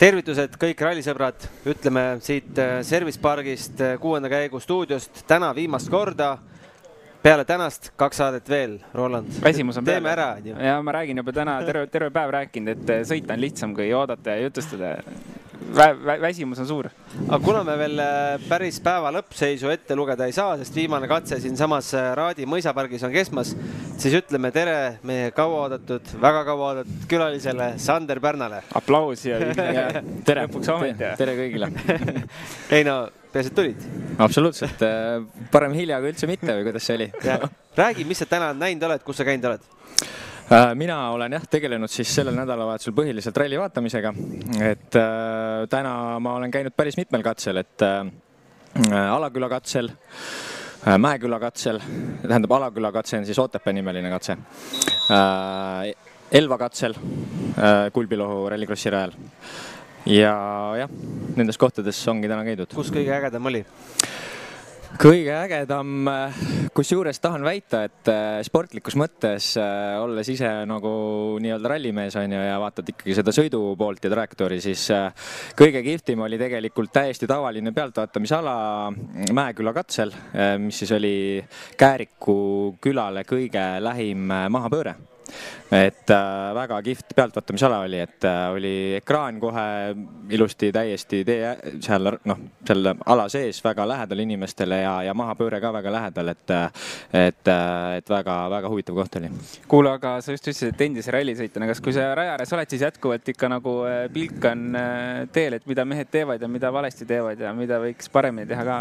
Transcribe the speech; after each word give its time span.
tervitused 0.00 0.54
kõik 0.60 0.80
rallisõbrad, 0.80 1.44
ütleme 1.68 2.04
siit 2.24 2.56
äh, 2.58 2.78
Service 2.86 3.20
pargist 3.20 3.80
äh, 3.84 3.98
kuuenda 4.00 4.30
käigu 4.32 4.60
stuudiost 4.62 5.26
täna 5.28 5.52
viimast 5.56 5.90
korda. 5.92 6.38
peale 7.22 7.44
tänast 7.44 7.90
kaks 8.00 8.16
saadet 8.16 8.48
veel, 8.48 8.78
Roland. 8.94 9.28
väsimus 9.44 9.76
on 9.76 9.84
teeme 9.84 10.08
peal. 10.08 10.12
ära, 10.12 10.28
onju. 10.38 10.54
ja 10.56 10.82
ma 10.82 10.92
räägin 10.92 11.16
juba 11.16 11.32
täna 11.32 11.58
terve, 11.62 11.86
terve 11.86 12.10
päev 12.10 12.30
rääkinud, 12.32 12.68
et 12.68 12.90
äh, 12.90 13.02
sõita 13.04 13.36
on 13.36 13.40
lihtsam 13.40 13.74
kui 13.76 13.92
oodata 13.92 14.30
ja 14.30 14.46
jutustada 14.48 14.96
vä. 15.76 15.96
Vä 16.04 16.20
väsimus 16.20 16.58
on 16.58 16.66
suur. 16.66 16.88
aga 17.28 17.38
kuna 17.44 17.64
me 17.64 17.76
veel 17.78 17.98
äh, 17.98 18.40
päris 18.48 18.80
päeva 18.80 19.10
lõppseisu 19.14 19.70
ette 19.72 19.96
lugeda 19.96 20.26
ei 20.26 20.32
saa, 20.32 20.56
sest 20.60 20.74
viimane 20.76 21.08
katse 21.10 21.40
siinsamas 21.42 21.92
äh, 21.94 22.10
Raadi 22.16 22.46
mõisapargis 22.46 23.04
on 23.06 23.14
kestmas, 23.14 23.54
siis 23.98 24.14
ütleme 24.20 24.52
tere 24.54 24.98
meie 25.06 25.30
kauaoodatud, 25.36 26.14
väga 26.22 26.44
kauaoodatud 26.48 27.06
külalisele 27.10 27.72
Sander 27.82 28.20
Pärnale. 28.20 28.62
aplaus 28.74 29.24
ja, 29.26 29.40
ja 29.78 29.88
tere, 30.26 30.46
tere 31.18 31.36
kõigile 31.38 31.72
ei 32.76 32.86
no, 32.86 33.02
peaasi, 33.32 33.50
et 33.50 33.58
tulid. 33.58 33.90
absoluutselt, 34.18 34.86
parem 35.50 35.76
hilja 35.76 36.00
kui 36.00 36.14
üldse 36.14 36.30
mitte 36.30 36.54
või 36.54 36.70
kuidas 36.70 36.86
see 36.86 37.00
oli? 37.00 37.12
räägi, 37.76 38.06
mis 38.08 38.22
sa 38.22 38.30
täna 38.30 38.52
näinud 38.54 38.88
oled, 38.90 39.06
kus 39.06 39.22
sa 39.22 39.28
käinud 39.28 39.52
oled? 39.52 39.70
Äh, 40.50 40.74
mina 40.74 40.96
olen 41.14 41.36
jah 41.36 41.44
tegelenud 41.46 41.90
siis 41.92 42.10
sellel 42.10 42.34
nädalavahetusel 42.34 42.94
põhiliselt 42.96 43.36
ralli 43.38 43.58
vaatamisega, 43.60 44.10
et 44.66 44.96
äh, 44.98 45.66
täna 45.70 45.92
ma 46.18 46.32
olen 46.40 46.50
käinud 46.50 46.74
päris 46.74 46.98
mitmel 46.98 47.22
katsel, 47.22 47.60
et 47.62 47.84
äh, 47.86 48.08
Alaküla 48.98 49.46
katsel 49.52 49.92
äh,, 49.92 50.96
Mäeküla 50.98 51.38
katsel, 51.42 51.78
tähendab 52.24 52.56
Alaküla 52.58 52.90
katse 52.98 53.20
on 53.20 53.28
siis 53.28 53.38
Otepää 53.38 53.76
nimeline 53.78 54.10
katse 54.10 54.34
äh,, 54.34 55.92
Elva 56.32 56.58
katsel 56.58 56.98
äh, 56.98 57.86
Kulbilohu 57.94 58.48
rallikrossi 58.50 58.90
rajal 58.90 59.14
ja 60.10 60.34
jah, 60.82 60.98
nendes 61.38 61.62
kohtades 61.62 62.02
ongi 62.10 62.26
täna 62.26 62.42
käidud. 62.42 62.74
kus 62.74 62.90
kõige 62.90 63.14
ägedam 63.20 63.46
oli? 63.46 63.62
Kõige 64.98 65.34
ägedam, 65.36 66.08
kusjuures 66.74 67.20
tahan 67.22 67.44
väita, 67.46 67.84
et 67.86 68.10
äh, 68.10 68.40
sportlikus 68.46 68.96
mõttes, 68.98 69.52
äh, 69.60 69.98
olles 70.02 70.28
ise 70.32 70.48
nagu 70.68 70.92
nii-öelda 71.42 71.70
rallimees 71.74 72.16
on 72.18 72.34
ju 72.34 72.40
ja 72.40 72.56
vaatad 72.62 72.90
ikkagi 72.90 73.14
seda 73.18 73.34
sõidu 73.34 73.62
poolt 73.78 74.04
ja 74.04 74.10
trajektoori, 74.12 74.60
siis 74.64 74.88
äh, 74.94 75.12
kõige 75.58 75.84
kihvtim 75.86 76.24
oli 76.26 76.40
tegelikult 76.40 76.92
täiesti 76.94 77.28
tavaline 77.30 77.74
pealtvaatamisala 77.76 78.56
Mäeküla 79.36 79.72
katsel, 79.76 80.12
mis 80.58 80.80
siis 80.82 80.90
oli 80.96 81.14
Kääriku 81.78 82.76
külale 82.82 83.24
kõige 83.28 83.64
lähim 83.84 84.26
mahapööre 84.26 84.96
et 85.70 86.10
äh, 86.10 86.54
väga 86.54 86.80
kihvt 86.82 87.14
pealtvaatamisala 87.16 87.80
oli, 87.86 88.00
et 88.02 88.24
äh, 88.24 88.40
oli 88.54 88.74
ekraan 88.98 89.40
kohe 89.40 89.66
ilusti 90.30 90.72
täiesti 90.74 91.22
tee 91.24 91.54
seal 91.80 92.10
noh, 92.24 92.40
seal 92.66 92.92
ala 93.06 93.28
sees 93.32 93.62
väga 93.64 93.86
lähedal 93.88 94.24
inimestele 94.24 94.82
ja, 94.82 94.94
ja 95.06 95.14
mahapööre 95.14 95.60
ka 95.62 95.72
väga 95.72 95.92
lähedal, 95.94 96.32
et 96.34 96.54
et, 97.14 97.48
et 97.96 98.10
väga-väga 98.10 98.70
huvitav 98.70 98.96
koht 98.98 99.16
oli. 99.20 99.30
kuule, 99.68 99.94
aga 99.98 100.16
sa 100.20 100.34
just 100.34 100.48
ütlesid, 100.48 100.74
et 100.74 100.84
endise 100.86 101.14
rallisõitjana, 101.14 101.68
kas 101.70 101.82
kui 101.84 101.94
sa 101.94 102.10
raja 102.18 102.34
ääres 102.34 102.52
oled, 102.56 102.70
siis 102.70 102.84
jätkuvalt 102.86 103.28
ikka 103.32 103.50
nagu 103.52 103.76
äh, 103.88 104.02
pilk 104.12 104.44
on 104.50 104.66
äh, 104.78 105.28
teel, 105.34 105.58
et 105.58 105.66
mida 105.70 105.84
mehed 105.88 106.10
teevad 106.10 106.42
ja 106.42 106.48
mida 106.50 106.72
valesti 106.72 107.06
teevad 107.08 107.40
ja 107.40 107.54
mida 107.56 107.80
võiks 107.82 108.10
paremini 108.12 108.48
teha 108.50 108.66
ka? 108.66 108.80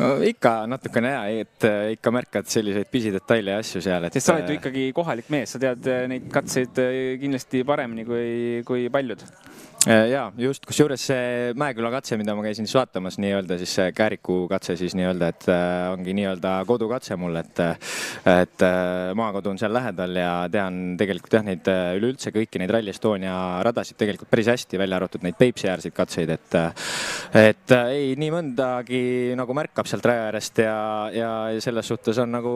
No 0.00 0.10
ikka 0.26 0.54
natukene 0.70 1.14
ja, 1.14 1.24
et 1.44 1.68
äh, 1.68 1.94
ikka 1.96 2.14
märkad 2.14 2.50
selliseid 2.50 2.90
pisidetaile 2.90 3.56
ja 3.56 3.64
asju 3.64 3.82
seal, 3.84 4.08
et. 4.08 4.18
sest 4.18 4.30
sa 4.30 4.38
oled 4.38 4.52
ju 4.52 4.60
ikkagi 4.60 4.88
kohalik 4.96 5.30
mees, 5.34 5.54
sa 5.54 5.62
tead 5.62 5.90
neid 6.10 6.30
katseid 6.32 6.80
kindlasti 7.22 7.64
paremini 7.68 8.06
kui, 8.08 8.62
kui 8.66 8.88
paljud 8.92 9.22
Äh, 9.22 9.53
ja 9.84 10.24
just, 10.40 10.64
kusjuures 10.64 11.02
see 11.10 11.52
Mäeküla 11.60 11.90
katse, 11.92 12.16
mida 12.16 12.34
ma 12.36 12.44
käisin 12.46 12.64
siis 12.68 12.76
vaatamas 12.78 13.18
nii-öelda 13.20 13.58
siis 13.60 13.74
see 13.76 13.90
Kääriku 13.96 14.44
katse 14.48 14.76
siis 14.80 14.94
nii-öelda, 14.96 15.28
et 15.34 15.46
äh, 15.52 15.90
ongi 15.92 16.14
nii-öelda 16.16 16.54
kodukatse 16.68 17.16
mul, 17.20 17.36
et 17.40 17.60
et 17.60 18.64
äh, 18.64 19.12
maakodu 19.16 19.52
on 19.52 19.60
seal 19.60 19.74
lähedal 19.76 20.16
ja 20.16 20.32
tean 20.52 20.96
tegelikult 21.00 21.36
jah, 21.36 21.44
neid 21.44 21.68
üleüldse 21.68 22.32
kõiki 22.34 22.62
neid 22.62 22.72
Rally 22.72 22.94
Estonia 22.94 23.34
radasid 23.66 23.98
tegelikult 24.00 24.30
päris 24.32 24.48
hästi, 24.54 24.80
välja 24.80 24.98
arvatud 25.00 25.26
neid 25.26 25.36
Peipsi-äärseid 25.40 25.96
katseid, 25.96 26.32
et 26.32 26.58
et 27.44 27.76
ei, 27.76 28.14
nii 28.20 28.32
mõndagi 28.32 29.02
nagu 29.36 29.56
märkab 29.56 29.88
sealt 29.90 30.06
raja 30.08 30.30
äärest 30.30 30.62
ja, 30.64 30.78
ja 31.12 31.30
selles 31.64 31.88
suhtes 31.92 32.18
on 32.22 32.32
nagu 32.32 32.54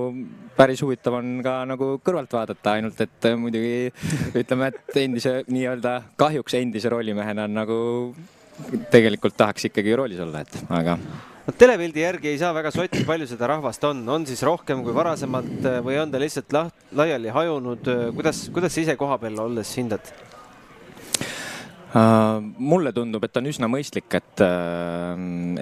päris 0.57 0.81
huvitav 0.85 1.19
on 1.21 1.39
ka 1.45 1.61
nagu 1.69 1.93
kõrvalt 2.05 2.33
vaadata, 2.33 2.79
ainult 2.79 3.01
et 3.05 3.31
muidugi 3.37 3.93
ütleme, 4.39 4.73
et 4.73 5.01
endise 5.05 5.39
nii-öelda 5.51 5.99
kahjuks 6.19 6.57
endise 6.59 6.89
rolli 6.93 7.18
mehena 7.19 7.49
on 7.49 7.59
nagu 7.59 7.81
tegelikult 8.93 9.37
tahaks 9.39 9.69
ikkagi 9.69 9.97
roolis 9.99 10.23
olla, 10.23 10.43
et 10.43 10.73
aga. 10.81 10.97
no 11.47 11.55
telepildi 11.59 12.03
järgi 12.03 12.33
ei 12.33 12.41
saa 12.41 12.55
väga 12.57 12.73
sotti, 12.75 13.05
palju 13.09 13.29
seda 13.31 13.51
rahvast 13.55 13.85
on, 13.91 14.03
on 14.17 14.27
siis 14.29 14.43
rohkem 14.47 14.83
kui 14.87 14.97
varasemalt 14.97 15.69
või 15.87 16.01
on 16.03 16.15
ta 16.15 16.23
lihtsalt 16.23 16.57
laht, 16.57 16.89
laiali 16.99 17.35
hajunud, 17.35 17.93
kuidas, 18.17 18.47
kuidas 18.55 18.75
sa 18.75 18.85
ise 18.87 18.99
kohapeal 19.01 19.47
olles 19.47 19.77
hindad? 19.79 20.13
Uh, 21.89 22.43
mulle 22.61 22.91
tundub, 22.93 23.23
et 23.25 23.37
on 23.41 23.47
üsna 23.49 23.65
mõistlik, 23.73 24.13
et 24.13 24.43
uh, 24.45 25.15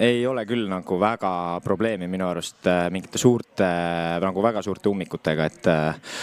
ei 0.03 0.25
ole 0.27 0.43
küll 0.43 0.65
nagu 0.67 0.97
väga 0.99 1.29
probleemi 1.63 2.09
minu 2.11 2.25
arust 2.27 2.67
uh, 2.67 2.89
mingite 2.91 3.21
suurte 3.21 3.63
uh,, 3.63 4.17
nagu 4.19 4.43
väga 4.43 4.59
suurte 4.65 4.91
ummikutega, 4.91 5.45
et 5.47 5.69
uh, 5.71 6.17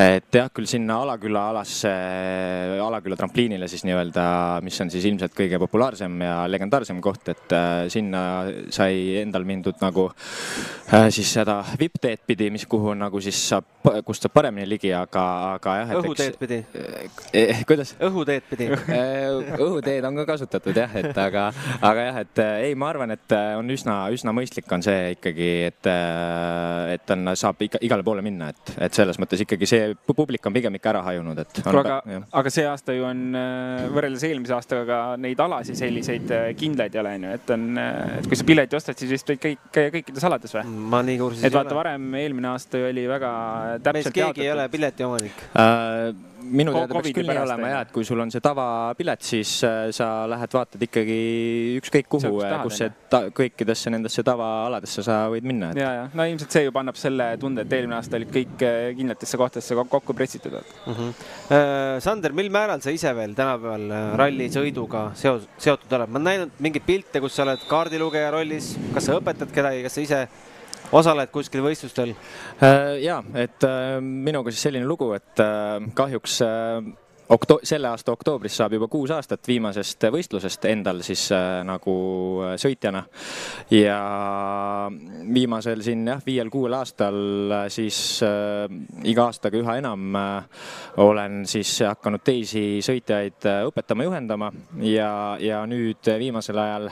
et 0.00 0.32
jah, 0.32 0.48
küll 0.54 0.68
sinna 0.70 1.02
Alaküla 1.04 1.42
alasse, 1.50 1.92
Alaküla 2.80 3.18
trampliinile 3.20 3.68
siis 3.68 3.84
nii-öelda, 3.84 4.24
mis 4.64 4.80
on 4.80 4.92
siis 4.94 5.04
ilmselt 5.10 5.36
kõige 5.36 5.60
populaarsem 5.60 6.16
ja 6.24 6.38
legendaarsem 6.48 7.04
koht, 7.04 7.28
et 7.34 7.52
uh, 7.52 7.84
sinna 7.92 8.22
sai 8.72 9.20
endal 9.20 9.44
mindud 9.44 9.76
nagu 9.84 10.06
uh, 10.08 11.10
siis 11.12 11.34
seda 11.36 11.58
vippteed 11.76 12.24
pidi, 12.32 12.48
mis, 12.54 12.64
kuhu 12.70 12.96
nagu 12.96 13.20
siis 13.20 13.44
saab, 13.52 13.68
kust 14.08 14.24
saab 14.24 14.38
paremini 14.40 14.72
ligi, 14.72 14.96
aga, 14.96 15.26
aga 15.58 15.76
jah. 15.82 15.94
õhuteed 16.00 16.40
pidi 16.40 16.62
eh,? 17.36 17.60
kuidas? 17.68 17.92
õhuteed 18.00 18.48
pidi 18.54 18.72
õhuteed 19.66 20.06
on 20.08 20.20
ka 20.20 20.26
kasutatud 20.32 20.76
jah, 20.76 20.96
et 21.00 21.18
aga, 21.18 21.48
aga 21.80 22.06
jah, 22.08 22.20
et 22.24 22.42
ei, 22.68 22.74
ma 22.78 22.90
arvan, 22.92 23.14
et 23.16 23.36
on 23.58 23.74
üsna, 23.74 23.96
üsna 24.14 24.34
mõistlik 24.36 24.70
on 24.74 24.84
see 24.84 25.14
ikkagi, 25.16 25.50
et, 25.70 25.90
et 26.96 27.14
on, 27.16 27.32
saab 27.38 27.60
ikka 27.66 27.80
igale 27.86 28.06
poole 28.06 28.24
minna, 28.24 28.50
et, 28.54 28.74
et 28.88 28.96
selles 28.96 29.18
mõttes 29.20 29.44
ikkagi 29.44 29.68
see 29.68 29.90
publik 30.08 30.46
on 30.46 30.56
pigem 30.56 30.78
ikka 30.78 30.94
ära 30.94 31.04
hajunud, 31.10 31.42
et. 31.44 31.62
aga, 31.70 32.00
aga 32.40 32.52
see 32.52 32.66
aasta 32.68 32.96
ju 32.96 33.06
on 33.08 33.26
võrreldes 33.94 34.26
eelmise 34.28 34.56
aastaga 34.56 34.86
ka 34.88 35.00
neid 35.20 35.40
alasid 35.40 35.78
selliseid 35.78 36.32
kindlaid 36.58 36.96
ei 36.96 37.02
ole, 37.02 37.14
on 37.18 37.28
ju, 37.28 37.34
et 37.38 37.54
on, 37.56 37.66
et 38.20 38.30
kui 38.30 38.38
sa 38.38 38.46
pileti 38.48 38.78
ostad, 38.78 38.98
siis 39.00 39.12
vist 39.14 39.30
võid 39.30 39.42
kõik, 39.42 39.68
käia 39.74 39.92
kõikides 39.94 40.26
alades 40.28 40.56
või? 40.56 40.64
ma 40.94 41.02
nii 41.06 41.20
kursis 41.20 41.44
ei 41.44 41.48
ole. 41.48 41.52
et 41.52 41.58
vaata, 41.58 41.76
varem 41.78 42.18
eelmine 42.20 42.52
aasta 42.52 42.80
ju 42.80 42.90
oli 42.90 43.06
väga 43.10 43.30
täpselt. 43.78 43.94
meist 43.98 44.10
keegi 44.10 44.24
jaotatud. 44.24 44.44
ei 44.44 44.52
ole 44.54 44.68
piletiomanik 44.72 45.44
uh, 45.50 46.30
minu 46.42 46.74
teada 46.74 46.96
peaks 46.96 47.14
küll 47.16 47.30
nii 47.30 47.40
olema 47.42 47.70
ja, 47.70 47.80
et 47.86 47.92
kui 47.94 48.06
sul 48.06 48.20
on 48.22 48.32
see 48.32 48.42
tavapilet, 48.44 49.22
siis 49.26 49.52
sa 49.96 50.08
lähed 50.30 50.56
vaatad 50.56 50.84
ikkagi 50.86 51.18
ükskõik 51.80 52.10
kuhu, 52.16 52.32
kus 52.64 52.80
see 52.80 52.90
ta, 53.12 53.22
kõikidesse 53.36 53.92
nendesse 53.92 54.24
tavaaladesse 54.26 55.04
sa 55.06 55.22
võid 55.32 55.46
minna 55.46 55.72
et.... 55.74 55.80
ja, 55.82 55.92
ja 55.98 56.04
no 56.16 56.26
ilmselt 56.28 56.56
see 56.56 56.64
juba 56.66 56.82
annab 56.84 56.98
selle 57.00 57.30
tunde, 57.40 57.64
et 57.66 57.76
eelmine 57.78 57.98
aasta 57.98 58.18
olid 58.20 58.32
kõik 58.34 58.66
kindlatesse 58.98 59.40
kohtadesse 59.40 59.78
kokku 59.80 60.16
pretsitud 60.16 60.58
mm. 60.60 60.94
-hmm. 60.94 62.00
Sander, 62.04 62.34
mil 62.36 62.50
määral 62.52 62.82
sa 62.84 62.94
ise 62.94 63.12
veel 63.16 63.34
tänapäeval 63.38 64.16
rallisõiduga 64.20 65.10
seos, 65.18 65.48
seotud 65.58 65.98
oled? 65.98 66.10
ma 66.10 66.20
olen 66.20 66.30
näinud 66.30 66.62
mingeid 66.62 66.86
pilte, 66.86 67.20
kus 67.22 67.36
sa 67.36 67.46
oled 67.46 67.66
kaardilugeja 67.70 68.30
rollis, 68.34 68.74
kas 68.94 69.08
sa 69.08 69.18
õpetad 69.18 69.52
kedagi, 69.54 69.84
kas 69.86 69.98
sa 69.98 70.06
ise 70.06 70.22
osaled 70.92 71.30
kuskil 71.34 71.62
võistlustel? 71.64 72.14
ja, 73.00 73.20
et 73.34 73.66
minuga 74.00 74.52
siis 74.52 74.66
selline 74.68 74.88
lugu, 74.88 75.12
et 75.16 75.42
kahjuks 75.96 76.40
okto-, 77.30 77.60
selle 77.66 77.90
aasta 77.90 78.12
oktoobris 78.12 78.56
saab 78.60 78.74
juba 78.76 78.88
kuus 78.90 79.12
aastat 79.14 79.46
viimasest 79.48 80.06
võistlusest 80.12 80.66
endal 80.70 81.02
siis 81.06 81.26
äh, 81.34 81.60
nagu 81.66 81.94
sõitjana. 82.60 83.04
ja 83.74 83.98
viimasel 85.34 85.82
siin 85.84 86.06
jah, 86.08 86.22
viiel-kuuel 86.26 86.74
aastal 86.78 87.20
siis 87.72 87.98
äh, 88.26 88.66
iga 89.08 89.28
aastaga 89.30 89.60
üha 89.60 89.76
enam 89.80 90.16
äh, 90.18 90.66
olen 91.02 91.44
siis 91.48 91.72
hakanud 91.86 92.24
teisi 92.24 92.80
sõitjaid 92.84 93.48
äh, 93.48 93.62
õpetama, 93.68 94.06
juhendama 94.08 94.50
ja, 94.84 95.12
ja 95.40 95.62
nüüd 95.70 96.10
viimasel 96.18 96.58
ajal 96.58 96.90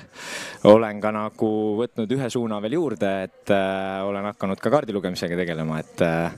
olen 0.69 1.01
ka 1.03 1.13
nagu 1.15 1.53
võtnud 1.79 2.13
ühe 2.17 2.31
suuna 2.33 2.61
veel 2.63 2.79
juurde, 2.79 3.13
et 3.29 3.55
äh, 3.55 4.01
olen 4.07 4.31
hakanud 4.33 4.61
ka 4.63 4.73
kaardi 4.73 4.95
lugemisega 4.97 5.39
tegelema, 5.39 5.81
et 5.83 6.07
äh, 6.07 6.33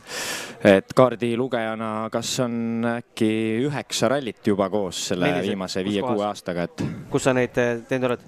et 0.70 0.92
kaardilugejana, 0.96 2.10
kas 2.12 2.34
on 2.44 2.84
äkki 2.98 3.30
üheksa 3.64 3.89
rallit 4.10 4.46
juba 4.46 4.70
koos 4.70 5.08
selle 5.10 5.28
Millised? 5.28 5.48
viimase 5.48 5.84
viie-kuue 5.86 6.24
aastaga, 6.28 6.68
et. 6.68 6.84
kus 7.10 7.26
sa 7.28 7.34
neid 7.36 7.56
teinud 7.88 8.10
oled? 8.10 8.24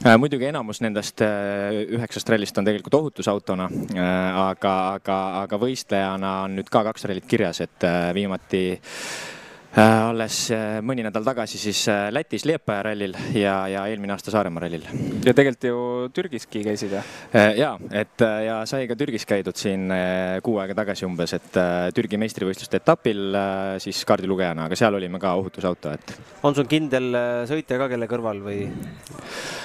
Äh, 0.00 0.16
muidugi 0.16 0.48
enamus 0.48 0.80
nendest 0.80 1.20
üheksast 1.20 2.30
rallist 2.32 2.56
on 2.56 2.68
tegelikult 2.68 2.96
ohutusautona, 3.00 3.66
aga, 4.46 4.76
aga, 5.00 5.18
aga 5.42 5.60
võistlejana 5.60 6.30
on 6.46 6.56
nüüd 6.60 6.70
ka 6.72 6.84
kaks 6.88 7.04
rallit 7.10 7.28
kirjas, 7.28 7.60
et 7.66 7.88
viimati 8.16 8.62
alles 9.78 10.36
äh, 10.50 10.80
mõni 10.82 11.04
nädal 11.06 11.22
tagasi 11.26 11.58
siis 11.60 11.84
äh, 11.90 12.08
Lätis 12.10 12.42
Liepaja 12.48 12.82
rallil 12.88 13.14
ja, 13.36 13.54
ja 13.70 13.84
eelmine 13.86 14.16
aasta 14.16 14.32
Saaremaa 14.34 14.64
rallil. 14.64 14.86
ja 15.24 15.34
tegelikult 15.34 15.66
ju 15.68 15.82
Türgiski 16.14 16.64
käisid 16.66 16.96
jah? 16.96 17.06
ja, 17.56 17.70
et 17.94 18.24
ja 18.46 18.60
sai 18.66 18.88
ka 18.90 18.96
Türgis 18.98 19.26
käidud 19.28 19.56
siin 19.56 19.86
kuu 20.42 20.58
aega 20.58 20.74
tagasi 20.82 21.06
umbes, 21.06 21.34
et 21.36 21.58
Türgi 21.94 22.18
meistrivõistluste 22.18 22.80
etapil 22.80 23.36
siis 23.82 24.02
kaardilugejana, 24.08 24.66
aga 24.66 24.78
seal 24.78 24.96
olime 24.98 25.20
ka 25.22 25.36
ohutusauto, 25.38 25.94
et. 25.94 26.14
on 26.42 26.56
sul 26.56 26.66
kindel 26.70 27.14
sõitja 27.48 27.78
ka, 27.80 27.88
kelle 27.92 28.08
kõrval 28.10 28.42
või, 28.42 28.58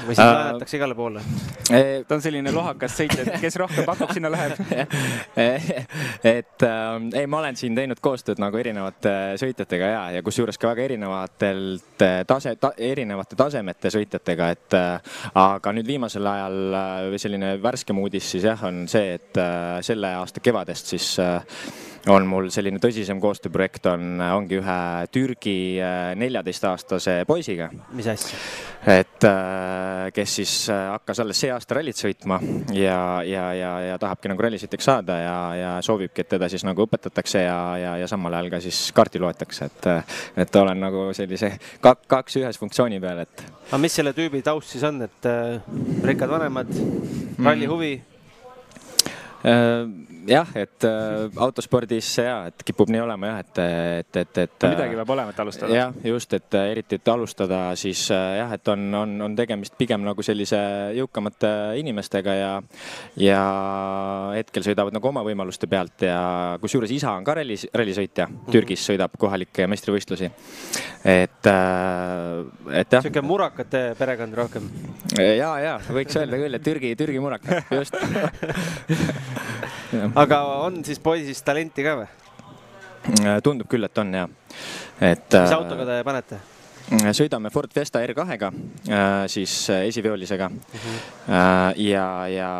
või 0.05 0.13
siis 0.13 0.21
laenatakse 0.21 0.77
igale 0.77 0.97
poole? 0.97 1.23
ta 1.65 2.17
on 2.17 2.21
selline 2.21 2.53
lohakas 2.53 2.97
sõitja, 2.99 3.25
et 3.25 3.41
kes 3.41 3.57
rohkem 3.61 3.87
pakub, 3.87 4.13
sinna 4.13 4.29
läheb 4.33 4.59
et 6.35 6.63
äh, 6.63 7.09
ei, 7.13 7.27
ma 7.27 7.39
olen 7.41 7.57
siin 7.59 7.75
teinud 7.77 7.99
koostööd 8.03 8.39
nagu 8.41 8.59
erinevate 8.59 9.15
sõitjatega 9.41 9.94
ja, 9.95 10.03
ja 10.17 10.23
kusjuures 10.25 10.59
ka 10.59 10.71
väga 10.71 10.85
erinevatelt 10.89 12.03
äh, 12.03 12.19
tase 12.27 12.55
ta,, 12.59 12.73
erinevate 12.77 13.37
tasemete 13.39 13.91
sõitjatega, 13.93 14.51
et 14.55 14.77
äh, 14.77 15.17
aga 15.41 15.75
nüüd 15.75 15.89
viimasel 15.89 16.27
ajal 16.31 16.79
äh, 16.81 17.17
selline 17.21 17.55
värskem 17.63 17.99
uudis 18.01 18.29
siis 18.35 18.47
jah, 18.49 18.65
on 18.67 18.85
see, 18.91 19.15
et 19.19 19.41
selle 19.85 20.11
aasta 20.19 20.41
kevadest 20.43 20.93
siis 20.95 21.07
on 22.11 22.27
mul 22.29 22.49
selline 22.53 22.79
tõsisem 22.81 23.19
koostööprojekt 23.21 23.87
on, 23.89 24.19
ongi 24.21 24.59
ühe 24.59 24.77
Türgi 25.13 25.57
äh, 25.81 26.11
neljateistaastase 26.19 27.23
poisiga. 27.27 27.69
mis 27.97 28.07
asja? 28.11 28.37
et 28.95 29.25
äh, 29.25 30.11
kes 30.13 30.35
siis 30.39 30.53
äh, 30.69 30.83
hakkas 30.93 31.23
alles 31.23 31.39
see 31.41 31.51
aasta 31.53 31.79
rallit 31.79 31.97
sõitma 31.97 32.37
ja, 32.75 33.23
ja, 33.25 33.47
ja, 33.57 33.71
ja 33.89 33.97
tahabki 34.01 34.29
nagu 34.29 34.45
rallisõitjaks 34.45 34.89
saada 34.91 35.17
ja, 35.21 35.37
ja 35.57 35.71
soovibki, 35.85 36.21
et 36.21 36.33
teda 36.35 36.49
siis 36.51 36.65
nagu 36.67 36.85
õpetatakse 36.85 37.41
ja, 37.41 37.59
ja, 37.81 37.95
ja 38.03 38.09
samal 38.11 38.37
ajal 38.37 38.51
ka 38.53 38.61
siis 38.63 38.79
kaarti 38.95 39.21
loetakse, 39.21 39.69
et, 39.71 39.89
et 40.45 40.61
olen 40.61 40.85
nagu 40.85 41.07
sellise 41.17 41.55
kak, 41.81 42.05
kaks 42.11 42.41
ühes 42.43 42.61
funktsiooni 42.61 43.01
peal, 43.01 43.23
et. 43.25 43.45
aga 43.71 43.81
mis 43.81 43.97
selle 43.97 44.13
tüübi 44.17 44.43
taust 44.45 44.75
siis 44.75 44.85
on, 44.85 45.01
et 45.07 45.29
äh, 45.31 45.57
rikkad 46.05 46.29
vanemad, 46.37 46.75
ralli 47.41 47.71
huvi 47.71 47.95
äh,? 49.45 50.13
Jah, 50.27 50.49
et 50.57 50.85
äh, 50.87 51.25
autospordis 51.41 52.09
ja, 52.19 52.35
et 52.49 52.63
kipub 52.65 52.89
nii 52.91 53.01
olema 53.03 53.29
jah, 53.29 53.41
et, 53.43 53.59
et, 53.61 54.19
et, 54.21 54.39
et. 54.45 54.55
no 54.63 54.71
midagi 54.73 54.97
peab 54.99 55.11
olema, 55.15 55.33
et 55.33 55.41
alustada. 55.43 55.75
jah, 55.75 55.95
just, 56.09 56.33
et 56.37 56.57
äh, 56.57 56.69
eriti, 56.73 56.99
et 56.99 57.11
alustada, 57.11 57.59
siis 57.79 58.05
äh, 58.13 58.37
jah, 58.39 58.53
et 58.55 58.71
on, 58.73 58.85
on, 59.01 59.15
on 59.27 59.35
tegemist 59.37 59.75
pigem 59.79 60.05
nagu 60.05 60.25
sellise 60.25 60.59
jõukamate 60.97 61.51
inimestega 61.81 62.35
ja, 62.37 62.51
ja 63.21 63.41
hetkel 64.35 64.65
sõidavad 64.65 64.95
nagu 64.95 65.11
oma 65.11 65.25
võimaluste 65.25 65.69
pealt 65.71 66.07
ja 66.07 66.19
kusjuures 66.61 66.93
isa 66.95 67.13
on 67.15 67.27
ka 67.27 67.37
rallis, 67.39 67.67
rallisõitja 67.73 68.27
mm, 68.27 68.39
-hmm. 68.39 68.55
Türgis 68.55 68.85
sõidab 68.89 69.17
kohalikke 69.19 69.67
meistrivõistlusi. 69.71 70.31
et, 71.05 71.51
äh, 71.51 72.79
et 72.81 72.91
jah. 72.91 73.01
sihuke 73.01 73.21
murakate 73.21 73.85
perekond 73.97 74.33
rohkem. 74.33 74.69
ja, 75.17 75.53
ja 75.59 75.77
võiks 75.89 76.17
öelda 76.17 76.41
küll, 76.41 76.53
et 76.53 76.63
Türgi, 76.63 76.95
Türgi 76.95 77.19
murakad, 77.19 77.63
just 77.71 77.95
aga 80.15 80.41
on 80.65 80.83
siis 80.85 80.99
poisist 81.03 81.45
talenti 81.45 81.85
ka 81.85 81.95
või? 82.01 82.09
Äh, 83.21 83.39
tundub 83.45 83.69
küll, 83.69 83.85
et 83.85 84.01
on 84.01 84.13
ja, 84.17 84.25
et. 84.99 85.29
mis 85.29 85.39
äh, 85.39 85.55
autoga 85.55 85.87
te 85.87 86.03
panete? 86.07 86.41
sõidame 87.17 87.49
Ford 87.49 87.71
Fiesta 87.73 87.97
R2-ga, 88.05 88.51
äh, 88.93 89.23
siis 89.31 89.53
esiviolisega 89.73 90.49
uh. 90.51 90.53
Mhm. 90.53 90.99
-huh. 91.27 91.81
ja, 91.81 92.05
ja 92.29 92.51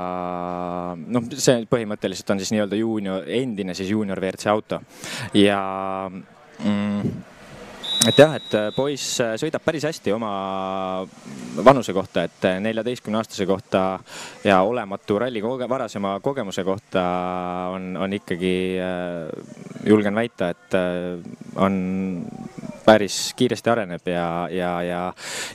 noh, 0.98 1.30
see 1.38 1.66
põhimõtteliselt 1.70 2.34
on 2.34 2.42
siis 2.42 2.52
nii-öelda 2.56 2.80
juunior, 2.82 3.24
endine 3.28 3.74
siis 3.74 3.90
juunior 3.90 4.20
WRC 4.22 4.50
auto 4.50 4.82
ja 5.34 5.62
mm, 6.10 7.12
et 8.10 8.20
jah, 8.20 8.36
et 8.38 8.54
äh, 8.58 8.68
poiss 8.76 9.20
äh, 9.24 9.34
sõidab 9.42 9.64
päris 9.66 9.86
hästi 9.88 10.14
oma 10.14 10.30
vanuse 11.66 11.94
kohta, 11.96 12.26
et 12.28 12.46
äh, 12.46 12.60
neljateistkümne 12.62 13.18
aastase 13.22 13.48
kohta 13.50 13.82
ja 14.46 14.60
olematu 14.68 15.18
ralli 15.22 15.42
koge, 15.42 15.68
varasema 15.70 16.20
kogemuse 16.26 16.66
kohta 16.68 17.06
on, 17.74 17.96
on 17.98 18.14
ikkagi, 18.14 18.54
julgen 19.86 20.16
väita, 20.16 20.52
et 20.54 20.78
on 21.62 21.80
päris 22.86 23.18
kiiresti 23.38 23.72
areneb 23.72 24.10
ja, 24.10 24.28
ja, 24.52 24.72
ja, 24.86 25.02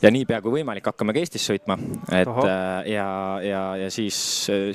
ja 0.02 0.12
niipea 0.12 0.40
kui 0.44 0.58
võimalik, 0.58 0.86
hakkame 0.90 1.14
ka 1.14 1.22
Eestis 1.22 1.46
sõitma. 1.50 1.76
et 2.12 2.28
Oho. 2.28 2.46
ja, 2.90 3.08
ja, 3.44 3.64
ja 3.84 3.90
siis, 3.92 4.18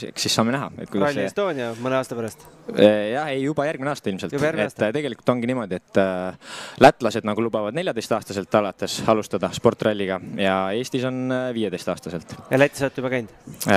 eks 0.10 0.28
siis 0.28 0.36
saame 0.36 0.56
näha. 0.56 0.72
Rally 0.96 1.20
see... 1.20 1.30
Estonia 1.30 1.72
mõne 1.82 2.00
aasta 2.00 2.18
pärast? 2.18 2.46
jah, 2.76 3.30
ei 3.30 3.44
juba 3.44 3.68
järgmine 3.68 3.92
aasta 3.92 4.10
ilmselt. 4.10 4.34
et 4.34 4.80
tegelikult 4.96 5.30
ongi 5.36 5.50
niimoodi, 5.52 5.78
et 5.78 6.00
äh, 6.02 6.56
lätlased 6.82 7.28
nagu 7.28 7.44
lubavad 7.46 7.76
neljateistaastaselt 7.78 8.60
alates 8.62 9.02
alustada 9.12 9.52
sportralliga 9.54 10.20
ja 10.42 10.58
Eestis 10.74 11.06
on 11.06 11.30
viieteistaastaselt. 11.54 12.38
ja 12.50 12.60
Lätis 12.60 12.86
olete 12.88 13.04
juba 13.04 13.14
käinud? 13.14 13.36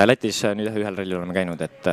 Lätis 0.08 0.44
nüüd 0.54 0.70
jah, 0.70 0.78
ühel 0.80 0.96
rallil 0.96 1.18
oleme 1.20 1.36
käinud, 1.36 1.60
et, 1.64 1.90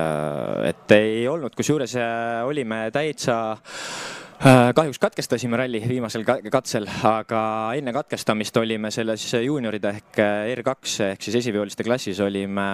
et 0.70 0.96
ei 0.96 1.26
olnud, 1.32 1.56
kusjuures 1.58 1.98
olime 2.46 2.86
täitsa 2.96 3.40
Äh, 3.56 4.25
kahjuks 4.44 5.00
katkestasime 5.00 5.58
ralli 5.58 5.80
viimasel 5.88 6.26
katsel, 6.52 6.88
aga 7.08 7.42
enne 7.78 7.94
katkestamist 7.96 8.58
olime 8.60 8.92
selles 8.92 9.24
juunioride 9.34 9.92
ehk 9.96 10.20
äh, 10.20 10.52
R2 10.58 11.10
ehk 11.12 11.24
siis 11.24 11.40
esiveoliste 11.40 11.86
klassis 11.88 12.20
olime 12.20 12.66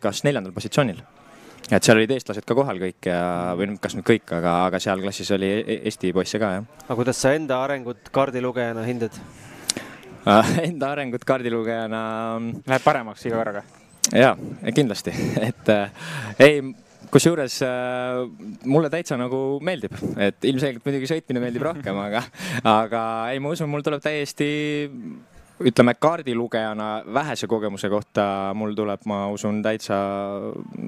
kas 0.00 0.24
neljandal 0.24 0.54
positsioonil. 0.56 1.02
et 1.70 1.84
seal 1.84 1.98
olid 2.00 2.14
eestlased 2.16 2.46
ka 2.48 2.56
kohal 2.56 2.80
kõik 2.80 3.10
ja, 3.10 3.20
või 3.58 3.76
kas 3.80 3.98
nüüd 3.98 4.06
kõik, 4.08 4.32
aga, 4.32 4.54
aga 4.70 4.80
seal 4.80 5.02
klassis 5.04 5.30
oli 5.36 5.50
e-, 5.58 5.80
Eesti 5.90 6.12
poisse 6.16 6.40
ka, 6.40 6.54
jah. 6.56 6.64
aga 6.86 6.96
kuidas 7.02 7.20
sa 7.20 7.34
enda 7.36 7.60
arengut 7.66 8.08
kaardilugejana 8.12 8.86
hindad 8.88 9.20
äh, 10.24 10.56
Enda 10.68 10.92
arengut 10.92 11.24
kaardilugejana. 11.24 12.00
Läheb 12.66 12.84
paremaks 12.84 13.28
iga 13.28 13.42
korraga? 13.42 13.64
jaa, 14.08 14.36
kindlasti, 14.72 15.12
et 15.50 15.74
ei 16.40 16.62
kusjuures 17.12 17.60
äh, 17.66 18.20
mulle 18.68 18.90
täitsa 18.92 19.18
nagu 19.20 19.58
meeldib, 19.64 19.96
et 20.20 20.44
ilmselgelt 20.48 20.84
muidugi 20.86 21.10
sõitmine 21.10 21.42
meeldib 21.42 21.64
rohkem, 21.68 21.98
aga, 22.08 22.22
aga 22.66 23.02
ei, 23.32 23.42
ma 23.42 23.54
usun, 23.54 23.70
mul 23.72 23.84
tuleb 23.86 24.02
täiesti 24.04 24.48
ütleme 25.68 25.96
kaardilugejana 25.98 26.88
vähese 27.14 27.48
kogemuse 27.50 27.90
kohta 27.90 28.52
mul 28.54 28.76
tuleb, 28.78 29.02
ma 29.10 29.24
usun, 29.34 29.58
täitsa, 29.64 29.96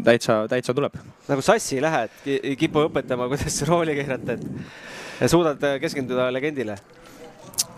täitsa, 0.06 0.44
täitsa 0.50 0.74
tuleb. 0.76 1.00
nagu 1.28 1.42
sassi 1.42 1.80
ei 1.80 1.86
lähe, 1.86 2.04
et 2.06 2.60
kipu 2.60 2.86
õpetama, 2.86 3.26
kuidas 3.32 3.58
rooli 3.68 3.96
keerata, 3.98 4.38
et 4.38 5.32
suudad 5.32 5.66
keskenduda 5.82 6.30
legendile 6.34 6.78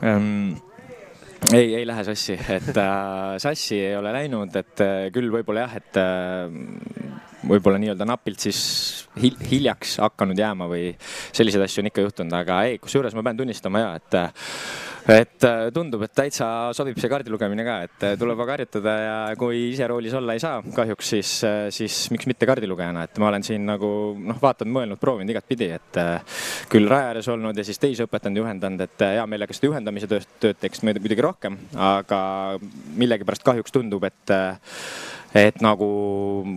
ähm,? 0.03 0.61
ei, 1.51 1.75
ei 1.75 1.87
lähe 1.87 2.05
sassi, 2.05 2.37
et 2.49 2.77
äh, 2.77 3.37
sassi 3.43 3.81
ei 3.81 3.97
ole 3.97 4.13
läinud, 4.15 4.55
et 4.57 4.83
äh, 4.85 5.09
küll 5.15 5.33
võib-olla 5.33 5.67
jah, 5.67 5.77
et 5.81 5.99
äh, 6.01 7.22
võib-olla 7.49 7.81
nii-öelda 7.83 8.07
napilt 8.09 8.43
siis 8.45 8.63
hil 9.21 9.37
hiljaks 9.51 9.99
hakanud 10.03 10.39
jääma 10.39 10.69
või 10.71 10.93
selliseid 11.35 11.67
asju 11.67 11.83
on 11.83 11.91
ikka 11.93 12.07
juhtunud, 12.07 12.39
aga 12.39 12.63
ei, 12.69 12.81
kusjuures 12.83 13.17
ma 13.19 13.27
pean 13.27 13.43
tunnistama 13.43 13.83
ja, 13.83 13.93
et 13.99 14.19
et 15.11 15.45
tundub, 15.75 16.05
et 16.07 16.13
täitsa 16.15 16.47
sobib 16.77 16.99
see 17.03 17.11
kaardi 17.11 17.33
lugemine 17.33 17.65
ka, 17.67 17.77
et 17.89 18.05
tuleb 18.21 18.39
aga 18.45 18.55
harjutada 18.55 18.93
ja 19.01 19.17
kui 19.39 19.73
ise 19.73 19.89
roolis 19.91 20.15
olla 20.15 20.37
ei 20.37 20.43
saa 20.43 20.61
kahjuks, 20.63 21.09
siis, 21.15 21.33
siis 21.75 21.97
miks 22.15 22.29
mitte 22.31 22.47
kaardilugejana, 22.47 23.09
et 23.09 23.19
ma 23.19 23.33
olen 23.33 23.43
siin 23.47 23.67
nagu 23.67 23.91
noh, 24.15 24.39
vaatanud, 24.43 24.75
mõelnud, 24.77 25.01
proovinud 25.03 25.35
igatpidi, 25.35 25.73
et 25.75 26.01
küll 26.71 26.87
raja 26.91 27.11
ääres 27.11 27.31
olnud 27.35 27.59
ja 27.59 27.67
siis 27.67 27.83
teisi 27.83 28.07
õpetanud, 28.07 28.45
juhendanud, 28.45 28.87
et 28.87 29.07
hea 29.09 29.27
meelega 29.27 29.57
seda 29.57 29.73
juhendamise 29.73 30.11
tööd, 30.11 30.29
tööd 30.43 30.63
teeks 30.63 30.85
muidugi 30.87 31.19
rohkem, 31.25 31.59
aga 31.75 32.21
millegipärast 32.95 33.47
kahjuks 33.49 33.75
tundub, 33.75 34.07
et 34.07 34.37
et 35.35 35.61
nagu, 35.65 35.89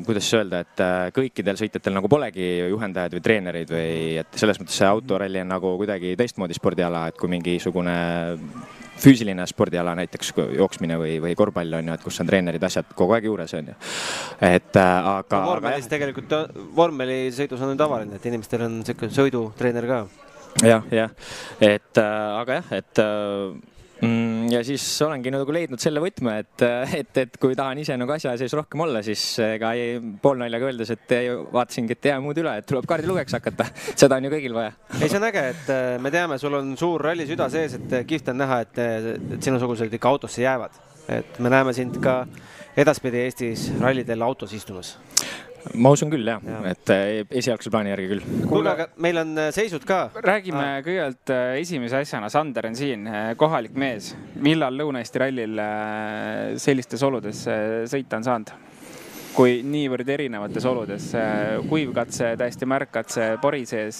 kuidas 0.05 0.27
öelda, 0.35 0.61
et 0.65 0.81
äh, 0.83 1.09
kõikidel 1.15 1.59
sõitjatel 1.59 1.95
nagu 1.95 2.09
polegi 2.11 2.47
juhendajaid 2.67 3.15
või 3.15 3.23
treenereid 3.23 3.71
või 3.71 3.91
et 4.21 4.39
selles 4.39 4.59
mõttes 4.59 4.79
see 4.81 4.87
autoralli 4.89 5.43
on 5.43 5.53
nagu 5.53 5.75
kuidagi 5.79 6.15
teistmoodi 6.19 6.57
spordiala, 6.57 7.05
et 7.09 7.19
kui 7.19 7.31
mingisugune 7.31 7.95
füüsiline 8.99 9.43
spordiala, 9.47 9.95
näiteks 9.99 10.33
jooksmine 10.57 10.97
või, 10.99 11.15
või 11.23 11.35
korvpall 11.39 11.79
on 11.79 11.91
ju, 11.91 11.95
et 11.95 12.03
kus 12.03 12.19
on 12.23 12.29
treenerid, 12.29 12.63
asjad 12.67 12.91
kogu 12.95 13.15
aeg 13.15 13.27
juures 13.29 13.55
on 13.55 13.71
ju. 13.71 13.77
et 14.43 14.81
äh, 14.81 15.09
aga 15.15 15.39
no,. 15.39 15.53
vormelis 15.53 15.87
tegelikult, 15.91 16.35
vormelisõidus 16.75 17.63
on 17.63 17.75
ju 17.75 17.79
tavaline, 17.79 18.19
et 18.19 18.27
inimestel 18.31 18.67
on 18.67 18.81
sihuke 18.87 19.11
sõidutreener 19.13 19.87
ka. 19.91 20.01
jah, 20.63 20.91
jah, 20.91 21.15
et 21.63 22.03
äh, 22.03 22.27
aga 22.41 22.59
jah, 22.59 22.75
et. 22.81 23.05
Ja 24.51 24.61
siis 24.65 24.83
olengi 25.05 25.31
nagu 25.33 25.53
leidnud 25.55 25.81
selle 25.81 26.01
võtme, 26.03 26.37
et, 26.43 26.63
et, 26.99 27.19
et 27.25 27.37
kui 27.41 27.55
tahan 27.57 27.79
ise 27.81 27.97
nagu 27.99 28.13
asja 28.15 28.35
sees 28.39 28.53
rohkem 28.57 28.83
olla, 28.85 29.01
siis 29.05 29.23
ega 29.43 29.71
ei, 29.77 29.99
poolnaljaga 30.21 30.69
öeldes, 30.69 30.91
et 30.95 31.15
vaatasingi, 31.53 31.97
et 31.97 32.09
ei 32.09 32.13
jää 32.13 32.23
muud 32.23 32.41
üle, 32.41 32.55
et 32.61 32.67
tuleb 32.69 32.87
kaardilugejaks 32.89 33.37
hakata. 33.39 33.69
seda 34.01 34.19
on 34.19 34.27
ju 34.27 34.33
kõigil 34.35 34.57
vaja. 34.57 34.73
ei, 34.99 35.07
see 35.07 35.19
on 35.19 35.27
äge, 35.29 35.45
et 35.53 35.71
äh, 35.73 35.85
me 36.01 36.13
teame, 36.13 36.39
sul 36.41 36.57
on 36.59 36.75
suur 36.79 37.05
ralli 37.09 37.27
süda 37.29 37.49
sees, 37.53 37.77
et 37.79 37.97
äh, 38.01 38.05
kihvt 38.07 38.33
on 38.33 38.41
näha, 38.43 38.61
et, 38.65 38.83
et 39.37 39.39
sinusugused 39.45 39.93
ikka 39.99 40.13
autosse 40.15 40.43
jäävad. 40.45 40.83
et 41.09 41.39
me 41.39 41.49
näeme 41.53 41.73
sind 41.73 41.99
ka 42.01 42.23
edaspidi 42.77 43.21
Eestis 43.27 43.69
rallidel 43.79 44.25
autos 44.25 44.53
istumas 44.57 44.95
ma 45.73 45.91
usun 45.95 46.11
küll 46.13 46.27
jah 46.27 46.43
ja., 46.45 46.59
et 46.69 46.91
äh, 46.93 47.23
esialgse 47.41 47.71
plaani 47.73 47.93
järgi 47.93 48.09
küll. 48.13 48.27
kuulge, 48.49 48.73
aga 48.75 48.87
meil 49.01 49.21
on 49.21 49.33
äh, 49.39 49.49
seisud 49.55 49.85
ka. 49.87 50.05
räägime 50.25 50.67
kõigepealt 50.85 51.33
äh, 51.33 51.55
esimese 51.61 52.03
asjana, 52.03 52.29
Sander 52.33 52.69
on 52.69 52.77
siin, 52.77 53.09
kohalik 53.39 53.75
mees. 53.79 54.13
millal 54.35 54.77
Lõuna-Eesti 54.81 55.23
rallil 55.25 55.65
sellistes 56.61 57.03
oludes 57.05 57.45
sõita 57.91 58.21
on 58.21 58.29
saanud? 58.29 58.55
kui 59.35 59.57
niivõrd 59.67 60.07
erinevates 60.07 60.63
oludes, 60.63 61.09
kuivkatse, 61.67 62.29
täiesti 62.39 62.67
märkkatse 62.71 63.25
pori 63.43 63.65
sees, 63.67 63.97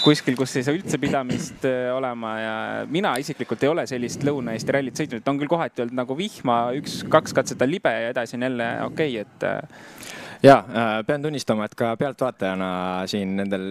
kuskil, 0.00 0.38
kus 0.40 0.56
ei 0.56 0.64
saa 0.64 0.72
üldse 0.72 0.96
pidamist 1.02 1.66
olema 1.92 2.30
ja 2.40 2.54
mina 2.88 3.12
isiklikult 3.20 3.66
ei 3.66 3.68
ole 3.74 3.84
sellist 3.90 4.24
Lõuna-Eesti 4.24 4.72
rallit 4.72 5.02
sõitnud, 5.02 5.28
on 5.28 5.42
küll 5.42 5.52
kohati 5.52 5.84
olnud 5.84 6.00
nagu 6.00 6.16
vihma, 6.16 6.56
üks-kaks 6.80 7.36
katset 7.36 7.60
on 7.60 7.74
libe 7.74 7.92
ja 7.92 8.14
edasi 8.14 8.40
on 8.40 8.48
jälle 8.48 8.70
okei 8.86 9.20
okay,, 9.20 9.28
et 9.28 10.19
ja 10.42 10.56
äh, 10.58 11.04
pean 11.06 11.22
tunnistama, 11.22 11.66
et 11.68 11.74
ka 11.76 11.92
pealtvaatajana 12.00 12.70
siin 13.10 13.34
nendel 13.36 13.64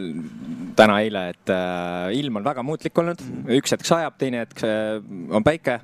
täna-eile, 0.77 1.23
et 1.33 1.53
äh, 1.53 2.17
ilm 2.19 2.39
on 2.39 2.45
väga 2.45 2.63
muutlik 2.65 2.97
olnud, 3.01 3.21
üks 3.57 3.73
hetk 3.73 3.87
sajab, 3.87 4.17
teine 4.21 4.43
hetk 4.43 4.63
äh, 4.67 4.99
on 5.33 5.45
päike 5.45 5.79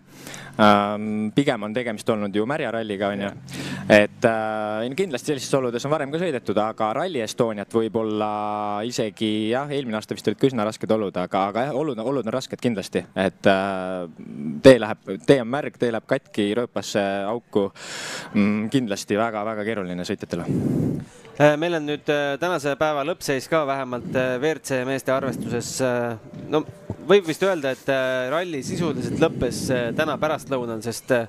ähm,. 0.62 1.32
pigem 1.36 1.63
on 1.68 1.74
tegemist 1.74 2.10
olnud 2.10 2.36
ju 2.36 2.46
märja 2.48 2.72
ralliga, 2.72 3.10
onju. 3.12 3.32
et 3.92 4.27
kindlasti 4.96 5.34
sellistes 5.34 5.58
oludes 5.58 5.86
on 5.86 5.92
varem 5.92 6.13
ka 6.13 6.22
sõidetud, 6.22 6.58
aga 6.62 6.92
Rally 6.96 7.20
Estoniat 7.25 7.74
võib-olla 7.74 8.30
isegi 8.88 9.50
jah, 9.50 9.72
eelmine 9.74 9.98
aasta 10.00 10.15
vist 10.15 10.30
olid 10.30 10.39
ka 10.39 10.48
üsna 10.48 10.68
rasked 10.68 10.92
olud, 10.96 11.18
aga, 11.18 11.48
aga 11.50 11.65
jah, 11.68 11.75
olud, 11.75 12.00
olud 12.00 12.25
on 12.25 12.38
rasked 12.38 12.62
kindlasti, 12.62 13.04
et 13.20 13.51
tee 14.63 14.80
läheb, 14.80 15.12
tee 15.25 15.42
on 15.42 15.51
märg, 15.51 15.82
tee 15.82 15.92
läheb 15.92 16.08
katki 16.08 16.51
rööpasse 16.62 17.04
auku 17.25 17.68
mm,. 18.34 18.70
kindlasti 18.74 19.20
väga-väga 19.20 19.68
keeruline 19.68 20.08
sõitjatele 20.08 20.75
meil 21.60 21.75
on 21.75 21.86
nüüd 21.89 22.10
äh, 22.12 22.38
tänase 22.39 22.77
päeva 22.79 23.03
lõppseis 23.08 23.50
ka 23.51 23.65
vähemalt 23.67 24.13
äh, 24.15 24.36
WRC 24.39 24.84
meeste 24.88 25.12
arvestuses. 25.12 25.77
no 26.48 26.63
võib 27.08 27.27
vist 27.27 27.44
öelda, 27.46 27.74
et 27.75 27.89
äh, 27.91 28.27
ralli 28.34 28.62
sisuliselt 28.65 29.22
lõppes 29.22 29.65
äh, 29.74 29.88
täna 29.98 30.17
pärastlõunal, 30.22 30.82
sest 30.86 31.12
äh, 31.15 31.27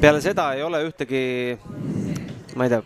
peale 0.00 0.20
seda 0.24 0.50
ei 0.56 0.64
ole 0.66 0.82
ühtegi, 0.88 1.22
ma 2.56 2.66
ei 2.66 2.74
tea, 2.74 2.82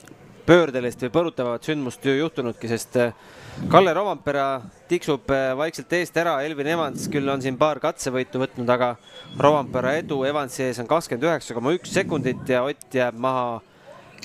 pöördelist 0.46 1.02
või 1.04 1.12
põrutavat 1.14 1.66
sündmust 1.66 2.04
ju 2.06 2.14
juhtunudki, 2.18 2.70
sest 2.70 2.98
äh, 3.00 3.14
Kalle 3.70 3.92
Rovampera 3.94 4.62
tiksub 4.88 5.30
äh, 5.34 5.50
vaikselt 5.58 5.92
eest 5.98 6.16
ära, 6.18 6.38
Elvin 6.46 6.70
Evans 6.72 7.08
küll 7.12 7.28
on 7.28 7.42
siin 7.44 7.58
paar 7.60 7.80
katsevõitu 7.82 8.40
võtnud, 8.42 8.70
aga 8.70 8.94
Rovampera 9.40 9.96
edu 10.00 10.22
Evansi 10.28 10.64
ees 10.68 10.80
on 10.82 10.88
kakskümmend 10.90 11.28
üheksa 11.28 11.58
koma 11.58 11.74
üks 11.76 11.92
sekundit 11.94 12.48
ja 12.48 12.64
Ott 12.68 12.96
jääb 12.96 13.18
maha 13.20 13.60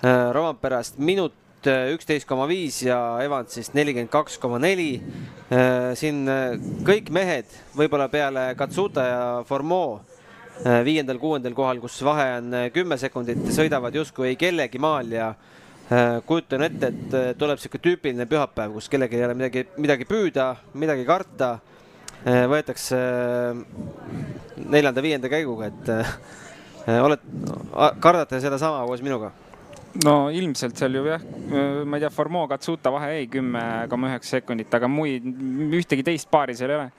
äh, 0.03 0.29
Romamperast 0.35 1.01
minut 1.01 1.35
äh, 1.67 1.91
üksteist 1.95 2.27
koma 2.27 2.47
viis 2.49 2.81
ja 2.85 2.97
Evansist 3.23 3.75
nelikümmend 3.77 4.11
kaks 4.13 4.37
koma 4.41 4.59
neli. 4.59 5.01
siin 5.95 6.27
äh, 6.27 6.57
kõik 6.83 7.11
mehed, 7.15 7.51
võib-olla 7.75 8.09
peale 8.11 8.49
Katsuta 8.59 9.05
ja 9.07 9.21
Formeau 9.47 9.99
äh, 10.65 10.81
viiendal-kuuendal 10.87 11.55
kohal, 11.55 11.79
kus 11.83 12.01
vahe 12.03 12.27
on 12.39 12.53
äh, 12.53 12.67
kümme 12.75 12.97
sekundit, 12.99 13.45
sõidavad 13.55 13.95
justkui 13.95 14.33
ei 14.33 14.39
kellegi 14.39 14.81
maal 14.81 15.11
ja 15.13 15.29
äh, 15.31 16.19
kujutan 16.27 16.65
ette, 16.67 16.91
et 16.91 17.15
äh, 17.15 17.29
tuleb 17.39 17.61
sihuke 17.61 17.79
tüüpiline 17.83 18.27
pühapäev, 18.29 18.75
kus 18.75 18.89
kellelgi 18.91 19.19
ei 19.19 19.25
ole 19.27 19.37
midagi, 19.37 19.65
midagi 19.77 20.07
püüda, 20.09 20.53
midagi 20.73 21.07
karta. 21.07 21.57
võetakse 22.27 22.97
äh, 22.97 23.59
neljanda-viienda 24.57 25.29
käiguga, 25.31 25.69
et 25.69 25.91
äh, 25.93 27.03
oled, 27.03 27.21
kardate 28.03 28.41
sedasama 28.43 28.83
koos 28.89 29.03
minuga? 29.05 29.31
No 30.03 30.15
ilmselt 30.33 30.77
seal 30.79 30.97
ju 30.97 31.05
jah, 31.07 31.23
ma 31.85 31.97
ei 31.97 32.03
tea, 32.03 32.11
Formeau, 32.13 32.47
Katsuta 32.49 32.91
vahe 32.93 33.13
jäi 33.15 33.29
kümme 33.37 33.63
koma 33.89 34.11
üheksa 34.11 34.37
sekundit, 34.37 34.73
aga 34.73 34.89
muid, 34.91 35.25
ühtegi 35.77 36.05
teist 36.05 36.29
paari 36.31 36.55
seal 36.57 36.73
ei 36.73 36.79
ole. 36.81 36.89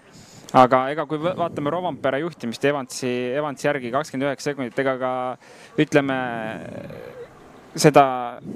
aga 0.59 0.83
ega 0.95 1.05
kui 1.07 1.21
vaatame 1.21 1.71
Rovampere 1.71 2.23
juhtimist 2.25 2.65
Evansi, 2.65 3.11
Evansi 3.37 3.69
järgi 3.69 3.93
kakskümmend 3.93 4.31
üheksa 4.31 4.53
sekundit, 4.53 4.79
ega 4.81 4.97
ka 5.01 5.13
ütleme 5.85 6.19
seda 7.79 8.05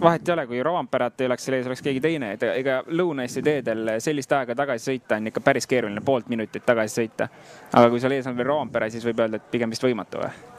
vahet 0.01 0.29
ei 0.29 0.33
ole, 0.35 0.47
kui 0.47 0.63
Rovamperat 0.65 1.21
ei 1.21 1.29
oleks 1.29 1.45
seal 1.47 1.59
ees, 1.59 1.69
oleks 1.69 1.85
keegi 1.85 2.01
teine, 2.03 2.33
et 2.37 2.47
ega 2.49 2.81
Lõuna-Eesti 2.89 3.45
teedel 3.45 3.95
sellist 4.03 4.33
aega 4.33 4.57
tagasi 4.59 4.93
sõita 4.93 5.21
on 5.21 5.31
ikka 5.31 5.45
päris 5.45 5.69
keeruline, 5.71 6.03
poolt 6.05 6.33
minutit 6.33 6.65
tagasi 6.67 7.03
sõita. 7.03 7.29
aga 7.73 7.93
kui 7.93 8.01
seal 8.03 8.17
ees 8.17 8.27
on 8.31 8.37
veel 8.39 8.51
Rovampere, 8.51 8.91
siis 8.91 9.05
võib 9.07 9.23
öelda, 9.23 9.39
et 9.39 9.53
pigem 9.53 9.71
vist 9.71 9.85
võimatu 9.85 10.25
või? 10.25 10.52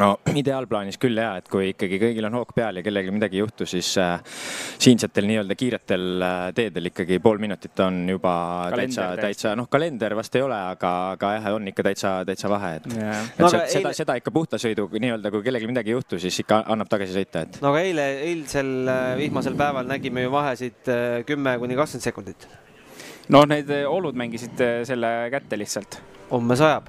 No 0.00 0.08
ideaalplaanis 0.34 0.98
küll 1.00 1.18
ja, 1.20 1.36
et 1.40 1.48
kui 1.52 1.70
ikkagi 1.72 1.98
kõigil 2.00 2.26
on 2.28 2.36
hoog 2.38 2.52
peal 2.56 2.80
ja 2.80 2.82
kellelgi 2.84 3.12
midagi 3.14 3.38
ei 3.38 3.42
juhtu, 3.42 3.66
siis 3.68 3.92
äh, 4.02 4.18
siinsetel 4.82 5.28
nii-öelda 5.28 5.56
kiiretel 5.58 6.24
äh, 6.26 6.36
teedel 6.56 6.90
ikkagi 6.90 7.18
pool 7.22 7.38
minutit 7.42 7.78
on 7.84 8.02
juba 8.10 8.34
Kalender 8.72 8.86
täitsa, 8.86 9.06
täitsa 9.22 9.54
noh, 9.58 9.68
kalender 9.72 10.16
vast 10.18 10.36
ei 10.38 10.44
ole, 10.46 10.58
aga, 10.74 10.92
aga 11.14 11.32
jah, 11.36 11.48
on 11.56 11.70
ikka 11.72 11.86
täitsa, 11.90 12.12
täitsa 12.28 12.50
vahe, 12.52 12.72
et 12.80 12.90
et 12.96 13.40
No 13.40 13.50
seda, 13.52 13.64
eile- 13.66 13.94
seda, 13.96 14.16
ikka 14.20 14.32
puhta 14.34 14.60
sõidu 14.60 14.88
nii-öelda, 14.92 15.30
kui 15.34 15.44
kellelgi 15.46 15.70
midagi 15.70 15.92
ei 15.92 15.98
juhtu, 15.98 16.20
siis 16.22 16.40
ikka 16.42 16.62
annab 16.72 16.90
tagasi 16.92 17.16
sõita, 17.16 17.46
et 17.46 17.60
no 17.62 17.72
aga 17.72 17.84
eile, 17.86 18.06
eilsel 18.30 18.72
äh, 18.90 19.06
vihmasel 19.20 19.56
päeval 19.58 19.88
nägime 19.88 20.26
ju 20.26 20.32
vahesid 20.34 20.90
äh, 20.92 21.06
kümme 21.28 21.56
kuni 21.62 21.78
kakskümmend 21.78 22.10
sekundit. 22.10 22.48
no 23.28 23.44
need 23.48 23.70
eh, 23.74 23.86
olud 23.90 24.14
mängisid 24.14 24.60
selle 24.86 25.08
kätte 25.32 25.58
lihtsalt 25.58 26.00
homme 26.30 26.56
sajab. 26.58 26.88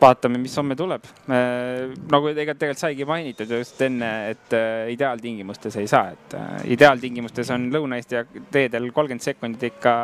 vaatame, 0.00 0.38
mis 0.42 0.54
homme 0.58 0.76
tuleb. 0.78 1.06
nagu 1.28 2.30
ega 2.30 2.54
tegelikult 2.54 2.82
saigi 2.82 3.06
mainitud 3.08 3.50
just 3.58 3.80
enne, 3.84 4.10
et 4.32 4.54
äh, 4.56 4.90
ideaaltingimustes 4.94 5.78
ei 5.80 5.88
saa, 5.90 6.12
et 6.14 6.36
äh, 6.38 6.52
ideaaltingimustes 6.74 7.50
on 7.54 7.68
Lõuna-Eesti 7.74 8.22
teedel 8.54 8.90
kolmkümmend 8.94 9.24
sekundit 9.24 9.66
ikka, 9.72 9.94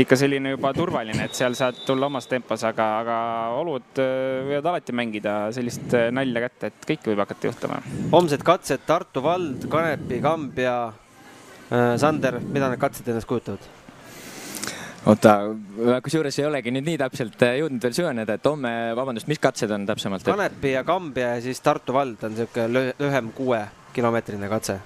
ikka 0.00 0.18
selline 0.18 0.54
juba 0.54 0.72
turvaline, 0.76 1.26
et 1.26 1.36
seal 1.36 1.56
saad 1.58 1.82
tulla 1.86 2.08
omas 2.10 2.30
tempos, 2.30 2.64
aga, 2.68 2.88
aga 3.02 3.18
olud 3.60 4.00
äh, 4.02 4.40
võivad 4.48 4.70
alati 4.72 4.96
mängida 4.96 5.36
sellist 5.56 5.96
nalja 6.16 6.46
kätte, 6.46 6.72
et 6.72 6.88
kõike 6.92 7.12
võib 7.12 7.24
hakata 7.26 7.50
juhtuma. 7.50 7.82
homsed 8.14 8.46
katsed 8.46 8.86
Tartu 8.88 9.22
vald, 9.24 9.68
Kanepi, 9.70 10.22
Kambja. 10.24 10.80
Sander, 11.70 12.40
mida 12.50 12.66
need 12.66 12.80
katsed 12.82 13.06
endast 13.06 13.28
kujutavad? 13.30 13.62
oota, 15.08 15.34
kusjuures 16.04 16.38
ei 16.40 16.46
olegi 16.48 16.72
nüüd 16.74 16.86
nii 16.88 17.00
täpselt 17.00 17.42
äh, 17.46 17.56
jõudnud 17.62 17.82
veel 17.86 17.96
süveneda, 17.96 18.36
et 18.36 18.46
homme, 18.50 18.72
vabandust, 18.98 19.30
mis 19.30 19.40
katsed 19.42 19.72
on 19.74 19.86
täpsemalt? 19.88 20.26
Kanepi 20.28 20.74
ja 20.74 20.84
Kambja 20.84 21.34
ja 21.36 21.42
siis 21.44 21.60
Tartu 21.64 21.96
vald 21.96 22.22
on 22.28 22.36
lüh- 22.36 22.92
lühem 23.00 23.32
kuuekilomeetrine 23.36 24.52
katse. 24.52 24.78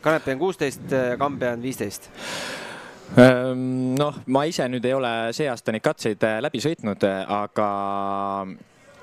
Kanepi 0.00 0.34
on 0.36 0.42
kuusteist, 0.42 0.98
Kambja 1.18 1.52
on 1.56 1.62
viisteist. 1.62 2.10
Noh, 3.12 4.20
ma 4.32 4.42
ise 4.48 4.64
nüüd 4.72 4.84
ei 4.88 4.94
ole 4.96 5.08
see 5.36 5.48
aasta 5.52 5.72
neid 5.74 5.84
katseid 5.84 6.22
äh, 6.24 6.38
läbi 6.40 6.62
sõitnud, 6.64 7.04
aga 7.04 7.68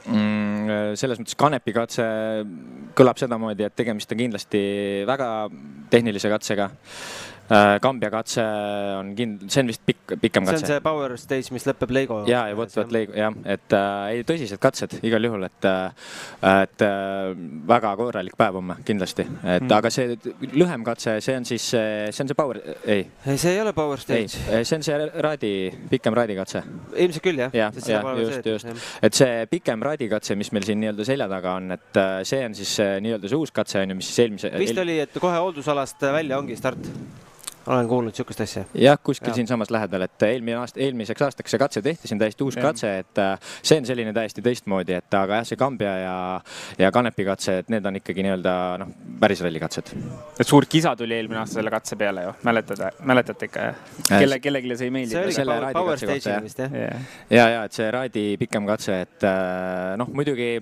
mm, 0.09 0.95
selles 0.97 1.21
mõttes 1.21 1.37
Kanepi 1.37 1.75
katse 1.75 2.05
kõlab 2.97 3.21
sedamoodi, 3.21 3.67
et 3.67 3.75
tegemist 3.77 4.09
on 4.15 4.23
kindlasti 4.23 4.61
väga 5.07 5.29
tehnilise 5.93 6.31
katsega. 6.33 6.71
Kambja 7.81 8.09
katse 8.13 8.43
on 8.99 9.13
kind-, 9.17 9.45
see 9.49 9.63
on 9.63 9.69
vist 9.71 9.81
pikk, 9.87 10.15
pikem 10.21 10.45
see 10.45 10.53
on 10.53 10.59
katse. 10.59 10.67
see 10.73 10.83
power 10.85 11.15
stage, 11.17 11.49
mis 11.55 11.65
lõpeb 11.67 11.91
Leigo. 11.95 12.19
ja, 12.29 12.43
ja 12.51 12.55
vot, 12.57 12.69
vot 12.77 12.91
leigu- 12.93 13.15
jah, 13.17 13.33
et 13.49 13.73
äh, 13.73 14.09
ei 14.13 14.23
tõsised 14.27 14.59
katsed 14.61 14.97
igal 15.03 15.25
juhul, 15.25 15.47
et 15.47 15.65
äh,, 15.69 15.91
et 16.63 16.85
äh, 16.85 17.33
väga 17.69 17.95
korralik 17.99 18.37
päev 18.39 18.59
homme 18.61 18.77
kindlasti, 18.85 19.25
et 19.43 19.65
Mm. 19.69 19.71
aga 19.75 19.89
see 19.91 20.15
lühem 20.55 20.83
katse, 20.85 21.17
see 21.21 21.35
on 21.37 21.45
siis, 21.45 21.65
see 21.71 22.21
on 22.23 22.29
see 22.29 22.37
power, 22.37 22.59
ei, 22.85 23.03
ei, 23.25 23.37
see 23.37 23.53
ei 23.55 23.61
ole 23.61 23.73
power 23.73 23.99
stage. 24.01 24.37
see 24.63 24.75
on 24.77 24.83
see 24.85 24.97
raadi, 25.21 25.51
pikem 25.89 26.13
raadikatse 26.17 26.61
ilmselt 26.95 27.23
küll 27.23 27.41
jah. 27.43 27.53
Jah, 27.53 27.73
jah, 27.87 28.07
just, 28.19 28.45
just. 28.45 28.67
et 29.01 29.13
see 29.17 29.45
pikem 29.51 29.81
raadikatse, 29.85 30.35
mis 30.39 30.51
meil 30.55 30.63
siin 30.67 30.79
nii-öelda 30.83 31.05
selja 31.07 31.27
taga 31.31 31.55
on, 31.59 31.71
et 31.75 31.97
äh, 32.01 32.19
see 32.29 32.43
on 32.45 32.55
siis 32.57 32.75
äh, 32.83 32.97
nii-öelda 33.03 33.29
see 33.29 33.37
uus 33.41 33.51
katse 33.55 33.81
on 33.83 33.89
ju, 33.93 33.99
mis 33.99 34.09
siis 34.11 34.23
eelmise. 34.25 34.51
vist 34.59 34.77
oli, 34.81 34.99
et 35.05 35.17
kohe 35.19 35.37
hooldusalast 35.41 36.01
välja 36.13 36.37
ongi 36.39 36.55
start. 36.59 36.89
Olen 37.69 37.87
kuulnud 37.87 38.15
sihukest 38.15 38.41
asja. 38.41 38.63
jah, 38.73 38.97
kuskil 39.03 39.29
Jah. 39.29 39.35
siinsamas 39.35 39.71
lähedal, 39.71 40.01
et 40.07 40.23
eelmine 40.25 40.57
aasta, 40.59 40.79
eelmiseks 40.83 41.21
aastaks 41.27 41.53
see 41.53 41.61
katse 41.61 41.81
tehti, 41.85 42.09
see 42.09 42.15
on 42.15 42.23
täiesti 42.23 42.45
uus 42.45 42.57
Jah. 42.57 42.65
katse, 42.65 42.91
et 43.03 43.21
äh, 43.21 43.51
see 43.61 43.79
on 43.81 43.87
selline 43.89 44.13
täiesti 44.15 44.43
teistmoodi, 44.45 44.95
et 44.97 45.17
aga 45.19 45.41
jah, 45.41 45.47
see 45.47 45.59
Kambja 45.59 45.93
ja, 46.01 46.15
ja 46.79 46.91
Kanepi 46.95 47.25
katse, 47.27 47.59
et 47.63 47.71
need 47.73 47.85
on 47.85 47.99
ikkagi 48.01 48.25
nii-öelda 48.25 48.55
noh, 48.81 48.93
päris 49.21 49.43
rallikatsed. 49.45 49.93
et 50.39 50.47
suur 50.47 50.65
kisa 50.69 50.95
tuli 50.99 51.17
eelmine 51.19 51.43
aasta 51.43 51.59
selle 51.59 51.73
katse 51.73 51.97
peale 51.99 52.25
ju, 52.25 52.35
mäletate, 52.49 52.93
mäletate 53.13 53.51
ikka 53.51 53.67
jah? 53.69 53.83
kelle, 54.09 54.39
kellelegi 54.43 54.75
see 54.75 54.75
ei 54.75 54.89
see 54.89 54.95
meeldi 54.97 55.19
oli. 55.23 55.35
selle 55.39 55.59
power, 55.59 55.73
power 55.79 56.05
stage'il 56.05 56.33
jah. 56.33 56.45
vist 56.45 56.63
jah? 56.65 56.79
Yeah. 56.83 57.11
ja, 57.29 57.49
ja 57.55 57.65
et 57.69 57.77
see 57.77 57.91
Raadi 57.93 58.29
pikem 58.41 58.69
katse, 58.69 59.01
et 59.05 59.27
äh, 59.29 59.97
noh, 60.01 60.09
muidugi 60.13 60.55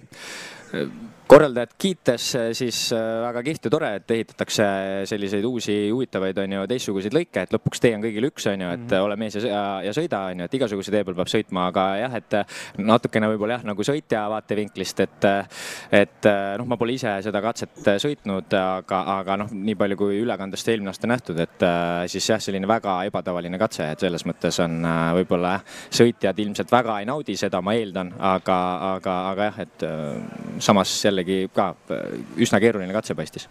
korraldajat 1.27 1.73
kiites 1.79 2.25
siis 2.55 2.77
äh, 2.95 3.01
väga 3.25 3.41
kihvt 3.43 3.67
ja 3.67 3.71
tore, 3.71 3.89
et 3.99 4.11
ehitatakse 4.11 4.65
selliseid 5.09 5.45
uusi 5.45 5.75
huvitavaid, 5.91 6.37
on 6.43 6.53
ju, 6.55 6.63
teistsuguseid 6.71 7.15
lõike, 7.15 7.43
et 7.43 7.55
lõpuks 7.55 7.81
tee 7.83 7.93
on 7.97 8.03
kõigil 8.05 8.27
üks, 8.29 8.45
on 8.51 8.63
ju, 8.63 8.69
et 8.71 8.79
mm 8.79 8.87
-hmm. 8.87 9.05
ole 9.05 9.17
mees 9.19 9.35
ja, 9.35 9.63
ja, 9.83 9.93
sõida, 9.95 10.21
on 10.31 10.39
ju, 10.39 10.47
et 10.47 10.57
igasuguse 10.59 10.93
tee 10.93 11.03
peal 11.03 11.17
peab 11.17 11.31
sõitma, 11.31 11.67
aga 11.71 11.85
jah, 11.99 12.15
et 12.15 12.37
natukene 12.77 13.27
võib-olla 13.33 13.57
jah, 13.57 13.65
nagu 13.67 13.83
sõitja 13.83 14.23
vaatevinklist, 14.31 14.99
et 14.99 15.27
et 15.91 16.29
noh, 16.57 16.65
ma 16.65 16.77
pole 16.77 16.93
ise 16.93 17.17
seda 17.23 17.41
katset 17.41 17.91
sõitnud, 17.99 18.53
aga, 18.53 19.01
aga 19.17 19.37
noh, 19.43 19.51
nii 19.51 19.75
palju 19.75 19.97
kui 19.97 20.21
ülekandest 20.21 20.67
eelmine 20.67 20.93
aasta 20.93 21.07
nähtud, 21.07 21.39
et 21.39 21.67
siis 22.07 22.29
jah, 22.29 22.39
selline 22.39 22.67
väga 22.67 23.03
ebatavaline 23.09 23.59
katse, 23.59 23.91
et 23.91 23.99
selles 23.99 24.25
mõttes 24.25 24.59
on 24.63 24.79
võib-olla 25.19 25.59
sõitjad 25.89 26.39
ilmselt 26.39 26.71
väga 26.71 26.99
ei 26.99 27.09
naudi 27.09 27.35
seda, 27.37 27.61
ma 27.61 27.75
eeldan, 27.75 28.13
aga, 28.19 28.59
aga, 28.95 29.19
aga 29.33 29.51
jah, 29.51 29.59
et 29.67 29.87
samas 30.59 30.95
jällegi 31.17 31.49
ka 31.53 31.69
äh, 31.91 32.17
üsna 32.37 32.59
keeruline 32.61 32.93
katse 32.93 33.15
paistis. 33.15 33.47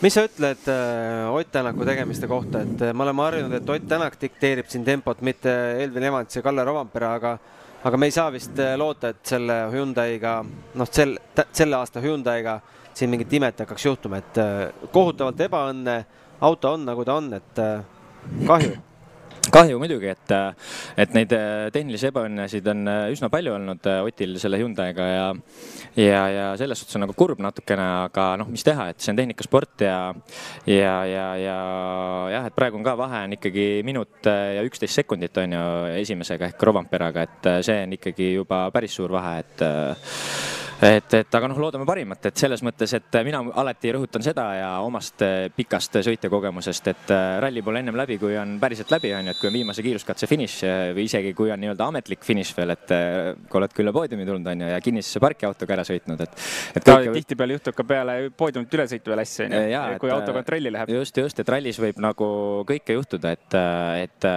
mis 0.00 0.14
sa 0.14 0.24
ütled 0.24 0.68
äh, 0.68 1.34
Ott 1.34 1.52
Tänaku 1.52 1.84
tegemiste 1.84 2.26
kohta, 2.26 2.62
et 2.62 2.82
äh, 2.82 2.94
me 2.94 3.02
oleme 3.02 3.22
harjunud, 3.22 3.52
et 3.52 3.70
Ott 3.70 3.88
Tänak 3.88 4.16
dikteerib 4.20 4.68
siin 4.68 4.84
tempot, 4.84 5.20
mitte 5.20 5.50
Elvin 5.84 6.02
Evans 6.02 6.36
ja 6.36 6.42
Kalle 6.42 6.64
Rovampere, 6.64 7.06
aga 7.06 7.38
aga 7.84 7.96
me 8.00 8.08
ei 8.08 8.14
saa 8.16 8.30
vist 8.32 8.56
loota, 8.76 9.10
et 9.12 9.20
selle 9.28 9.58
Hyundai'ga, 9.72 10.38
noh, 10.74 10.88
sel, 10.90 11.18
selle 11.52 11.76
aasta 11.76 12.00
Hyundai'ga 12.00 12.58
siin 12.94 13.10
mingit 13.12 13.32
imet 13.36 13.60
hakkaks 13.60 13.84
juhtuma, 13.84 14.22
et 14.22 14.40
kohutavalt 14.92 15.42
ebaõnne, 15.44 15.98
auto 16.40 16.72
on 16.72 16.88
nagu 16.88 17.04
ta 17.04 17.18
on, 17.20 17.28
et 17.36 17.60
kahju 18.46 18.78
kahju 19.52 19.78
muidugi, 19.80 20.08
et, 20.12 20.32
et 21.00 21.14
neid 21.16 21.32
äh, 21.36 21.66
tehnilisi 21.74 22.08
ebaõnnesid 22.08 22.68
on 22.70 22.88
äh, 22.90 23.00
üsna 23.12 23.28
palju 23.32 23.54
olnud 23.56 23.88
äh, 23.90 24.00
Otil 24.06 24.36
selle 24.40 24.60
Hyundai'ga 24.60 25.08
ja 25.08 25.26
ja, 25.98 26.22
ja 26.32 26.46
selles 26.60 26.80
suhtes 26.80 26.96
on 26.98 27.04
nagu 27.04 27.16
kurb 27.18 27.42
natukene, 27.44 27.84
aga 28.06 28.28
noh, 28.40 28.48
mis 28.52 28.64
teha, 28.66 28.88
et 28.92 29.04
see 29.04 29.12
on 29.12 29.20
tehnikasport 29.20 29.84
ja 29.84 29.98
ja, 30.70 30.94
ja, 31.10 31.26
ja 31.40 31.58
jah, 32.34 32.48
et 32.48 32.56
praegu 32.56 32.80
on 32.80 32.86
ka 32.86 32.96
vahe 32.98 33.24
on 33.28 33.36
ikkagi 33.38 33.68
minut 33.86 34.24
ja 34.26 34.64
üksteist 34.66 35.02
sekundit 35.02 35.36
on 35.42 35.56
ju 35.58 35.64
esimesega 36.00 36.50
ehk 36.50 36.68
Rovamperaga, 36.70 37.28
et 37.28 37.50
see 37.66 37.80
on 37.84 37.96
ikkagi 37.98 38.34
juba 38.38 38.66
päris 38.74 38.96
suur 38.96 39.12
vahe, 39.14 39.38
et 39.44 39.66
et, 40.84 41.14
et 41.16 41.36
aga 41.38 41.48
noh, 41.48 41.58
loodame 41.60 41.86
parimat, 41.88 42.28
et 42.28 42.40
selles 42.40 42.62
mõttes, 42.64 42.92
et 42.96 43.18
mina 43.26 43.40
alati 43.60 43.92
rõhutan 43.94 44.24
seda 44.24 44.44
ja 44.58 44.70
omast 44.84 45.22
eh, 45.24 45.48
pikast 45.54 46.00
sõitjakogemusest, 46.04 46.90
et 46.92 47.12
eh, 47.14 47.24
ralli 47.42 47.62
pole 47.64 47.80
ennem 47.82 47.96
läbi, 47.98 48.18
kui 48.20 48.36
on 48.40 48.56
päriselt 48.62 48.92
läbi, 48.92 49.12
on 49.16 49.28
ju, 49.28 49.34
et 49.34 49.40
kui 49.40 49.50
on 49.50 49.56
viimase 49.56 49.84
kiiruskatse 49.84 50.28
finiš 50.30 50.56
eh, 50.66 50.82
või 50.96 51.06
isegi 51.08 51.32
kui 51.36 51.52
on 51.54 51.62
nii-öelda 51.62 51.88
ametlik 51.92 52.24
finiš 52.26 52.54
veel, 52.58 52.74
et 52.74 52.94
kui 53.48 53.60
oled 53.60 53.76
külla 53.76 53.94
poodiumi 53.94 54.26
tulnud, 54.28 54.50
on 54.52 54.64
ju, 54.64 54.70
ja 54.74 54.80
kinnisesse 54.84 55.22
parkiautoga 55.24 55.78
ära 55.78 55.86
sõitnud, 55.88 56.24
et, 56.26 56.36
et 56.74 56.88
kõik... 56.88 57.10
tihtipeale 57.20 57.58
juhtub 57.58 57.78
ka 57.78 57.86
peale 57.88 58.18
poodiumit 58.36 58.78
ülesõitu 58.78 59.14
veel 59.14 59.24
asju, 59.24 59.48
on 59.48 59.56
ju, 59.58 60.00
kui 60.02 60.14
auto 60.14 60.36
kontrolli 60.36 60.72
läheb. 60.74 60.94
just, 60.98 61.22
just, 61.24 61.40
et 61.40 61.54
rallis 61.54 61.80
võib 61.80 62.00
nagu 62.02 62.28
kõike 62.68 62.98
juhtuda, 62.98 63.34
et, 63.34 63.58
et 64.04 64.28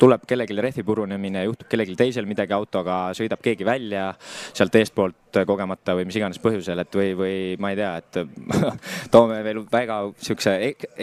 tuleb 0.00 0.26
kellelegi 0.28 0.58
rehvi 0.68 0.86
purunemine, 0.86 1.44
juhtub 1.48 1.70
kellelgi 1.70 1.96
teisel 1.98 2.28
midagi 2.28 2.54
autoga, 2.56 3.00
sõidab 3.16 3.42
keegi 3.44 3.66
välja 3.68 4.10
sealt 4.56 4.74
eestpoolt 4.78 5.40
kogemata 5.58 5.96
või 5.98 6.06
mis 6.06 6.18
iganes 6.20 6.38
põhjusel, 6.42 6.84
et 6.84 6.94
või, 6.94 7.10
või 7.18 7.34
ma 7.58 7.72
ei 7.74 7.80
tea, 7.80 7.92
et 7.98 8.20
toome 9.14 9.40
veel 9.46 9.64
väga 9.72 10.00
niisuguse 10.12 10.54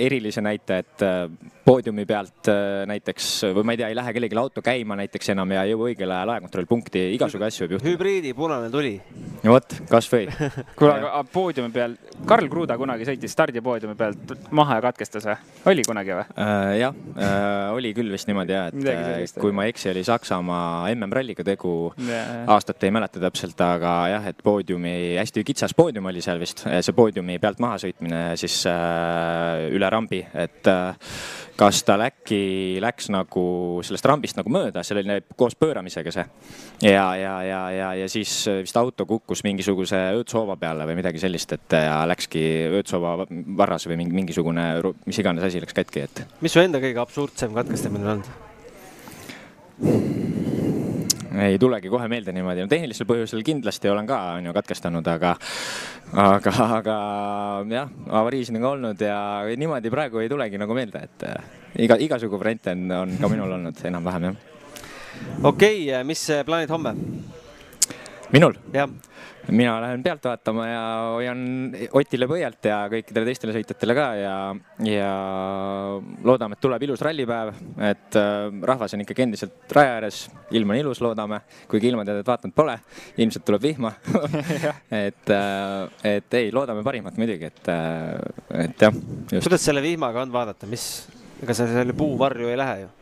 erilise 0.07 0.43
näite, 0.45 0.79
et 0.85 1.05
äh, 1.05 1.27
poodiumi 1.65 2.05
pealt 2.05 2.49
äh, 2.51 2.83
näiteks 2.89 3.29
või 3.55 3.65
ma 3.65 3.73
ei 3.73 3.79
tea, 3.81 3.89
ei 3.89 3.97
lähe 3.97 4.13
kellelgi 4.13 4.37
auto 4.37 4.61
käima 4.65 4.97
näiteks 4.99 5.31
enam 5.33 5.51
ja 5.55 5.63
ei 5.65 5.73
jõua 5.73 5.89
õigel 5.89 6.11
ajal 6.13 6.33
ajakontrollpunkti, 6.35 7.01
igasugu 7.15 7.47
asju 7.47 7.65
võib 7.65 7.75
juhtuda. 7.75 7.91
hübriidi 7.91 8.33
punane 8.37 8.69
tuli. 8.73 8.93
no 9.41 9.55
vot, 9.55 9.73
kasvõi. 9.89 10.27
kuule, 10.77 10.93
aga 10.99 11.23
poodiumi 11.33 11.73
peal, 11.73 11.95
Karl 12.29 12.49
Kruda 12.51 12.77
kunagi 12.77 13.07
sõitis 13.09 13.33
stardipoodiumi 13.33 13.97
pealt 13.97 14.35
maha 14.55 14.77
ja 14.79 14.85
katkestas 14.85 15.25
või? 15.29 15.37
oli 15.73 15.85
kunagi 15.87 16.13
või 16.13 16.25
äh,? 16.25 16.75
jah 16.83 16.99
äh,, 17.15 17.73
oli 17.73 17.93
küll 17.97 18.13
vist 18.13 18.29
niimoodi 18.29 18.55
ja, 18.55 18.67
et 18.69 18.91
äh, 18.93 19.39
kui 19.41 19.55
ma 19.55 19.65
ei 19.65 19.73
eksi, 19.73 19.89
oli 19.93 20.05
Saksamaa 20.05 20.91
MM-ralliga 20.93 21.45
tegu 21.47 21.73
yeah., 21.97 22.45
aastat 22.53 22.85
ei 22.85 22.93
mäleta 22.93 23.23
täpselt, 23.23 23.57
aga 23.65 23.95
jah, 24.13 24.29
et 24.29 24.45
poodiumi, 24.45 24.93
hästi 25.17 25.45
kitsas 25.47 25.73
poodium 25.77 26.11
oli 26.13 26.21
seal 26.25 26.41
vist, 26.41 26.61
see 26.65 26.95
poodiumi 26.95 27.39
pealt 27.41 27.63
maha 27.63 27.81
sõitmine 27.87 28.21
siis 28.37 28.61
äh, 28.69 29.65
üle 29.73 29.89
rambi, 29.89 30.21
et 30.45 30.69
äh, 30.69 30.93
kas 31.55 31.81
tal 31.87 32.03
äkki 32.05 32.77
läks 32.83 33.07
nagu 33.13 33.45
sellest 33.85 34.07
rambist 34.09 34.37
nagu 34.39 34.51
mööda, 34.51 34.83
see 34.83 34.97
oli 34.97 35.19
koos 35.39 35.55
pööramisega 35.59 36.11
see. 36.11 36.25
ja, 36.83 37.05
ja, 37.19 37.35
ja, 37.47 37.61
ja, 37.71 37.89
ja 38.01 38.09
siis 38.11 38.33
vist 38.61 38.77
auto 38.79 39.07
kukkus 39.09 39.43
mingisuguse 39.47 40.01
õõtsuhoova 40.19 40.57
peale 40.59 40.87
või 40.89 40.99
midagi 40.99 41.21
sellist, 41.23 41.55
et 41.55 41.77
ja 41.79 42.01
läkski 42.09 42.43
õõtsuhoova 42.71 43.29
varras 43.57 43.87
või 43.89 44.01
mingi, 44.03 44.19
mingisugune, 44.21 44.65
mis 45.07 45.21
iganes 45.23 45.47
asi 45.47 45.63
läks 45.63 45.77
katki, 45.77 46.07
et. 46.09 46.25
mis 46.43 46.55
su 46.55 46.63
enda 46.63 46.83
kõige 46.83 47.03
absurdsem 47.03 47.55
katkestamine 47.55 48.05
on 48.05 48.17
olnud? 48.17 50.33
Ei 51.43 51.59
tulegi 51.59 51.91
kohe 51.91 52.07
meelde 52.11 52.33
niimoodi, 52.35 52.65
no 52.65 52.71
tehnilisel 52.71 53.07
põhjusel 53.09 53.43
kindlasti 53.45 53.91
olen 53.91 54.07
ka, 54.09 54.19
on 54.39 54.49
ju, 54.49 54.55
katkestanud, 54.55 55.07
aga, 55.11 55.35
aga, 56.25 56.55
aga 56.79 56.97
jah, 57.71 57.93
avariisid 58.21 58.57
on 58.57 58.65
ka 58.65 58.73
olnud 58.75 59.05
ja 59.07 59.19
niimoodi 59.57 59.93
praegu 59.93 60.23
ei 60.23 60.31
tulegi 60.31 60.61
nagu 60.61 60.77
meelde, 60.77 61.05
et 61.09 61.29
äh, 61.29 61.55
iga, 61.87 61.99
igasugu 62.01 62.39
variante 62.41 62.75
on, 62.75 62.85
on 63.03 63.17
ka 63.21 63.31
minul 63.31 63.57
olnud 63.59 63.81
enam-vähem, 63.91 64.29
jah. 64.29 64.37
okei 65.43 65.89
okay,, 65.89 66.03
mis 66.07 66.27
plaanid 66.45 66.71
homme? 66.73 66.95
Minul? 68.33 68.57
mina 69.53 69.75
lähen 69.81 70.03
pealt 70.03 70.23
vaatama 70.25 70.65
ja 70.67 70.81
hoian 71.13 71.41
Otile 71.93 72.27
pöialt 72.29 72.65
ja 72.65 72.79
kõikidele 72.89 73.29
teistele 73.29 73.53
sõitjatele 73.53 73.95
ka 73.97 74.05
ja, 74.17 74.33
ja 74.87 75.11
loodame, 76.25 76.57
et 76.57 76.63
tuleb 76.63 76.85
ilus 76.87 77.03
rallipäev, 77.05 77.53
et 77.91 78.17
äh, 78.17 78.47
rahvas 78.71 78.97
on 78.97 79.05
ikkagi 79.05 79.25
endiselt 79.27 79.75
raja 79.77 79.99
ääres, 79.99 80.23
ilm 80.57 80.73
on 80.73 80.81
ilus, 80.81 81.01
loodame, 81.05 81.43
kuigi 81.69 81.91
ilmateadet 81.91 82.27
vaadanud 82.27 82.57
pole, 82.57 82.79
ilmselt 83.21 83.45
tuleb 83.45 83.69
vihma 83.69 83.93
et, 85.05 85.29
äh, 85.29 86.09
et 86.15 86.39
ei, 86.41 86.51
loodame 86.55 86.85
parimat 86.85 87.21
muidugi, 87.21 87.51
et, 87.53 87.63
äh, 87.69 88.65
et 88.65 88.87
jah. 88.87 89.01
kuidas 89.37 89.69
selle 89.69 89.85
vihmaga 89.85 90.25
on 90.25 90.33
vaadata, 90.33 90.69
mis, 90.69 90.89
ega 91.43 91.57
see 91.57 91.69
selle 91.69 91.97
puuvarju 91.97 92.49
ei 92.49 92.61
lähe 92.61 92.85
ju 92.85 92.93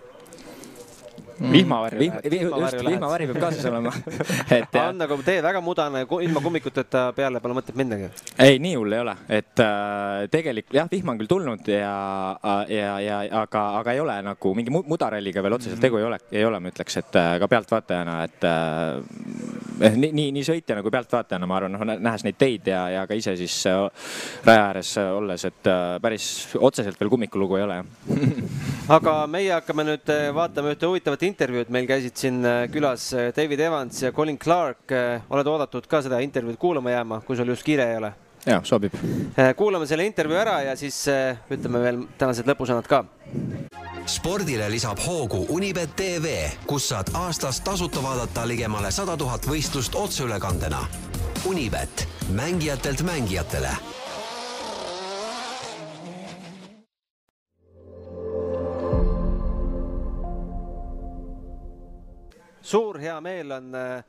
Mm. 1.39 1.51
vihmavarju 1.51 1.99
Vihm,. 1.99 2.17
just, 2.61 2.79
vihmavari 2.85 3.27
peab 3.29 3.39
kaasas 3.41 3.65
olema 3.69 3.93
et 4.57 4.75
on 4.81 4.99
nagu 5.01 5.17
tee 5.25 5.41
väga 5.43 5.61
mudane, 5.65 6.03
ilma 6.27 6.43
kummikuteta 6.43 7.05
peale 7.17 7.41
pole 7.43 7.57
mõtet 7.57 7.77
minnagi. 7.79 8.09
ei, 8.37 8.59
nii 8.63 8.75
hull 8.77 8.93
ei 8.93 9.03
ole, 9.03 9.15
et 9.29 9.63
äh, 9.63 10.27
tegelikult 10.33 10.77
jah, 10.77 10.89
vihm 10.91 11.13
on 11.13 11.21
küll 11.21 11.31
tulnud 11.31 11.71
ja, 11.73 11.93
ja, 12.69 12.93
ja 13.01 13.19
aga, 13.41 13.65
aga 13.81 13.95
ei 13.95 14.03
ole 14.03 14.19
nagu 14.29 14.53
mingi 14.57 14.73
mudaralliga 14.73 15.43
veel 15.45 15.57
otseselt 15.57 15.81
tegu 15.83 16.01
ei 16.01 16.07
ole, 16.07 16.19
ei 16.31 16.45
ole, 16.45 16.61
ma 16.61 16.73
ütleks, 16.73 16.99
et 17.01 17.19
äh, 17.19 17.33
ka 17.41 17.49
pealtvaatajana, 17.51 18.17
et 18.27 18.47
äh, 18.47 19.72
nii, 19.79 20.11
nii, 20.11 20.29
nii 20.37 20.45
sõitjana 20.47 20.83
kui 20.85 20.93
pealtvaatajana, 20.93 21.49
ma 21.49 21.59
arvan, 21.59 21.77
noh, 21.77 21.97
nähes 22.03 22.25
neid 22.27 22.37
teid 22.39 22.67
ja, 22.71 22.85
ja 22.93 23.05
ka 23.09 23.17
ise 23.17 23.35
siis 23.39 23.55
äh, 23.69 24.09
raja 24.45 24.67
ääres 24.69 24.95
olles, 25.03 25.45
et 25.49 25.71
äh, 25.71 25.97
päris 26.03 26.27
otseselt 26.59 26.99
veel 26.99 27.11
kummikulugu 27.13 27.59
ei 27.59 27.67
ole 27.67 27.81
aga 28.97 29.15
meie 29.31 29.53
hakkame 29.53 29.85
nüüd 29.87 30.11
äh, 30.11 30.27
vaatama 30.35 30.73
ühte 30.73 30.89
huvitavat 30.89 31.23
intervjuud, 31.29 31.71
meil 31.73 31.87
käisid 31.89 32.19
siin 32.19 32.41
äh, 32.47 32.65
külas 32.73 33.09
äh, 33.15 33.31
David 33.35 33.63
Evans 33.63 34.01
ja 34.03 34.11
Colin 34.11 34.39
Clark. 34.39 34.91
oled 35.29 35.47
oodatud 35.47 35.87
ka 35.89 36.01
seda 36.03 36.19
intervjuud 36.23 36.59
kuulama 36.59 36.93
jääma, 36.93 37.21
kui 37.27 37.39
sul 37.39 37.51
just 37.53 37.65
kiire 37.65 37.89
ei 37.91 38.01
ole? 38.01 38.13
Ja, 38.45 38.61
sobib. 38.63 38.95
kuulame 39.55 39.87
selle 39.89 40.05
intervjuu 40.05 40.37
ära 40.39 40.59
ja 40.67 40.75
siis 40.79 41.05
ütleme 41.51 41.81
veel 41.83 42.03
tänased 42.19 42.47
lõpusõnad 42.49 42.89
ka 42.89 43.03
spordile 44.09 44.67
lisab 44.71 44.99
hoogu 45.05 45.45
Unibet 45.55 45.95
tv, 45.95 46.35
kus 46.67 46.89
saad 46.91 47.13
aastas 47.15 47.61
tasuta 47.63 48.03
vaadata 48.03 48.45
ligemale 48.47 48.91
sada 48.91 49.15
tuhat 49.17 49.47
võistlust 49.47 49.95
otseülekandena. 49.95 50.83
Unibet, 51.47 52.07
mängijatelt 52.35 53.03
mängijatele 53.07 53.71
suur 62.73 62.97
hea 62.97 63.19
meel 63.21 63.51
on 63.51 63.75
äh, 63.77 64.03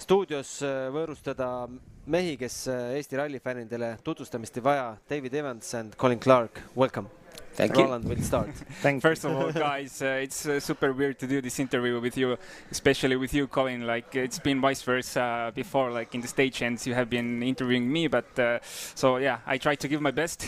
stuudios 0.00 0.56
äh, 0.66 0.88
võõrustada 0.90 1.68
mehi, 2.06 2.36
kes 2.36 2.66
äh, 2.68 2.96
Eesti 2.98 3.16
rallifännidele 3.16 3.96
tutvustamist 4.04 4.56
ei 4.56 4.64
vaja. 4.64 4.96
David 5.10 5.34
Evans 5.34 5.74
and 5.74 5.96
Colin 5.96 6.20
Clark, 6.20 6.62
welcome 6.76 7.08
Thank 7.54 7.76
Roland 7.76 8.04
you. 8.08 8.10
will 8.10 8.22
start. 8.22 8.54
Thank 8.80 9.02
First 9.02 9.24
of 9.24 9.32
all, 9.32 9.52
guys, 9.52 10.00
uh, 10.00 10.20
it's 10.22 10.46
uh, 10.46 10.58
super 10.58 10.92
weird 10.92 11.18
to 11.18 11.26
do 11.26 11.40
this 11.40 11.58
interview 11.58 12.00
with 12.00 12.16
you, 12.16 12.38
especially 12.70 13.16
with 13.16 13.34
you, 13.34 13.46
Colin. 13.46 13.86
Like 13.86 14.14
it's 14.14 14.38
been 14.38 14.60
vice 14.60 14.82
versa 14.82 15.52
before, 15.54 15.90
like 15.90 16.14
in 16.14 16.22
the 16.22 16.28
stagehands, 16.28 16.86
you 16.86 16.94
have 16.94 17.10
been 17.10 17.42
interviewing 17.42 17.92
me, 17.92 18.06
but 18.08 18.38
uh, 18.38 18.58
so 18.94 19.18
yeah, 19.18 19.38
I 19.46 19.58
try 19.58 19.74
to 19.74 19.88
give 19.88 20.00
my 20.00 20.10
best. 20.10 20.46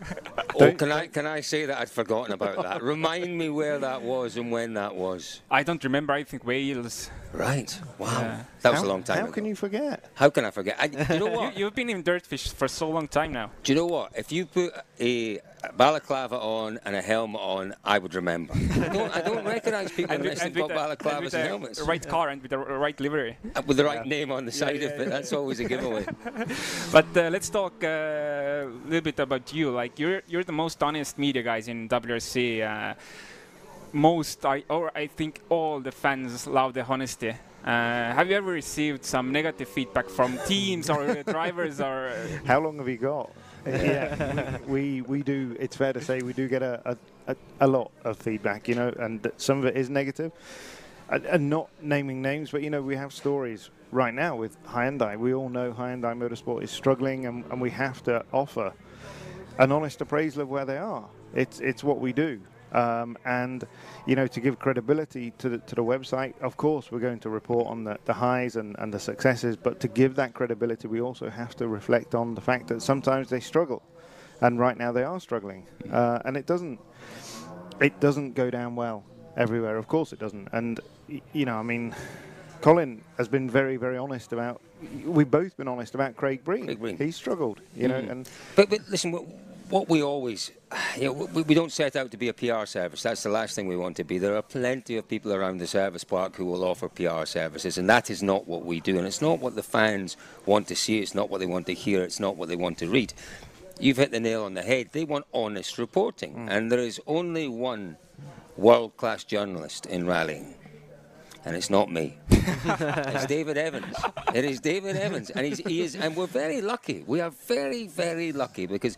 oh, 0.60 0.72
can 0.72 0.92
I 0.92 1.08
can 1.08 1.26
I 1.26 1.40
say 1.40 1.66
that 1.66 1.78
I'd 1.80 1.90
forgotten 1.90 2.32
about 2.32 2.62
that? 2.62 2.82
Remind 2.94 3.36
me 3.36 3.48
where 3.50 3.78
that 3.78 4.02
was 4.02 4.36
and 4.36 4.52
when 4.52 4.74
that 4.74 4.94
was. 4.94 5.40
I 5.50 5.64
don't 5.64 5.82
remember. 5.82 6.12
I 6.12 6.22
think 6.24 6.46
Wales. 6.46 7.10
Right. 7.34 7.76
Wow. 7.98 8.20
Yeah. 8.20 8.44
That 8.62 8.70
was 8.70 8.80
how, 8.80 8.86
a 8.86 8.88
long 8.88 9.02
time 9.02 9.18
How 9.18 9.24
ago. 9.24 9.32
can 9.32 9.44
you 9.44 9.56
forget? 9.56 10.08
How 10.14 10.30
can 10.30 10.44
I 10.44 10.50
forget? 10.52 10.76
I, 10.78 10.86
you 11.14 11.18
know 11.18 11.26
what? 11.38 11.56
you, 11.58 11.64
have 11.64 11.74
been 11.74 11.90
in 11.90 12.02
Dirtfish 12.04 12.52
for 12.54 12.68
so 12.68 12.88
long 12.88 13.08
time 13.08 13.32
now. 13.32 13.50
Do 13.64 13.72
you 13.72 13.76
know 13.76 13.86
what? 13.86 14.12
If 14.16 14.30
you 14.30 14.46
put 14.46 14.72
a 15.00 15.40
balaclava 15.76 16.38
on 16.38 16.78
and 16.84 16.94
a 16.94 17.02
helmet 17.02 17.40
on, 17.40 17.74
I 17.84 17.98
would 17.98 18.14
remember. 18.14 18.54
I 18.56 18.88
don't, 18.88 19.16
I 19.16 19.20
don't 19.20 19.44
recognise 19.44 19.90
people 19.90 20.14
unless 20.14 20.42
they've 20.42 20.54
got 20.54 20.68
the- 20.68 20.78
and 20.80 20.98
balaclavas 20.98 21.24
with 21.24 21.34
and, 21.34 21.42
the 21.42 21.48
helmets. 21.48 21.80
right 21.80 22.06
car 22.08 22.28
and 22.28 22.40
with 22.40 22.52
the 22.52 22.58
right 22.58 22.98
livery. 23.00 23.36
Uh, 23.54 23.62
With 23.66 23.78
the 23.78 23.84
right 23.84 24.06
name 24.06 24.30
on 24.30 24.44
the 24.46 24.52
side 24.52 24.76
of 24.76 24.92
it, 24.92 25.08
that's 25.10 25.32
always 25.32 25.58
a 25.58 25.64
giveaway. 25.64 26.06
But 26.92 27.06
uh, 27.16 27.30
let's 27.30 27.50
talk 27.50 27.82
uh, 27.82 27.88
a 27.88 28.70
little 28.86 29.00
bit 29.00 29.18
about 29.18 29.52
you. 29.52 29.70
Like 29.72 29.98
you're 29.98 30.22
you're 30.28 30.44
the 30.44 30.52
most 30.52 30.80
honest 30.82 31.18
media 31.18 31.42
guys 31.42 31.66
in 31.66 31.88
WRC. 31.88 32.62
Uh, 33.94 33.98
most 33.98 34.44
I 34.44 34.64
or 34.68 34.90
I 34.96 35.06
think 35.06 35.40
all 35.48 35.80
the 35.80 35.92
fans 35.92 36.46
love 36.46 36.74
the 36.74 36.84
honesty. 36.84 37.30
Uh, 37.64 38.12
have 38.12 38.28
you 38.28 38.36
ever 38.36 38.52
received 38.52 39.04
some 39.04 39.32
negative 39.32 39.68
feedback 39.68 40.08
from 40.08 40.38
teams 40.46 40.90
or 40.90 41.22
drivers 41.22 41.80
or? 41.80 42.12
How 42.44 42.60
long 42.60 42.78
have 42.78 42.88
you 42.88 42.98
got? 42.98 43.30
yeah, 43.66 44.58
we, 44.66 45.00
we 45.02 45.22
do. 45.22 45.56
It's 45.58 45.74
fair 45.76 45.94
to 45.94 46.00
say 46.00 46.20
we 46.20 46.34
do 46.34 46.48
get 46.48 46.62
a, 46.62 46.82
a, 46.84 47.32
a, 47.32 47.36
a 47.60 47.66
lot 47.66 47.90
of 48.04 48.18
feedback, 48.18 48.68
you 48.68 48.74
know, 48.74 48.92
and 48.98 49.30
some 49.38 49.58
of 49.58 49.64
it 49.64 49.76
is 49.76 49.88
negative. 49.88 50.32
And, 51.08 51.24
and 51.24 51.50
not 51.50 51.70
naming 51.80 52.20
names, 52.20 52.50
but 52.50 52.62
you 52.62 52.70
know, 52.70 52.82
we 52.82 52.96
have 52.96 53.12
stories 53.12 53.70
right 53.92 54.12
now 54.12 54.36
with 54.36 54.62
Hyundai. 54.64 55.16
We 55.18 55.32
all 55.34 55.48
know 55.48 55.72
Hyundai 55.72 56.14
Motorsport 56.14 56.62
is 56.62 56.70
struggling, 56.70 57.26
and, 57.26 57.44
and 57.50 57.60
we 57.60 57.70
have 57.70 58.02
to 58.04 58.24
offer 58.32 58.72
an 59.58 59.72
honest 59.72 60.00
appraisal 60.00 60.42
of 60.42 60.48
where 60.48 60.64
they 60.64 60.78
are. 60.78 61.06
It's 61.34 61.60
it's 61.60 61.82
what 61.82 62.00
we 62.00 62.12
do. 62.12 62.40
Um, 62.74 63.16
and 63.24 63.64
you 64.04 64.16
know 64.16 64.26
to 64.26 64.40
give 64.40 64.58
credibility 64.58 65.32
to 65.38 65.48
the, 65.48 65.58
to 65.58 65.76
the 65.76 65.84
website 65.84 66.34
of 66.40 66.56
course 66.56 66.90
we're 66.90 66.98
going 66.98 67.20
to 67.20 67.30
report 67.30 67.68
on 67.68 67.84
the, 67.84 67.98
the 68.04 68.12
highs 68.12 68.56
and, 68.56 68.74
and 68.80 68.92
the 68.92 68.98
successes 68.98 69.56
but 69.56 69.78
to 69.78 69.86
give 69.86 70.16
that 70.16 70.34
credibility 70.34 70.88
we 70.88 71.00
also 71.00 71.30
have 71.30 71.54
to 71.54 71.68
reflect 71.68 72.16
on 72.16 72.34
the 72.34 72.40
fact 72.40 72.66
that 72.66 72.82
sometimes 72.82 73.30
they 73.30 73.38
struggle 73.38 73.80
and 74.40 74.58
right 74.58 74.76
now 74.76 74.92
they 74.92 75.04
are 75.04 75.20
struggling. 75.20 75.66
Uh, 75.90 76.18
and 76.24 76.36
it 76.36 76.46
doesn't 76.46 76.80
it 77.80 77.98
doesn't 78.00 78.34
go 78.34 78.50
down 78.50 78.76
well 78.76 79.04
everywhere 79.36 79.76
of 79.76 79.88
course 79.88 80.12
it 80.12 80.18
doesn't. 80.18 80.48
And 80.52 80.80
you 81.32 81.44
know 81.44 81.56
I 81.56 81.62
mean 81.62 81.94
Colin 82.60 83.02
has 83.18 83.28
been 83.28 83.48
very 83.48 83.76
very 83.76 83.98
honest 83.98 84.32
about 84.32 84.60
we've 85.04 85.30
both 85.30 85.56
been 85.56 85.68
honest 85.68 85.94
about 85.94 86.16
Craig 86.16 86.44
Breen, 86.44 86.66
Craig 86.66 86.80
Breen. 86.80 86.96
he's 86.96 87.16
struggled 87.16 87.60
you 87.76 87.88
know 87.88 87.96
and 87.96 88.28
But, 88.56 88.70
but 88.70 88.80
listen, 88.88 89.12
what, 89.70 89.88
we 89.88 90.02
always, 90.02 90.50
you 90.96 91.04
know, 91.04 91.12
we, 91.12 91.42
we 91.42 91.54
don't 91.54 91.72
set 91.72 91.96
out 91.96 92.10
to 92.10 92.16
be 92.16 92.28
a 92.28 92.32
PR 92.32 92.66
service. 92.66 93.02
That's 93.02 93.22
the 93.22 93.30
last 93.30 93.54
thing 93.54 93.68
we 93.68 93.76
want 93.76 93.96
to 93.96 94.04
be. 94.04 94.18
There 94.18 94.36
are 94.36 94.42
plenty 94.42 94.96
of 94.96 95.08
people 95.08 95.32
around 95.32 95.58
the 95.58 95.66
service 95.66 96.04
park 96.04 96.36
who 96.36 96.44
will 96.44 96.64
offer 96.64 96.88
PR 96.88 97.24
services, 97.24 97.78
and 97.78 97.88
that 97.88 98.10
is 98.10 98.22
not 98.22 98.46
what 98.46 98.64
we 98.64 98.80
do. 98.80 98.98
And 98.98 99.06
it's 99.06 99.22
not 99.22 99.40
what 99.40 99.54
the 99.54 99.62
fans 99.62 100.16
want 100.46 100.68
to 100.68 100.76
see. 100.76 100.98
It's 100.98 101.14
not 101.14 101.30
what 101.30 101.38
they 101.40 101.46
want 101.46 101.66
to 101.66 101.74
hear. 101.74 102.02
It's 102.02 102.20
not 102.20 102.36
what 102.36 102.48
they 102.48 102.56
want 102.56 102.78
to 102.78 102.88
read. 102.88 103.14
You've 103.80 103.96
hit 103.96 104.12
the 104.12 104.20
nail 104.20 104.44
on 104.44 104.54
the 104.54 104.62
head. 104.62 104.90
They 104.92 105.04
want 105.04 105.26
honest 105.32 105.78
reporting, 105.78 106.32
hmm. 106.32 106.48
and 106.48 106.70
there 106.70 106.78
is 106.80 107.00
only 107.06 107.48
one 107.48 107.96
world-class 108.56 109.24
journalist 109.24 109.86
in 109.86 110.06
rallying. 110.06 110.54
And 111.44 111.54
it's 111.54 111.68
not 111.68 111.90
me. 111.90 112.16
it's 112.30 113.26
David 113.26 113.58
Evans. 113.58 113.94
It 114.34 114.44
is 114.44 114.60
David 114.60 114.96
Evans, 114.96 115.30
and 115.30 115.46
he's, 115.46 115.58
he 115.58 115.82
is, 115.82 115.94
and 115.94 116.16
we're 116.16 116.26
very 116.26 116.62
lucky. 116.62 117.04
We 117.06 117.20
are 117.20 117.30
very, 117.30 117.86
very 117.86 118.32
lucky 118.32 118.66
because, 118.66 118.96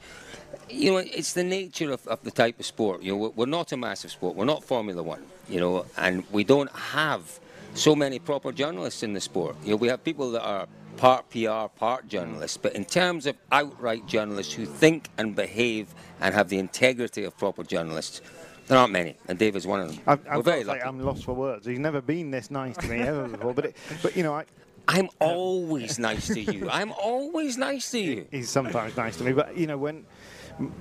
you 0.71 0.93
know, 0.93 0.99
it's 0.99 1.33
the 1.33 1.43
nature 1.43 1.91
of, 1.91 2.07
of 2.07 2.23
the 2.23 2.31
type 2.31 2.61
of 2.61 2.67
sport. 2.67 3.03
You 3.03 3.17
know, 3.17 3.33
we're, 3.35 3.47
not 3.47 3.73
a 3.73 3.77
massive 3.77 4.13
sport. 4.13 4.37
We're 4.37 4.45
not 4.45 4.63
Formula 4.63 5.03
One. 5.03 5.25
You 5.49 5.61
know, 5.61 5.87
and 5.97 6.25
we 6.31 6.45
don't 6.45 6.71
have 6.71 7.41
so 7.75 7.97
many 7.97 8.19
proper 8.19 8.53
journalists 8.53 9.03
in 9.03 9.13
the 9.13 9.21
sport. 9.21 9.57
You 9.65 9.71
know, 9.71 9.77
we 9.77 9.89
have 9.89 10.03
people 10.05 10.31
that 10.33 10.43
are 10.43 10.67
part 10.97 11.29
PR, 11.31 11.69
part 11.79 12.09
journalists, 12.09 12.57
but 12.57 12.75
in 12.75 12.85
terms 12.85 13.27
of 13.27 13.37
outright 13.53 14.07
journalists 14.07 14.53
who 14.53 14.65
think 14.65 15.09
and 15.19 15.35
behave 15.37 15.95
and 16.21 16.35
have 16.35 16.49
the 16.49 16.59
integrity 16.59 17.25
of 17.25 17.37
proper 17.37 17.63
journalists, 17.63 18.23
there 18.67 18.79
aren't 18.79 18.93
many, 18.93 19.17
and 19.29 19.39
David's 19.39 19.67
one 19.67 19.81
of 19.81 19.89
them. 19.89 20.01
I've, 20.07 20.25
we're 20.25 20.31
I've 20.31 20.37
got 20.37 20.45
very 20.45 20.59
to 20.61 20.65
say, 20.65 20.69
lucky. 20.73 20.83
I'm 20.83 21.01
lost 21.01 21.25
for 21.25 21.35
words. 21.35 21.67
He's 21.67 21.79
never 21.79 22.01
been 22.01 22.31
this 22.31 22.51
nice 22.51 22.77
to 22.79 22.89
me 22.89 23.01
ever 23.01 23.29
before. 23.29 23.55
But 23.55 23.67
it, 23.67 23.77
but 24.03 24.17
you 24.17 24.23
know, 24.23 24.35
I, 24.35 24.45
I'm 24.89 25.09
always 25.21 25.99
nice 25.99 26.27
to 26.29 26.41
you. 26.41 26.69
I'm 26.71 26.93
always 26.93 27.57
nice 27.57 27.91
to 27.93 28.01
you. 28.01 28.27
he's 28.31 28.51
sometimes 28.51 28.97
nice 28.97 29.17
to 29.17 29.25
me. 29.25 29.33
But 29.33 29.57
you 29.57 29.67
know, 29.67 29.79
when 29.79 30.05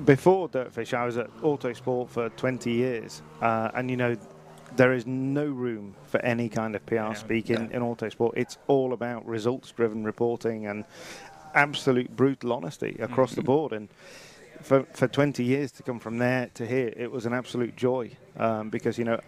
before 0.06 0.50
Dirtfish, 0.50 0.94
I 0.94 1.06
was 1.06 1.18
at 1.18 1.30
Autosport 1.38 2.10
for 2.10 2.30
20 2.30 2.72
years, 2.72 3.22
uh, 3.42 3.72
and 3.74 3.90
you 3.90 3.98
know, 3.98 4.16
there 4.76 4.94
is 4.94 5.06
no 5.06 5.46
room 5.46 5.96
for 6.08 6.20
any 6.22 6.50
kind 6.50 6.76
of 6.76 6.86
PR 6.86 7.14
speak 7.14 7.50
in, 7.50 7.72
in 7.72 7.82
Autosport. 7.82 8.34
It's 8.36 8.58
all 8.68 8.94
about 8.94 9.26
results-driven 9.26 10.04
reporting 10.04 10.66
and 10.68 10.86
absolute 11.54 12.14
brutal 12.16 12.52
honesty 12.54 12.98
across 13.00 13.34
the 13.34 13.42
board. 13.42 13.74
And 13.74 13.90
for, 14.62 14.84
for 14.94 15.08
20 15.08 15.44
years 15.44 15.72
to 15.74 15.84
come 15.84 16.00
from 16.00 16.18
there 16.18 16.50
to 16.56 16.66
here, 16.66 16.94
it 16.96 17.12
was 17.12 17.26
an 17.26 17.34
absolute 17.34 17.76
joy 17.76 18.12
um, 18.38 18.70
because, 18.70 18.98
you 18.98 19.06
know, 19.06 19.20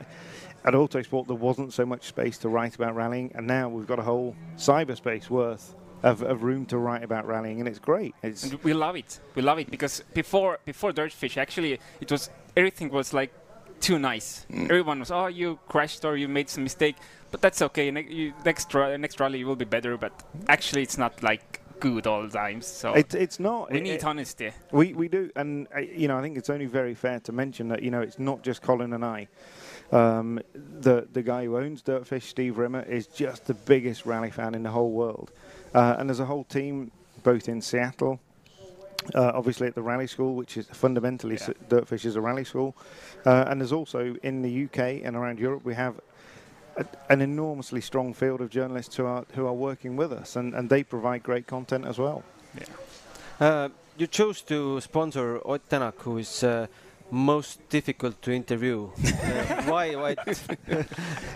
at 0.66 0.74
Autosport 0.74 1.28
there 1.28 1.36
wasn't 1.36 1.74
so 1.74 1.86
much 1.86 2.06
space 2.06 2.38
to 2.40 2.50
write 2.50 2.76
about 2.76 2.96
rallying, 2.96 3.32
and 3.36 3.48
now 3.48 3.70
we've 3.70 3.88
got 3.88 4.00
a 4.00 4.04
whole 4.04 4.36
cyberspace 4.58 5.30
worth 5.30 5.76
of, 6.04 6.22
of 6.22 6.44
room 6.44 6.66
to 6.68 6.78
write 6.78 7.04
about 7.04 7.26
rallying, 7.26 7.60
and 7.60 7.68
it's 7.68 7.80
great. 7.80 8.14
It's 8.22 8.44
And 8.44 8.62
we 8.64 8.74
love 8.74 8.96
it. 8.96 9.20
We 9.36 9.42
love 9.42 9.60
it 9.60 9.72
because 9.72 10.04
before 10.14 10.60
before 10.66 10.92
Dirtfish, 10.92 11.38
actually, 11.38 11.80
it 12.02 12.12
was 12.12 12.30
everything 12.56 12.90
was 12.90 13.14
like 13.14 13.32
too 13.80 14.00
nice. 14.00 14.46
Everyone 14.52 15.00
was, 15.00 15.12
oh, 15.12 15.28
you 15.28 15.60
crashed 15.68 16.04
or 16.04 16.18
you 16.18 16.28
made 16.28 16.50
some 16.50 16.64
mistake, 16.64 16.96
but 17.32 17.42
that's 17.42 17.62
okay. 17.62 17.92
Ne- 17.92 18.08
you, 18.10 18.34
next 18.44 18.74
ra- 18.74 18.98
next 18.98 19.20
rally 19.20 19.40
you 19.40 19.48
will 19.48 19.56
be 19.56 19.66
better. 19.66 19.98
But 19.98 20.12
actually, 20.48 20.84
it's 20.84 20.98
not 20.98 21.24
like 21.24 21.57
good 21.80 22.08
all 22.08 22.24
the 22.24 22.30
times. 22.30 22.66
So 22.68 22.94
it's 22.94 23.16
it's 23.16 23.40
not. 23.40 23.72
we 23.72 23.78
it- 23.78 23.84
need 23.84 23.92
it- 23.92 24.04
honesty. 24.04 24.52
We 24.72 24.94
we 24.94 25.08
do, 25.08 25.30
and 25.36 25.68
uh, 25.76 25.80
you 25.80 26.08
know, 26.08 26.18
I 26.18 26.22
think 26.22 26.38
it's 26.38 26.50
only 26.50 26.66
very 26.66 26.96
fair 26.96 27.20
to 27.22 27.32
mention 27.32 27.68
that 27.70 27.84
you 27.84 27.92
know 27.92 28.02
it's 28.02 28.20
not 28.20 28.44
just 28.44 28.62
Colin 28.62 28.94
and 28.94 29.04
I. 29.06 29.28
Um, 29.92 30.40
the 30.54 31.08
the 31.12 31.22
guy 31.24 31.46
who 31.46 31.58
owns 31.58 31.82
Dirtfish, 31.82 32.24
Steve 32.24 32.58
Rimmer, 32.58 32.82
is 32.84 33.08
just 33.08 33.46
the 33.46 33.54
biggest 33.54 34.06
rally 34.06 34.32
fan 34.32 34.54
in 34.56 34.64
the 34.64 34.72
whole 34.72 34.92
world, 34.92 35.32
uh, 35.74 35.96
and 35.98 36.10
there's 36.10 36.20
a 36.20 36.26
whole 36.26 36.44
team 36.44 36.92
both 37.24 37.48
in 37.48 37.62
Seattle. 37.62 38.20
Uh, 39.16 39.32
obviously 39.34 39.68
at 39.68 39.76
the 39.76 39.82
rally 39.82 40.08
school, 40.08 40.36
which 40.36 40.58
is 40.58 40.66
fundamentally 40.68 41.36
s 41.36 41.50
Dirtfish 41.70 42.04
is 42.04 42.18
a 42.18 42.22
rally 42.22 42.44
school, 42.44 42.76
uh, 43.26 43.46
and 43.48 43.62
there's 43.62 43.72
also 43.72 44.16
in 44.24 44.42
the 44.42 44.66
UK 44.66 45.02
and 45.06 45.16
around 45.16 45.40
Europe 45.40 45.64
we 45.64 45.76
have 45.76 45.96
a, 46.78 46.86
an 47.10 47.22
enormously 47.22 47.82
strong 47.82 48.14
field 48.14 48.42
of 48.42 48.50
journalists 48.50 48.96
who 48.96 49.06
are 49.06 49.26
who 49.36 49.46
are 49.48 49.54
working 49.54 49.98
with 49.98 50.12
us, 50.12 50.36
and, 50.36 50.54
and 50.54 50.70
they 50.70 50.84
provide 50.84 51.24
great 51.24 51.48
content 51.48 51.86
as 51.86 51.98
well. 51.98 52.24
Uh, 53.40 53.70
you 53.98 54.08
chose 54.08 54.42
to 54.42 54.80
sponsor 54.82 55.40
Ott 55.46 55.62
Tänak, 55.70 55.94
who 56.00 56.18
is 56.18 56.44
uh, 56.44 56.68
most 57.12 57.60
difficult 57.70 58.22
to 58.22 58.32
interview. 58.32 58.90
Uh, 59.28 59.64
why? 59.64 59.96
Why? 59.96 60.16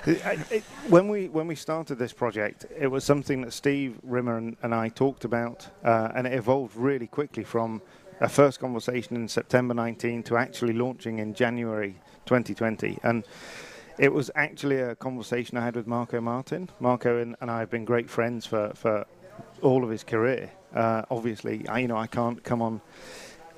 I- 0.05 0.37
it- 0.49 0.63
when 0.89 1.07
we 1.09 1.27
when 1.27 1.47
we 1.47 1.55
started 1.55 1.97
this 1.97 2.13
project, 2.13 2.65
it 2.79 2.87
was 2.87 3.03
something 3.03 3.41
that 3.41 3.51
Steve 3.53 3.97
Rimmer 4.03 4.37
and, 4.37 4.55
and 4.63 4.73
I 4.73 4.89
talked 4.89 5.25
about, 5.25 5.67
uh, 5.83 6.09
and 6.15 6.25
it 6.27 6.33
evolved 6.33 6.75
really 6.75 7.07
quickly 7.07 7.43
from 7.43 7.81
a 8.21 8.29
first 8.29 8.59
conversation 8.59 9.15
in 9.15 9.27
September 9.27 9.73
19 9.73 10.23
to 10.23 10.37
actually 10.37 10.73
launching 10.73 11.19
in 11.19 11.33
January 11.33 11.95
2020. 12.25 12.99
And 13.03 13.23
it 13.97 14.13
was 14.13 14.31
actually 14.35 14.79
a 14.79 14.95
conversation 14.95 15.57
I 15.57 15.65
had 15.65 15.75
with 15.75 15.87
Marco 15.87 16.21
Martin. 16.21 16.69
Marco 16.79 17.17
and, 17.17 17.35
and 17.41 17.51
I 17.51 17.59
have 17.59 17.69
been 17.69 17.85
great 17.85 18.09
friends 18.09 18.45
for, 18.45 18.71
for 18.73 19.05
all 19.61 19.83
of 19.83 19.89
his 19.89 20.03
career. 20.03 20.51
Uh, 20.73 21.03
obviously, 21.11 21.67
I, 21.67 21.79
you 21.79 21.87
know 21.87 21.97
I 21.97 22.07
can't 22.07 22.43
come 22.43 22.61
on 22.61 22.81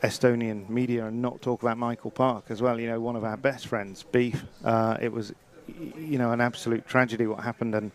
Estonian 0.02 0.68
media 0.70 1.06
and 1.06 1.22
not 1.22 1.42
talk 1.42 1.62
about 1.62 1.78
Michael 1.78 2.12
Park 2.12 2.46
as 2.50 2.62
well. 2.62 2.80
You 2.80 2.88
know, 2.88 3.00
one 3.00 3.16
of 3.16 3.24
our 3.24 3.38
best 3.38 3.68
friends, 3.68 4.04
Beef. 4.04 4.44
Uh, 4.64 4.98
it 5.00 5.12
was, 5.12 5.34
you 5.68 6.18
know, 6.18 6.32
an 6.32 6.42
absolute 6.42 6.88
tragedy 6.88 7.28
what 7.28 7.44
happened, 7.44 7.76
and 7.76 7.92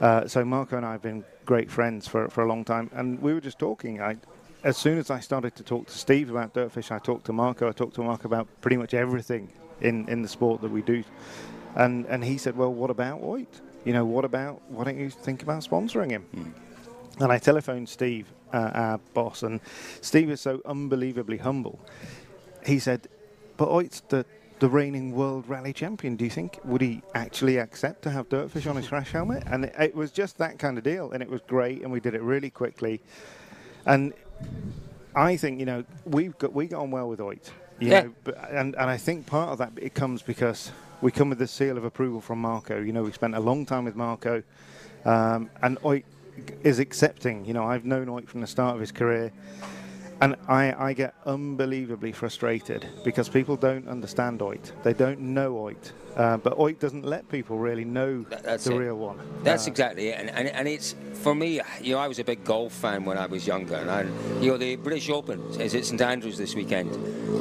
uh, 0.00 0.26
so 0.26 0.44
Marco 0.44 0.76
and 0.76 0.86
I 0.86 0.92
have 0.92 1.02
been 1.02 1.24
great 1.44 1.70
friends 1.70 2.06
for 2.06 2.28
for 2.28 2.44
a 2.44 2.46
long 2.46 2.64
time. 2.64 2.90
And 2.94 3.20
we 3.20 3.34
were 3.34 3.40
just 3.40 3.58
talking. 3.58 4.00
I, 4.00 4.16
as 4.64 4.76
soon 4.76 4.96
as 4.96 5.10
I 5.10 5.18
started 5.18 5.56
to 5.56 5.64
talk 5.64 5.88
to 5.88 5.92
Steve 5.92 6.30
about 6.30 6.54
Dirtfish, 6.54 6.92
I 6.92 7.00
talked 7.00 7.26
to 7.26 7.32
Marco. 7.32 7.68
I 7.68 7.72
talked 7.72 7.96
to 7.96 8.02
Marco 8.02 8.28
about 8.28 8.46
pretty 8.60 8.76
much 8.76 8.94
everything 8.94 9.48
in 9.82 10.08
in 10.08 10.22
the 10.22 10.28
sport 10.28 10.60
that 10.62 10.70
we 10.70 10.82
do, 10.82 11.04
and 11.74 12.06
and 12.06 12.24
he 12.24 12.38
said, 12.38 12.56
well, 12.56 12.72
what 12.72 12.90
about 12.90 13.20
Voigt? 13.20 13.60
You 13.84 13.92
know, 13.92 14.04
what 14.04 14.24
about? 14.24 14.62
Why 14.68 14.84
don't 14.84 14.98
you 14.98 15.10
think 15.10 15.42
about 15.42 15.62
sponsoring 15.62 16.10
him? 16.10 16.54
And 17.18 17.30
I 17.30 17.38
telephoned 17.38 17.88
Steve, 17.88 18.26
uh, 18.52 18.70
our 18.74 18.98
boss, 19.12 19.42
and 19.42 19.60
Steve 20.00 20.30
is 20.30 20.40
so 20.40 20.62
unbelievably 20.64 21.38
humble. 21.38 21.78
He 22.64 22.78
said, 22.78 23.08
"But 23.56 23.68
Oit's 23.68 24.00
the 24.08 24.24
the 24.60 24.68
reigning 24.68 25.12
world 25.12 25.48
rally 25.48 25.72
champion. 25.72 26.14
Do 26.16 26.24
you 26.24 26.30
think 26.30 26.60
would 26.64 26.80
he 26.80 27.02
actually 27.14 27.58
accept 27.58 28.02
to 28.02 28.10
have 28.10 28.28
Dirtfish 28.28 28.70
on 28.70 28.76
his 28.76 28.88
crash 28.88 29.10
helmet?" 29.10 29.42
And 29.46 29.64
it, 29.64 29.74
it 29.78 29.94
was 29.94 30.12
just 30.12 30.38
that 30.38 30.58
kind 30.58 30.78
of 30.78 30.84
deal, 30.84 31.10
and 31.12 31.22
it 31.22 31.28
was 31.28 31.40
great, 31.46 31.82
and 31.82 31.92
we 31.92 32.00
did 32.00 32.14
it 32.14 32.22
really 32.22 32.50
quickly. 32.50 33.00
And 33.84 34.14
I 35.14 35.36
think 35.36 35.58
you 35.58 35.66
know 35.66 35.84
we've 36.04 36.36
got 36.38 36.52
we 36.52 36.66
got 36.66 36.82
on 36.82 36.90
well 36.90 37.08
with 37.08 37.20
Oit. 37.20 37.50
You 37.82 37.88
Yeah. 37.90 38.00
know, 38.02 38.12
but, 38.22 38.38
and 38.52 38.76
and 38.76 38.88
I 38.88 38.96
think 38.96 39.26
part 39.26 39.48
of 39.50 39.58
that 39.58 39.72
it 39.76 39.92
comes 39.92 40.22
because 40.22 40.70
we 41.00 41.10
come 41.10 41.28
with 41.30 41.40
the 41.40 41.48
seal 41.48 41.76
of 41.76 41.84
approval 41.84 42.20
from 42.20 42.40
Marco. 42.40 42.80
You 42.80 42.92
know, 42.92 43.02
we 43.02 43.10
spent 43.10 43.34
a 43.34 43.40
long 43.40 43.66
time 43.66 43.84
with 43.84 43.96
Marco, 43.96 44.44
um, 45.04 45.50
and 45.62 45.78
Oit 45.84 46.04
is 46.62 46.78
accepting. 46.78 47.44
You 47.44 47.54
know, 47.54 47.64
I've 47.64 47.84
known 47.84 48.06
Oit 48.06 48.28
from 48.28 48.40
the 48.40 48.46
start 48.46 48.76
of 48.76 48.80
his 48.80 48.92
career. 48.92 49.32
And 50.22 50.36
I, 50.48 50.72
I 50.90 50.92
get 50.92 51.14
unbelievably 51.26 52.12
frustrated 52.12 52.86
because 53.04 53.28
people 53.28 53.56
don't 53.56 53.88
understand 53.88 54.40
Oit. 54.40 54.70
They 54.84 54.92
don't 54.92 55.18
know 55.20 55.50
Oit. 55.66 55.92
Uh, 56.16 56.36
but 56.36 56.56
Oit 56.58 56.78
doesn't 56.78 57.04
let 57.04 57.28
people 57.28 57.58
really 57.58 57.84
know 57.84 58.22
that's 58.28 58.64
the 58.64 58.74
it. 58.74 58.78
real 58.78 58.98
one. 58.98 59.18
That's 59.42 59.66
Uh, 59.66 59.70
exactly 59.72 60.08
it, 60.10 60.20
and, 60.20 60.30
and 60.30 60.46
and 60.48 60.68
it's 60.68 60.94
for 61.24 61.34
me. 61.34 61.60
You 61.80 61.94
know, 61.94 61.98
I 62.00 62.06
was 62.06 62.18
a 62.20 62.24
big 62.24 62.44
golf 62.44 62.72
fan 62.72 63.04
when 63.04 63.18
I 63.18 63.26
was 63.26 63.46
younger, 63.46 63.74
and 63.76 63.90
I, 63.90 64.02
you 64.40 64.50
know, 64.52 64.58
the 64.58 64.76
British 64.76 65.08
Open 65.10 65.40
is 65.58 65.74
at 65.74 65.84
St 65.86 66.00
Andrews 66.02 66.36
this 66.36 66.54
weekend, 66.54 66.90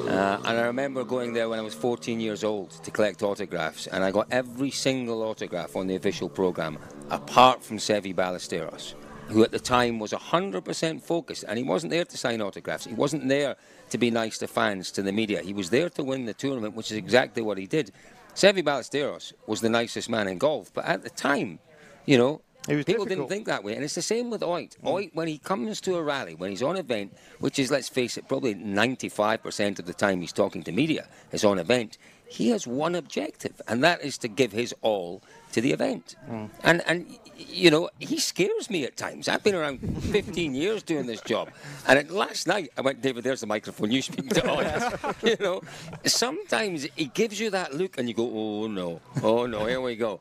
uh, 0.10 0.40
and 0.46 0.58
I 0.58 0.62
remember 0.74 1.04
going 1.04 1.34
there 1.34 1.50
when 1.50 1.60
I 1.60 1.64
was 1.64 1.74
14 1.76 2.20
years 2.22 2.44
old 2.46 2.72
to 2.86 2.90
collect 2.92 3.22
autographs, 3.24 3.88
and 3.88 4.04
I 4.06 4.10
got 4.12 4.28
every 4.32 4.72
single 4.72 5.22
autograph 5.24 5.76
on 5.76 5.86
the 5.88 5.96
official 5.96 6.30
program, 6.30 6.78
apart 7.10 7.62
from 7.62 7.78
Sevi 7.78 8.16
Ballesteros, 8.16 8.94
who 9.28 9.44
at 9.44 9.52
the 9.52 9.60
time 9.60 10.00
was 10.00 10.12
100% 10.12 11.02
focused, 11.02 11.46
and 11.48 11.58
he 11.58 11.64
wasn't 11.64 11.92
there 11.92 12.06
to 12.06 12.18
sign 12.18 12.42
autographs. 12.42 12.86
He 12.86 12.94
wasn't 12.94 13.28
there 13.28 13.56
to 13.90 13.98
be 13.98 14.12
nice 14.12 14.38
to 14.40 14.48
fans, 14.48 14.92
to 14.92 15.02
the 15.02 15.12
media. 15.12 15.42
He 15.42 15.54
was 15.54 15.70
there 15.70 15.90
to 15.92 16.04
win 16.04 16.26
the 16.26 16.34
tournament, 16.34 16.76
which 16.76 16.92
is 16.92 16.98
exactly 16.98 17.42
what 17.42 17.58
he 17.58 17.68
did. 17.68 17.92
Sevi 18.36 18.64
Ballesteros 18.64 19.34
was 19.48 19.62
the 19.62 19.70
nicest 19.70 20.10
man 20.10 20.28
in 20.28 20.38
golf, 20.38 20.74
but 20.74 20.86
at 20.86 21.04
the 21.04 21.10
time, 21.10 21.60
you 22.06 22.18
know, 22.18 22.42
people 22.68 22.84
difficult. 22.84 23.10
didn't 23.10 23.28
think 23.28 23.46
that 23.48 23.64
way. 23.64 23.76
And 23.76 23.84
it's 23.84 23.96
the 23.96 24.02
same 24.02 24.30
with 24.30 24.42
Oit. 24.42 24.78
Mm. 24.80 24.92
Oit, 24.92 25.12
when 25.14 25.28
he 25.28 25.38
comes 25.38 25.82
to 25.82 25.96
a 25.96 26.04
rally, 26.04 26.36
when 26.36 26.50
he's 26.50 26.64
on 26.64 26.78
event, 26.78 27.16
which 27.40 27.60
is, 27.60 27.72
let's 27.72 27.90
face 27.90 28.18
it, 28.18 28.28
probably 28.28 28.56
95% 28.56 29.80
of 29.80 29.86
the 29.86 29.94
time 29.94 30.22
he's 30.22 30.34
talking 30.34 30.64
to 30.64 30.72
media 30.72 31.08
is 31.32 31.44
on 31.44 31.60
event, 31.60 31.98
he 32.28 32.50
has 32.50 32.66
one 32.66 32.96
objective, 32.96 33.62
and 33.68 33.84
that 33.84 34.02
is 34.02 34.18
to 34.20 34.30
give 34.30 34.54
his 34.54 34.74
all 34.82 35.22
to 35.52 35.62
the 35.62 35.72
event. 35.72 36.16
Mm. 36.30 36.50
And, 36.64 36.84
and, 36.88 37.18
you 37.38 37.72
know, 37.72 37.90
he 38.00 38.20
scares 38.20 38.70
me 38.70 38.86
at 38.86 38.98
times. 38.98 39.28
I've 39.28 39.44
been 39.44 39.56
around 39.56 39.80
15 40.04 40.54
years 40.54 40.84
doing 40.84 41.06
this 41.06 41.22
job. 41.22 41.50
And 41.88 42.00
at, 42.00 42.10
last 42.12 42.48
night, 42.48 42.72
I 42.78 42.82
went, 42.82 43.02
David, 43.02 43.24
there's 43.24 43.42
the 43.42 43.48
microphone. 43.48 43.92
You 43.92 44.02
speak 44.02 44.30
to 44.30 44.48
oh, 44.50 44.60
us. 44.60 45.16
you 45.24 45.38
know, 45.40 45.62
sometimes 46.06 46.88
he 46.96 47.06
gives 47.06 47.40
you 47.40 47.50
that 47.52 47.74
look, 47.74 47.98
and 47.98 48.08
you 48.08 48.14
go, 48.14 48.30
oh, 48.34 48.68
no, 48.68 49.02
oh, 49.24 49.46
no, 49.46 49.66
here 49.66 49.82
we 49.82 49.96
go. 49.96 50.20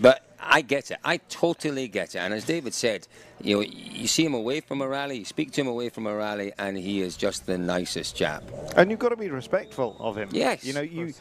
But 0.00 0.28
I 0.40 0.60
get 0.60 0.90
it. 0.90 0.98
I 1.04 1.16
totally 1.16 1.88
get 1.88 2.14
it. 2.14 2.18
And 2.18 2.32
as 2.32 2.44
David 2.44 2.72
said, 2.72 3.06
you 3.40 3.56
know, 3.56 3.62
you 3.62 4.06
see 4.06 4.24
him 4.24 4.34
away 4.34 4.60
from 4.60 4.80
a 4.82 4.88
rally, 4.88 5.18
you 5.18 5.24
speak 5.24 5.52
to 5.52 5.60
him 5.60 5.66
away 5.68 5.88
from 5.88 6.06
a 6.06 6.14
rally, 6.14 6.52
and 6.58 6.76
he 6.76 7.00
is 7.00 7.16
just 7.16 7.46
the 7.46 7.58
nicest 7.58 8.16
chap. 8.16 8.42
And 8.76 8.90
you've 8.90 8.98
got 8.98 9.10
to 9.10 9.16
be 9.16 9.30
respectful 9.30 9.96
of 10.00 10.16
him. 10.16 10.28
Yes, 10.32 10.64
You 10.64 10.72
know, 10.72 10.80
you 10.80 11.14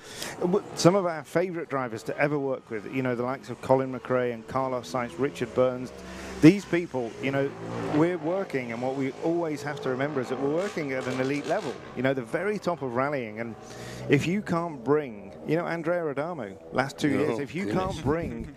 some 0.75 0.95
of 0.95 1.05
our 1.05 1.23
favourite 1.23 1.69
drivers 1.69 2.03
to 2.03 2.17
ever 2.17 2.37
work 2.37 2.69
with, 2.69 2.93
you 2.93 3.01
know, 3.01 3.15
the 3.15 3.23
likes 3.23 3.46
of 3.49 3.61
Colin 3.61 3.97
McRae 3.97 4.33
and 4.33 4.47
Carlos 4.47 4.91
Sainz, 4.91 5.11
Richard 5.17 5.53
Burns. 5.55 5.91
These 6.41 6.65
people, 6.65 7.11
you 7.23 7.31
know, 7.31 7.49
we're 7.95 8.19
working, 8.19 8.71
and 8.71 8.81
what 8.81 8.95
we 8.95 9.11
always 9.23 9.63
have 9.63 9.81
to 9.81 9.89
remember 9.89 10.21
is 10.21 10.29
that 10.29 10.39
we're 10.39 10.53
working 10.53 10.91
at 10.91 11.07
an 11.07 11.19
elite 11.19 11.47
level. 11.47 11.73
You 11.95 12.03
know, 12.03 12.13
the 12.13 12.21
very 12.21 12.59
top 12.59 12.81
of 12.83 12.93
rallying, 12.95 13.39
and 13.39 13.55
if 14.07 14.27
you 14.27 14.41
can't 14.43 14.83
bring, 14.83 15.33
you 15.47 15.55
know, 15.55 15.65
Andrea 15.65 16.07
Adamo, 16.07 16.55
last 16.73 16.99
two 16.99 17.07
Oh, 17.09 17.19
years, 17.25 17.39
if 17.39 17.55
you 17.55 17.65
goodness. 17.65 17.93
can't 17.95 18.03
bring 18.03 18.55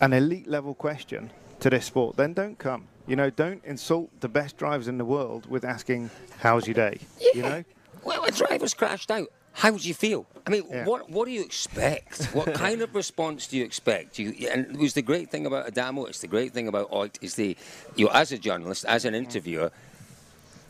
an 0.00 0.12
elite 0.12 0.46
level 0.46 0.72
question 0.74 1.32
to 1.60 1.68
this 1.70 1.86
sport, 1.86 2.16
then 2.16 2.32
don't 2.32 2.58
come. 2.58 2.86
You 3.08 3.16
know, 3.16 3.30
don't 3.30 3.64
insult 3.64 4.10
the 4.20 4.28
best 4.28 4.56
drivers 4.56 4.86
in 4.88 4.98
the 4.98 5.04
world 5.04 5.46
with 5.50 5.64
asking, 5.64 6.10
"How's 6.38 6.66
your 6.68 6.74
day?" 6.74 6.98
You 7.34 7.42
know. 7.42 7.64
Well, 8.04 8.24
a 8.24 8.30
driver's 8.30 8.72
crashed 8.74 9.10
out. 9.10 9.28
How 9.56 9.70
do 9.70 9.88
you 9.88 9.94
feel? 9.94 10.26
I 10.46 10.50
mean, 10.50 10.64
Yeah. 10.70 10.84
what 10.84 11.08
what 11.10 11.24
do 11.26 11.32
you 11.32 11.42
expect? 11.42 12.26
What 12.34 12.52
kind 12.66 12.82
of 12.82 12.94
response 12.94 13.46
do 13.46 13.56
you 13.56 13.64
expect? 13.64 14.18
You, 14.18 14.34
and 14.52 14.66
it 14.74 14.78
was 14.78 14.92
the 14.92 15.02
great 15.02 15.30
thing 15.30 15.46
about 15.46 15.66
Adamo. 15.66 16.04
It's 16.04 16.20
the 16.20 16.28
great 16.28 16.52
thing 16.52 16.68
about 16.68 16.90
Oit 16.92 17.16
is 17.22 17.34
the 17.34 17.56
you 17.96 18.04
know, 18.06 18.12
as 18.12 18.32
a 18.32 18.38
journalist, 18.38 18.84
as 18.84 19.04
an 19.06 19.14
interviewer, 19.14 19.70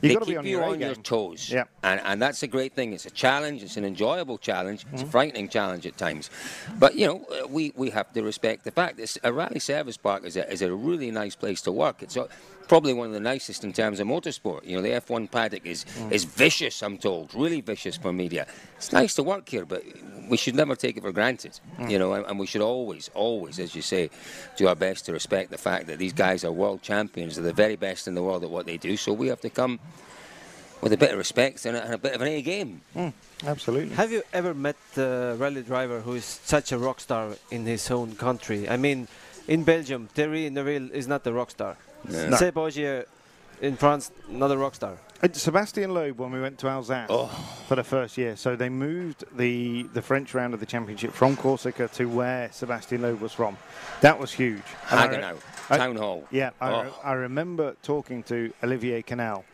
You've 0.02 0.20
they 0.20 0.26
keep 0.26 0.38
on 0.38 0.44
you 0.44 0.50
your 0.58 0.64
on 0.64 0.78
your 0.80 0.94
toes. 0.94 1.50
Yeah. 1.50 1.64
And, 1.82 2.00
and 2.04 2.22
that's 2.22 2.42
a 2.44 2.46
great 2.46 2.74
thing. 2.74 2.92
It's 2.92 3.06
a 3.06 3.10
challenge. 3.10 3.62
It's 3.64 3.76
an 3.76 3.84
enjoyable 3.84 4.38
challenge. 4.38 4.80
It's 4.92 5.00
Mm-hmm. 5.00 5.08
a 5.08 5.10
frightening 5.10 5.48
challenge 5.48 5.84
at 5.86 5.96
times. 5.96 6.30
But, 6.78 6.94
you 6.94 7.06
know, 7.08 7.46
we, 7.48 7.72
we 7.76 7.88
have 7.90 8.12
to 8.12 8.22
respect 8.22 8.64
the 8.64 8.70
fact 8.70 8.98
that 8.98 9.16
a 9.24 9.32
rally 9.32 9.58
service 9.58 9.96
park 9.96 10.24
is 10.24 10.36
a, 10.36 10.44
is 10.52 10.60
a 10.62 10.72
really 10.72 11.10
nice 11.10 11.34
place 11.34 11.60
to 11.62 11.72
work. 11.72 12.02
It's 12.02 12.16
a, 12.16 12.28
probably 12.68 12.92
one 12.92 13.06
of 13.08 13.12
the 13.12 13.20
nicest 13.20 13.64
in 13.64 13.72
terms 13.72 14.00
of 14.00 14.06
motorsport. 14.08 14.64
You 14.64 14.76
know, 14.76 14.82
the 14.82 14.90
F1 14.90 15.30
paddock 15.30 15.64
is, 15.66 15.84
Mm. 15.98 16.12
is 16.12 16.24
vicious, 16.24 16.82
I'm 16.82 16.98
told, 16.98 17.34
really 17.34 17.60
vicious 17.60 17.96
for 17.96 18.12
media. 18.12 18.46
It's 18.76 18.92
nice 18.92 19.14
to 19.14 19.22
work 19.22 19.48
here, 19.48 19.64
but 19.64 19.82
we 20.28 20.36
should 20.36 20.54
never 20.54 20.74
take 20.74 20.96
it 20.96 21.02
for 21.02 21.12
granted. 21.12 21.58
Mm. 21.78 21.90
You 21.90 21.98
know, 21.98 22.12
and, 22.14 22.26
and 22.26 22.38
we 22.38 22.46
should 22.46 22.62
always, 22.62 23.10
always, 23.14 23.58
as 23.58 23.74
you 23.74 23.82
say, 23.82 24.10
do 24.56 24.66
our 24.68 24.74
best 24.74 25.06
to 25.06 25.12
respect 25.12 25.50
the 25.50 25.58
fact 25.58 25.86
that 25.86 25.98
these 25.98 26.12
guys 26.12 26.44
are 26.44 26.52
world 26.52 26.82
champions. 26.82 27.36
They're 27.36 27.44
the 27.44 27.52
very 27.52 27.76
best 27.76 28.08
in 28.08 28.14
the 28.14 28.22
world 28.22 28.42
at 28.44 28.50
what 28.50 28.66
they 28.66 28.76
do. 28.76 28.96
So 28.96 29.12
we 29.12 29.28
have 29.28 29.40
to 29.42 29.50
come 29.50 29.78
with 30.80 30.92
a 30.92 30.96
bit 30.96 31.10
of 31.12 31.18
respect 31.18 31.64
and 31.66 31.76
a, 31.76 31.84
and 31.84 31.94
a 31.94 31.98
bit 31.98 32.14
of 32.14 32.20
an 32.20 32.28
A 32.28 32.42
game. 32.42 32.80
Absolutely. 33.46 33.94
Have 33.94 34.12
you 34.12 34.22
ever 34.32 34.54
met 34.54 34.76
a 34.96 35.34
rally 35.38 35.62
driver 35.62 36.00
who 36.00 36.14
is 36.14 36.24
such 36.24 36.72
a 36.72 36.78
rock 36.78 37.00
star 37.00 37.36
in 37.50 37.64
his 37.66 37.90
own 37.90 38.14
country? 38.16 38.68
I 38.68 38.76
mean, 38.76 39.08
in 39.48 39.62
Belgium, 39.64 40.08
Thierry 40.14 40.50
Neuville 40.50 40.90
is 40.92 41.06
not 41.06 41.26
a 41.26 41.32
rock 41.32 41.50
star. 41.50 41.76
No. 42.04 42.36
Seb 42.36 42.56
Ogier 42.58 43.06
in 43.60 43.76
France, 43.76 44.10
another 44.28 44.58
rock 44.58 44.74
star. 44.74 44.96
Uh, 45.22 45.28
Sebastian 45.32 45.94
Loeb, 45.94 46.18
when 46.18 46.30
we 46.30 46.40
went 46.40 46.58
to 46.58 46.68
Alsace 46.68 47.06
Oh. 47.08 47.26
for 47.68 47.74
the 47.74 47.82
first 47.84 48.18
year, 48.18 48.36
so 48.36 48.54
they 48.54 48.68
moved 48.68 49.24
the, 49.34 49.84
the 49.94 50.02
French 50.02 50.34
round 50.34 50.52
of 50.52 50.60
the 50.60 50.66
championship 50.66 51.12
from 51.12 51.36
Corsica 51.36 51.88
to 51.94 52.04
where 52.06 52.50
Sebastian 52.52 53.00
Loeb 53.02 53.20
was 53.20 53.32
from. 53.32 53.56
That 54.02 54.18
was 54.18 54.30
huge. 54.32 54.62
And 54.90 55.10
Hagenau, 55.10 55.36
I- 55.70 55.76
Town 55.78 55.96
Hall. 55.96 56.24
Yeah, 56.30 56.50
I, 56.60 56.70
Oh. 56.70 56.82
re- 56.82 56.90
I 57.02 57.12
remember 57.14 57.76
talking 57.82 58.22
to 58.24 58.52
Olivier 58.62 59.00
Canal 59.02 59.44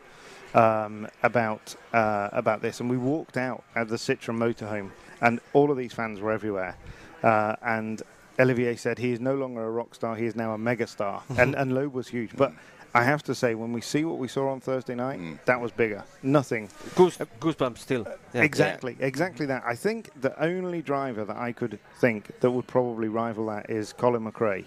um, 0.53 1.07
about 1.23 1.75
uh, 1.93 2.29
about 2.33 2.61
this, 2.61 2.79
and 2.81 2.89
we 2.89 2.97
walked 2.97 3.37
out 3.37 3.63
at 3.75 3.87
the 3.87 3.95
Citroen 3.95 4.37
motorhome, 4.37 4.91
and 5.21 5.39
all 5.53 5.71
of 5.71 5.77
these 5.77 5.93
fans 5.93 6.19
were 6.19 6.31
everywhere. 6.31 6.75
Uh, 7.23 7.55
and 7.63 8.01
Olivier 8.39 8.75
said 8.75 8.97
he 8.97 9.11
is 9.11 9.19
no 9.19 9.35
longer 9.35 9.63
a 9.63 9.69
rock 9.71 9.93
star; 9.95 10.15
he 10.15 10.25
is 10.25 10.35
now 10.35 10.53
a 10.53 10.57
megastar. 10.57 11.21
and 11.37 11.55
and 11.55 11.73
Loeb 11.73 11.93
was 11.93 12.07
huge, 12.07 12.31
but. 12.35 12.53
I 12.95 13.01
have 13.03 13.23
to 13.23 13.33
say, 13.33 13.55
when 13.55 13.73
we 13.73 13.81
see 13.81 14.05
what 14.05 14.19
we 14.19 14.27
saw 14.27 14.49
on 14.51 14.59
Thursday 14.61 14.93
night, 14.93 15.19
Mm. 15.19 15.39
that 15.45 15.59
was 15.59 15.71
bigger. 15.71 16.03
Nothing. 16.21 16.69
Goose, 16.95 17.17
goosebumps 17.39 17.79
still. 17.79 18.05
Yeah. 18.35 18.43
Exactly, 18.43 18.95
exactly 18.99 19.47
that. 19.47 19.63
I 19.65 19.73
think 19.75 20.11
the 20.21 20.39
only 20.39 20.83
driver 20.83 21.25
that 21.25 21.35
I 21.35 21.53
could 21.53 21.79
think 21.99 22.39
that 22.41 22.51
would 22.51 22.67
probably 22.67 23.07
rival 23.07 23.47
that 23.47 23.67
is 23.67 23.93
Colin 23.93 24.31
McRae. 24.31 24.65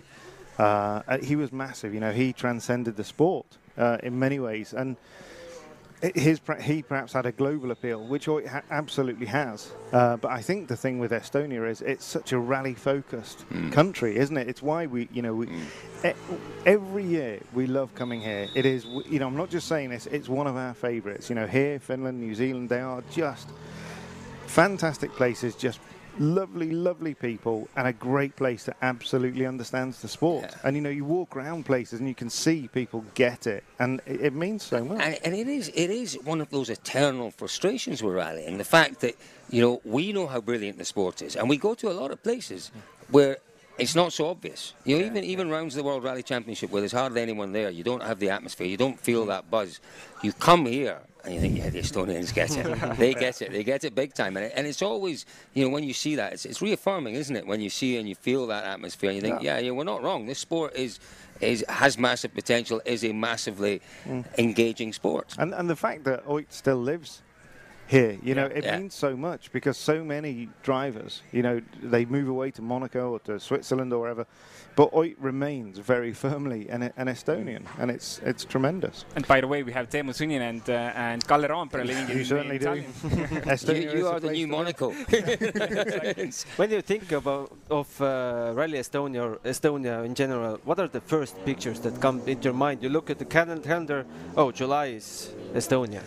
Uh, 0.59 1.19
he 1.19 1.37
was 1.37 1.53
massive, 1.53 1.95
you 1.95 2.01
know. 2.01 2.11
He 2.11 2.33
transcended 2.33 2.97
the 2.97 3.05
sport 3.05 3.47
uh, 3.79 3.99
in 4.03 4.19
many 4.19 4.41
ways, 4.41 4.73
and 4.75 4.97
i- 4.97 5.01
his 6.15 6.41
he 6.61 6.83
perhaps 6.83 7.13
had 7.15 7.25
a 7.27 7.33
global 7.33 7.71
appeal, 7.71 8.05
which 8.07 8.29
it 8.29 8.47
ha- 8.47 8.63
absolutely 8.71 9.27
has. 9.27 9.73
Uh, 9.93 10.17
but 10.17 10.31
I 10.31 10.43
think 10.43 10.69
the 10.69 10.77
thing 10.77 10.99
with 10.99 11.11
Estonia 11.11 11.69
is 11.69 11.81
it's 11.81 12.05
such 12.05 12.33
a 12.33 12.39
rally-focused 12.39 13.45
country, 13.73 14.17
isn't 14.17 14.37
it? 14.37 14.49
It's 14.49 14.63
why 14.63 14.87
we, 14.87 15.09
you 15.13 15.23
know, 15.23 15.35
we, 15.35 15.47
e- 16.05 16.13
every 16.67 17.05
year 17.05 17.41
we 17.55 17.67
love 17.67 17.95
coming 17.95 18.21
here. 18.21 18.49
It 18.55 18.67
is, 18.67 18.85
you 18.85 19.19
know, 19.19 19.27
I'm 19.27 19.37
not 19.37 19.49
just 19.49 19.69
saying 19.69 19.91
this. 19.91 20.07
It's 20.07 20.29
one 20.29 20.47
of 20.47 20.57
our 20.57 20.75
favourites. 20.75 21.31
You 21.31 21.37
know, 21.37 21.47
here, 21.47 21.79
Finland, 21.79 22.21
New 22.21 22.35
Zealand, 22.35 22.69
they 22.69 22.81
are 22.81 23.03
just 23.11 23.49
fantastic 24.47 25.11
places. 25.13 25.55
Just 25.55 25.81
lovely, 26.19 26.71
lovely 26.71 27.15
people, 27.15 27.69
and 27.77 27.87
a 27.87 27.93
great 27.93 28.37
place 28.37 28.65
that 28.65 28.77
absolutely 28.83 29.47
understands 29.47 30.03
the 30.03 30.09
sport. 30.09 30.45
Yeah. 30.51 30.57
And 30.65 30.77
you 30.77 30.83
know, 30.83 30.91
you 30.91 31.05
walk 31.05 31.37
around 31.37 31.67
places 31.67 32.01
and 32.01 32.09
you 32.09 32.15
can 32.15 32.31
see 32.31 32.69
people 32.73 33.05
get 33.15 33.47
it, 33.47 33.65
and 33.79 34.01
it, 34.07 34.21
it 34.21 34.33
means 34.35 34.63
so 34.63 34.85
much. 34.85 35.01
And, 35.01 35.19
and 35.25 35.35
it 35.35 35.49
is 35.49 35.69
it 35.75 35.91
is 35.91 36.19
one 36.25 36.41
of 36.41 36.51
those 36.51 36.71
eternal 36.71 37.31
frustrations 37.31 38.03
with 38.03 38.15
rallying. 38.15 38.59
The 38.59 38.65
fact 38.65 39.01
that 39.01 39.17
you 39.51 39.61
know 39.61 39.81
we 39.85 40.13
know 40.13 40.27
how 40.27 40.41
brilliant 40.41 40.79
the 40.79 40.85
sport 40.85 41.23
is, 41.23 41.37
and 41.37 41.49
we 41.49 41.57
go 41.57 41.75
to 41.75 41.91
a 41.91 41.95
lot 41.95 42.11
of 42.11 42.23
places 42.23 42.71
where 43.11 43.39
it's 43.79 43.95
not 43.95 44.13
so 44.13 44.29
obvious. 44.29 44.75
You 44.85 44.99
know, 44.99 45.05
even 45.05 45.25
even 45.25 45.51
rounds 45.51 45.75
of 45.75 45.79
the 45.79 45.85
World 45.85 46.05
Rally 46.05 46.23
Championship 46.23 46.71
where 46.71 46.81
there's 46.81 46.93
hardly 46.93 47.21
anyone 47.21 47.53
there, 47.53 47.71
you 47.71 47.85
don't 47.85 48.03
have 48.03 48.19
the 48.19 48.31
atmosphere, 48.31 48.67
you 48.67 48.77
don't 48.77 48.99
feel 48.99 49.27
that 49.27 49.51
buzz. 49.51 49.81
You 50.23 50.33
come 50.33 50.67
here 50.67 51.01
and 51.25 51.35
you 51.35 51.41
think, 51.41 51.59
yeah, 51.59 51.69
the 51.69 51.81
Estonians 51.81 52.33
get 52.33 52.57
it. 52.57 52.97
they 52.99 53.13
get 53.13 53.43
it. 53.43 53.51
They 53.51 53.65
get 53.65 53.85
it 53.85 53.95
big 53.95 54.15
time. 54.15 54.37
And, 54.37 54.47
it, 54.47 54.53
and 54.55 54.67
it's 54.67 54.81
always, 54.81 55.27
you 55.55 55.65
know, 55.65 55.71
when 55.71 55.83
you 55.83 55.93
see 55.93 56.15
that, 56.17 56.33
it's, 56.33 56.47
it's 56.47 56.63
reaffirming, 56.63 57.15
isn't 57.15 57.35
it? 57.35 57.47
When 57.47 57.61
you 57.61 57.69
see 57.69 57.97
and 57.97 58.09
you 58.09 58.15
feel 58.15 58.47
that 58.47 58.65
atmosphere, 58.65 59.11
and 59.11 59.17
you 59.17 59.23
think, 59.23 59.43
yeah, 59.43 59.59
yeah, 59.59 59.73
we're 59.73 59.85
not 59.85 60.03
wrong. 60.03 60.27
This 60.27 60.39
sport 60.39 60.75
is 60.77 60.99
is 61.41 61.65
has 61.69 61.99
massive 61.99 62.33
potential. 62.33 62.81
Is 62.85 63.05
a 63.05 63.13
massively 63.13 63.83
mm. 64.07 64.25
engaging 64.39 64.93
sport. 64.93 65.35
And 65.39 65.53
and 65.53 65.69
the 65.69 65.77
fact 65.77 66.05
that 66.05 66.25
Oit 66.27 66.47
still 66.51 66.79
lives 66.79 67.23
here. 67.87 68.17
You 68.23 68.35
know, 68.35 68.47
it 68.47 68.65
Yeah. 68.65 68.79
means 68.79 68.95
so 68.95 69.17
much 69.17 69.53
because 69.53 69.77
so 69.79 70.05
many 70.05 70.49
drivers, 70.63 71.23
you 71.33 71.43
know, 71.43 71.61
they 71.83 72.05
move 72.05 72.29
away 72.29 72.51
to 72.53 72.63
Monaco 72.63 73.11
or 73.13 73.21
to 73.21 73.39
Switzerland 73.41 73.93
or 73.93 74.01
wherever, 74.01 74.27
but 74.75 74.93
Oit 74.93 75.17
remains 75.19 75.79
very 75.79 76.13
firmly 76.13 76.69
an, 76.69 76.83
an 76.97 77.07
Estonian, 77.09 77.63
and 77.79 77.91
it's 77.91 78.21
it's 78.25 78.45
tremendous. 78.45 79.05
And 79.15 79.27
by 79.27 79.41
the 79.41 79.47
way, 79.47 79.63
we 79.63 79.73
have 79.73 79.89
Teemu 79.89 80.13
Suninen 80.13 80.41
and 80.51 80.69
uh, 80.71 80.93
and 80.95 81.27
Kalle 81.27 81.49
Roompere 81.49 81.85
living 81.85 82.09
in 82.11 82.19
You 82.19 82.25
certainly 82.25 82.57
in 82.57 82.63
do. 82.63 82.83
Estonia 83.55 83.83
You, 83.93 83.99
you 83.99 84.07
are 84.09 84.21
the 84.21 84.31
new. 84.33 84.47
Monaco. 84.49 84.91
When 86.57 86.71
you 86.71 86.83
think 86.83 87.13
about 87.13 87.53
of 87.71 88.01
uh, 88.01 88.53
Rally 88.55 88.79
Estonia 88.79 89.23
or 89.23 89.37
Estonia 89.45 90.05
in 90.05 90.15
general, 90.15 90.59
what 90.65 90.79
are 90.79 90.89
the 90.89 91.01
first 91.01 91.35
pictures 91.45 91.81
that 91.81 92.01
come 92.01 92.21
into 92.27 92.45
your 92.45 92.55
mind? 92.55 92.83
You 92.83 92.89
look 92.91 93.11
at 93.11 93.19
the 93.19 93.25
cal- 93.25 93.59
calendar. 93.61 94.05
Oh, 94.37 94.51
July 94.53 94.87
is 94.97 95.31
Estonia. 95.55 96.03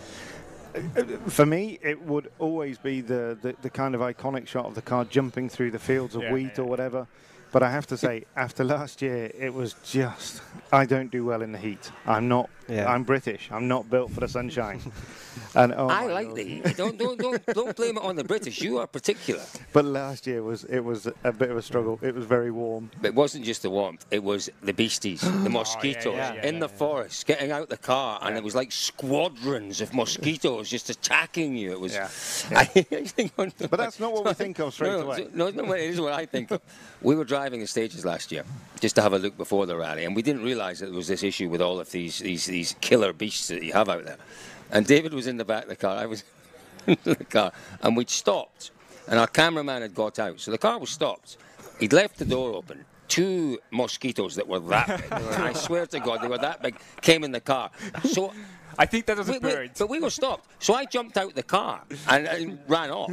For 1.26 1.46
me, 1.46 1.78
it 1.82 2.00
would 2.02 2.30
always 2.38 2.78
be 2.78 3.00
the, 3.00 3.36
the, 3.40 3.56
the 3.62 3.70
kind 3.70 3.94
of 3.94 4.00
iconic 4.00 4.46
shot 4.46 4.66
of 4.66 4.74
the 4.74 4.82
car 4.82 5.04
jumping 5.04 5.48
through 5.48 5.70
the 5.70 5.78
fields 5.78 6.14
of 6.14 6.22
Yeah, 6.22 6.32
wheat 6.32 6.52
yeah, 6.56 6.62
or 6.62 6.64
whatever. 6.64 7.06
But 7.52 7.62
I 7.62 7.70
have 7.70 7.86
to 7.88 7.96
say, 7.96 8.24
after 8.36 8.62
last 8.62 9.02
year, 9.02 9.30
it 9.36 9.52
was 9.52 9.74
just 9.84 10.42
I 10.72 10.86
don't 10.86 11.10
do 11.10 11.24
well 11.24 11.42
in 11.42 11.52
the 11.52 11.58
heat. 11.58 11.90
I'm 12.06 12.28
not. 12.28 12.48
Yeah. 12.68 12.88
I'm 12.88 13.02
British. 13.02 13.48
I'm 13.50 13.66
not 13.66 13.90
built 13.90 14.12
for 14.12 14.20
the 14.20 14.28
sunshine. 14.28 14.80
and 15.56 15.74
oh 15.76 15.88
I 15.88 16.06
like 16.06 16.26
Lord. 16.26 16.38
the 16.38 16.44
heat. 16.44 16.76
Don't, 16.76 16.96
don't, 16.96 17.18
don't, 17.18 17.44
don't 17.46 17.74
blame 17.74 17.96
it 17.96 18.04
on 18.04 18.14
the 18.14 18.22
British. 18.22 18.60
You 18.60 18.78
are 18.78 18.86
particular. 18.86 19.42
But 19.72 19.84
last 19.84 20.28
year 20.28 20.44
was 20.44 20.62
it 20.64 20.80
was 20.80 21.08
a 21.24 21.32
bit 21.32 21.50
of 21.50 21.56
a 21.56 21.62
struggle. 21.62 21.98
It 22.02 22.14
was 22.14 22.24
very 22.24 22.52
warm. 22.52 22.90
But 23.00 23.08
it 23.08 23.14
wasn't 23.16 23.44
just 23.44 23.62
the 23.62 23.70
warmth, 23.70 24.06
it 24.12 24.22
was 24.22 24.48
the 24.62 24.72
beasties, 24.72 25.22
the 25.22 25.28
oh, 25.46 25.48
mosquitoes 25.48 26.06
Oh, 26.06 26.14
yeah, 26.14 26.34
yeah, 26.34 26.46
in 26.46 26.60
the 26.60 26.68
forest, 26.68 27.26
getting 27.26 27.50
out 27.50 27.68
the 27.68 27.76
car, 27.76 28.20
and 28.22 28.36
it 28.36 28.44
was 28.44 28.54
like 28.54 28.70
squadrons 28.70 29.80
of 29.80 29.92
mosquitoes 29.92 30.68
just 30.68 30.90
attacking 30.90 31.56
you. 31.56 31.72
It 31.72 31.80
was. 31.80 31.94
Yeah. 31.94 32.04
I 32.56 32.64
think 32.64 33.32
But 33.36 33.70
that's 33.72 33.98
not 33.98 34.12
what 34.12 34.24
we 34.24 34.34
think 34.34 34.58
of 34.60 34.72
straight 34.74 34.90
no, 34.92 35.00
away. 35.00 35.28
No, 35.34 35.50
no, 35.50 35.72
it 35.72 35.80
is 35.82 36.00
what 36.00 36.12
I 36.12 36.26
think 36.26 36.52
of. 36.52 36.60
We 37.02 37.16
were 37.16 37.24
driving 37.24 37.39
the 37.48 37.66
stages 37.66 38.04
last 38.04 38.30
year 38.30 38.44
just 38.80 38.94
to 38.96 39.02
have 39.02 39.12
a 39.12 39.18
look 39.18 39.36
before 39.36 39.66
the 39.66 39.76
rally, 39.76 40.04
and 40.04 40.14
we 40.16 40.22
didn't 40.22 40.42
realise 40.42 40.80
that 40.80 40.86
there 40.86 40.94
was 40.94 41.08
this 41.08 41.22
issue 41.22 41.48
with 41.48 41.60
all 41.60 41.80
of 41.80 41.90
these, 41.90 42.18
these, 42.18 42.46
these 42.46 42.76
killer 42.80 43.12
beasts 43.12 43.48
that 43.48 43.62
you 43.62 43.72
have 43.72 43.88
out 43.88 44.04
there. 44.04 44.16
And 44.70 44.86
David 44.86 45.12
was 45.12 45.26
in 45.26 45.36
the 45.36 45.44
back 45.44 45.64
of 45.64 45.68
the 45.68 45.76
car, 45.76 45.96
I 45.96 46.06
was 46.06 46.24
in 46.86 46.96
the 47.04 47.16
car, 47.16 47.52
and 47.82 47.96
we'd 47.96 48.10
stopped, 48.10 48.70
and 49.08 49.18
our 49.18 49.26
cameraman 49.26 49.82
had 49.82 49.94
got 49.94 50.18
out. 50.18 50.40
So 50.40 50.50
the 50.50 50.58
car 50.58 50.78
was 50.78 50.90
stopped. 50.90 51.36
He'd 51.78 51.92
left 51.92 52.18
the 52.18 52.24
door 52.24 52.54
open. 52.54 52.84
Two 53.08 53.58
mosquitoes 53.70 54.36
that 54.36 54.46
were 54.46 54.60
that 54.60 54.86
big, 54.86 55.12
I 55.12 55.52
swear 55.52 55.86
to 55.86 55.98
God, 55.98 56.22
they 56.22 56.28
were 56.28 56.38
that 56.38 56.62
big, 56.62 56.76
came 57.00 57.24
in 57.24 57.32
the 57.32 57.40
car. 57.40 57.70
So 58.04 58.32
I 58.78 58.86
think 58.86 59.06
that 59.06 59.16
was 59.18 59.28
a 59.28 59.32
we, 59.32 59.38
we- 59.38 59.70
but 59.78 59.88
we 59.88 60.00
were 60.00 60.10
stopped. 60.10 60.48
So 60.58 60.74
I 60.74 60.84
jumped 60.84 61.16
out 61.18 61.34
the 61.34 61.42
car 61.42 61.82
and, 62.08 62.26
and 62.26 62.58
ran 62.68 62.90
off, 62.90 63.12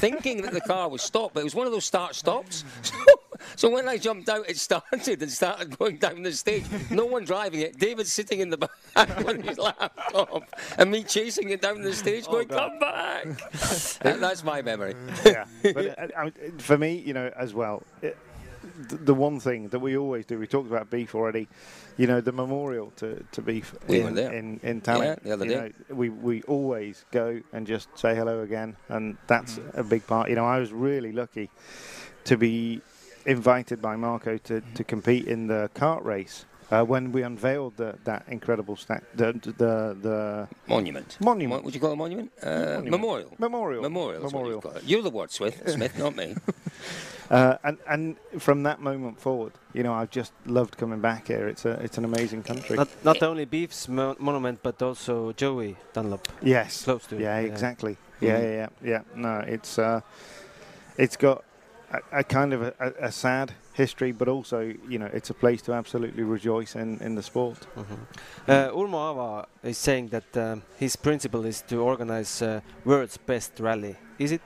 thinking 0.00 0.42
that 0.42 0.52
the 0.52 0.60
car 0.60 0.88
was 0.88 1.02
stopped. 1.02 1.34
But 1.34 1.40
it 1.40 1.44
was 1.44 1.54
one 1.54 1.66
of 1.66 1.72
those 1.72 1.84
start 1.84 2.14
stops. 2.14 2.64
So, 2.82 2.94
so 3.56 3.70
when 3.70 3.88
I 3.88 3.96
jumped 3.98 4.28
out, 4.28 4.48
it 4.48 4.58
started 4.58 5.22
and 5.22 5.30
started 5.30 5.76
going 5.78 5.98
down 5.98 6.22
the 6.22 6.32
stage. 6.32 6.64
No 6.90 7.06
one 7.06 7.24
driving 7.24 7.60
it. 7.60 7.78
David 7.78 8.06
sitting 8.06 8.40
in 8.40 8.50
the 8.50 8.58
back 8.94 9.26
with 9.26 9.42
his 9.44 9.58
laptop, 9.58 10.44
and 10.76 10.90
me 10.90 11.04
chasing 11.04 11.50
it 11.50 11.60
down 11.62 11.82
the 11.82 11.92
stage, 11.94 12.26
going, 12.26 12.48
"Come 12.48 12.78
back!" 12.78 13.24
That- 14.02 14.20
that's 14.20 14.44
my 14.44 14.62
memory. 14.62 14.94
yeah. 15.24 15.44
But 15.62 15.76
uh, 15.98 16.06
I, 16.16 16.22
I, 16.26 16.32
for 16.58 16.76
me, 16.78 16.96
you 17.04 17.12
know, 17.14 17.30
as 17.36 17.54
well, 17.54 17.82
it, 18.02 18.16
the, 18.88 18.96
the 18.96 19.14
one 19.14 19.40
thing 19.40 19.68
that 19.68 19.78
we 19.78 19.96
always 19.96 20.26
do, 20.26 20.38
we 20.38 20.46
talked 20.46 20.68
about 20.70 20.90
beef 20.90 21.14
already. 21.14 21.48
You 21.98 22.06
know, 22.06 22.20
the 22.20 22.32
memorial 22.32 22.92
to, 22.96 23.22
to 23.32 23.42
beef 23.42 23.74
We 23.88 24.00
in, 24.00 24.14
were 24.14 24.20
in 24.20 24.60
in 24.62 24.80
Tallinn. 24.80 25.02
Yeah, 25.02 25.14
the 25.22 25.32
other 25.32 25.44
you 25.44 25.50
day. 25.50 25.72
Know, 25.88 25.94
we 25.94 26.08
we 26.08 26.42
always 26.42 27.04
go 27.10 27.40
and 27.52 27.66
just 27.66 27.88
say 27.98 28.14
hello 28.14 28.40
again, 28.42 28.76
and 28.88 29.18
that's 29.26 29.60
a 29.74 29.82
big 29.82 30.06
part. 30.06 30.30
You 30.30 30.36
know, 30.36 30.46
I 30.46 30.58
was 30.60 30.72
really 30.72 31.12
lucky 31.12 31.50
to 32.24 32.36
be 32.36 32.80
invited 33.26 33.82
by 33.82 33.96
Marco 33.96 34.38
to, 34.38 34.62
to 34.74 34.84
compete 34.84 35.26
in 35.26 35.48
the 35.48 35.70
kart 35.74 36.04
race 36.04 36.46
uh, 36.70 36.82
when 36.84 37.12
we 37.12 37.22
unveiled 37.22 37.76
the, 37.76 37.96
that 38.04 38.24
incredible 38.28 38.76
stack, 38.76 39.02
the, 39.14 39.32
the 39.56 39.96
the 40.00 40.48
Monument. 40.66 41.16
Monument. 41.20 41.50
What 41.58 41.64
would 41.64 41.74
you 41.74 41.80
call 41.80 41.92
a 41.92 41.96
monument? 41.96 42.30
Uh, 42.42 42.48
Monument. 42.48 42.90
Memorial. 42.90 43.34
memorial. 43.38 43.82
Memorial. 43.82 44.22
Memorial. 44.22 44.62
You're 44.84 45.02
the 45.02 45.10
wordsmith, 45.10 45.68
Smith, 45.70 45.98
not 45.98 46.16
me. 46.16 46.34
Uh, 47.30 47.56
and 47.62 47.78
and 47.86 48.16
from 48.38 48.62
that 48.62 48.80
moment 48.80 49.20
forward, 49.20 49.52
you 49.74 49.82
know, 49.82 49.92
I've 49.92 50.10
just 50.10 50.32
loved 50.46 50.78
coming 50.78 51.00
back 51.00 51.28
here. 51.28 51.46
It's 51.48 51.64
a 51.66 51.72
it's 51.84 51.98
an 51.98 52.04
amazing 52.04 52.42
country. 52.42 52.76
Not 52.76 52.88
not 53.04 53.22
only 53.22 53.44
Beef's 53.44 53.86
mo- 53.88 54.16
monument, 54.18 54.60
but 54.62 54.80
also 54.82 55.32
Joey 55.32 55.76
Dunlop. 55.92 56.26
yes. 56.42 56.84
Close 56.84 57.06
to 57.08 57.16
it. 57.16 57.20
Yeah, 57.20 57.40
yeah. 57.40 57.52
exactly. 57.52 57.96
Yeah, 58.20 58.40
yeah, 58.40 58.50
yeah, 58.52 58.68
yeah. 58.82 59.02
No, 59.14 59.44
it's 59.46 59.78
uh, 59.78 60.00
it's 60.96 61.16
got 61.16 61.44
a, 61.92 62.20
a 62.20 62.24
kind 62.24 62.52
of 62.54 62.62
a, 62.62 62.72
a, 62.80 63.06
a 63.08 63.12
sad 63.12 63.52
history, 63.74 64.12
but 64.12 64.28
also 64.28 64.60
you 64.88 64.98
know, 64.98 65.10
it's 65.12 65.30
a 65.30 65.34
place 65.34 65.62
to 65.62 65.72
absolutely 65.74 66.22
rejoice 66.22 66.74
in 66.76 66.98
in 67.02 67.14
the 67.14 67.22
sport. 67.22 67.58
Uh, 68.48 68.70
Urmo 68.70 69.10
Ava 69.12 69.46
is 69.62 69.76
saying 69.78 70.08
that 70.08 70.36
um, 70.36 70.62
his 70.78 70.96
principle 70.96 71.44
is 71.48 71.62
to 71.62 71.76
organize 71.82 72.42
uh, 72.42 72.60
world's 72.84 73.18
best 73.18 73.60
rally. 73.60 73.96
Is 74.18 74.32
it? 74.32 74.42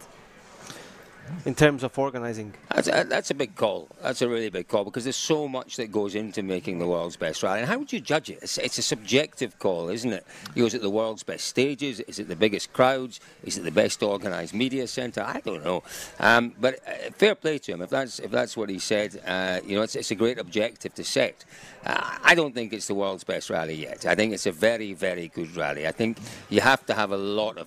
In 1.45 1.57
terms 1.57 1.83
of 1.83 1.99
organizing, 1.99 2.55
That's 2.69 2.87
a, 2.87 3.05
that's 3.05 3.31
a 3.33 3.35
big 3.35 3.57
call. 3.57 3.89
That's 4.01 4.23
a 4.23 4.29
really 4.29 4.49
big 4.49 4.69
call 4.69 4.85
because 4.85 5.03
there's 5.03 5.17
so 5.17 5.49
much 5.49 5.77
that 5.77 5.91
goes 5.91 6.15
into 6.15 6.43
making 6.43 6.79
the 6.79 6.87
world's 6.87 7.17
best 7.17 7.43
rally. 7.43 7.61
And 7.61 7.69
how 7.69 7.79
would 7.79 7.93
you 7.93 7.99
judge 7.99 8.31
it? 8.31 8.39
It's, 8.43 8.59
it's 8.59 8.79
a 8.79 8.83
subjective 8.83 9.59
call, 9.59 9.89
isn't 9.89 10.13
it? 10.13 10.25
Is 10.55 10.75
it 10.75 10.83
the 10.83 10.91
world's 10.91 11.25
best 11.25 11.47
stages? 11.47 11.99
Is 12.01 12.21
it 12.21 12.29
the 12.29 12.37
biggest 12.37 12.73
crowds? 12.73 13.19
Is 13.43 13.59
it 13.59 13.65
the 13.65 13.73
best 13.73 14.05
organised 14.05 14.55
media 14.55 14.87
centre? 14.87 15.25
I 15.27 15.41
don't 15.41 15.65
know. 15.65 15.83
Um, 16.21 16.55
but 16.61 16.79
uh, 16.87 17.11
fair 17.13 17.35
play 17.35 17.59
to 17.59 17.73
him 17.73 17.83
if 17.83 17.91
that's 17.91 18.21
if 18.21 18.31
that's 18.31 18.57
what 18.57 18.69
he 18.69 18.79
said. 18.79 19.21
Uh, 19.27 19.61
you 19.67 19.75
know, 19.75 19.83
it's, 19.83 19.97
it's 19.97 20.13
a 20.13 20.17
great 20.17 20.39
objective 20.39 20.95
to 20.95 21.03
set. 21.03 21.45
Uh, 21.85 22.19
I 22.23 22.37
don't 22.37 22.55
think 22.55 22.73
it's 22.73 22.87
the 22.87 22.95
world's 22.95 23.25
best 23.25 23.51
rally 23.51 23.75
yet. 23.75 24.07
I 24.07 24.15
think 24.15 24.33
it's 24.33 24.47
a 24.47 24.53
very 24.53 24.93
very 24.93 25.27
good 25.29 25.57
rally. 25.57 25.89
I 25.89 25.93
think 25.93 26.19
you 26.51 26.61
have 26.61 26.87
to 26.87 26.95
have 26.95 27.11
a 27.11 27.17
lot 27.17 27.59
of 27.59 27.67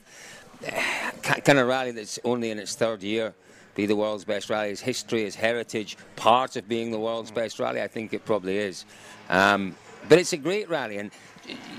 kind 1.22 1.60
of 1.60 1.68
rally 1.68 1.92
that's 1.92 2.20
only 2.24 2.52
in 2.52 2.60
its 2.60 2.76
third 2.76 3.04
year 3.04 3.34
be 3.76 3.86
the 3.86 3.96
world's 3.96 4.26
best 4.26 4.50
rally. 4.50 4.70
Its 4.70 4.82
history, 4.82 5.24
its 5.24 5.36
heritage, 5.36 5.98
part 6.16 6.56
of 6.56 6.68
being 6.68 6.92
the 6.92 7.00
world's 7.00 7.32
best 7.32 7.60
rally. 7.60 7.82
I 7.82 7.88
think 7.88 8.14
it 8.14 8.26
probably 8.26 8.58
is. 8.58 8.86
Um, 9.30 9.76
but 10.10 10.20
it's 10.20 10.34
a 10.34 10.38
great 10.38 10.70
rally. 10.70 10.98
And 10.98 11.12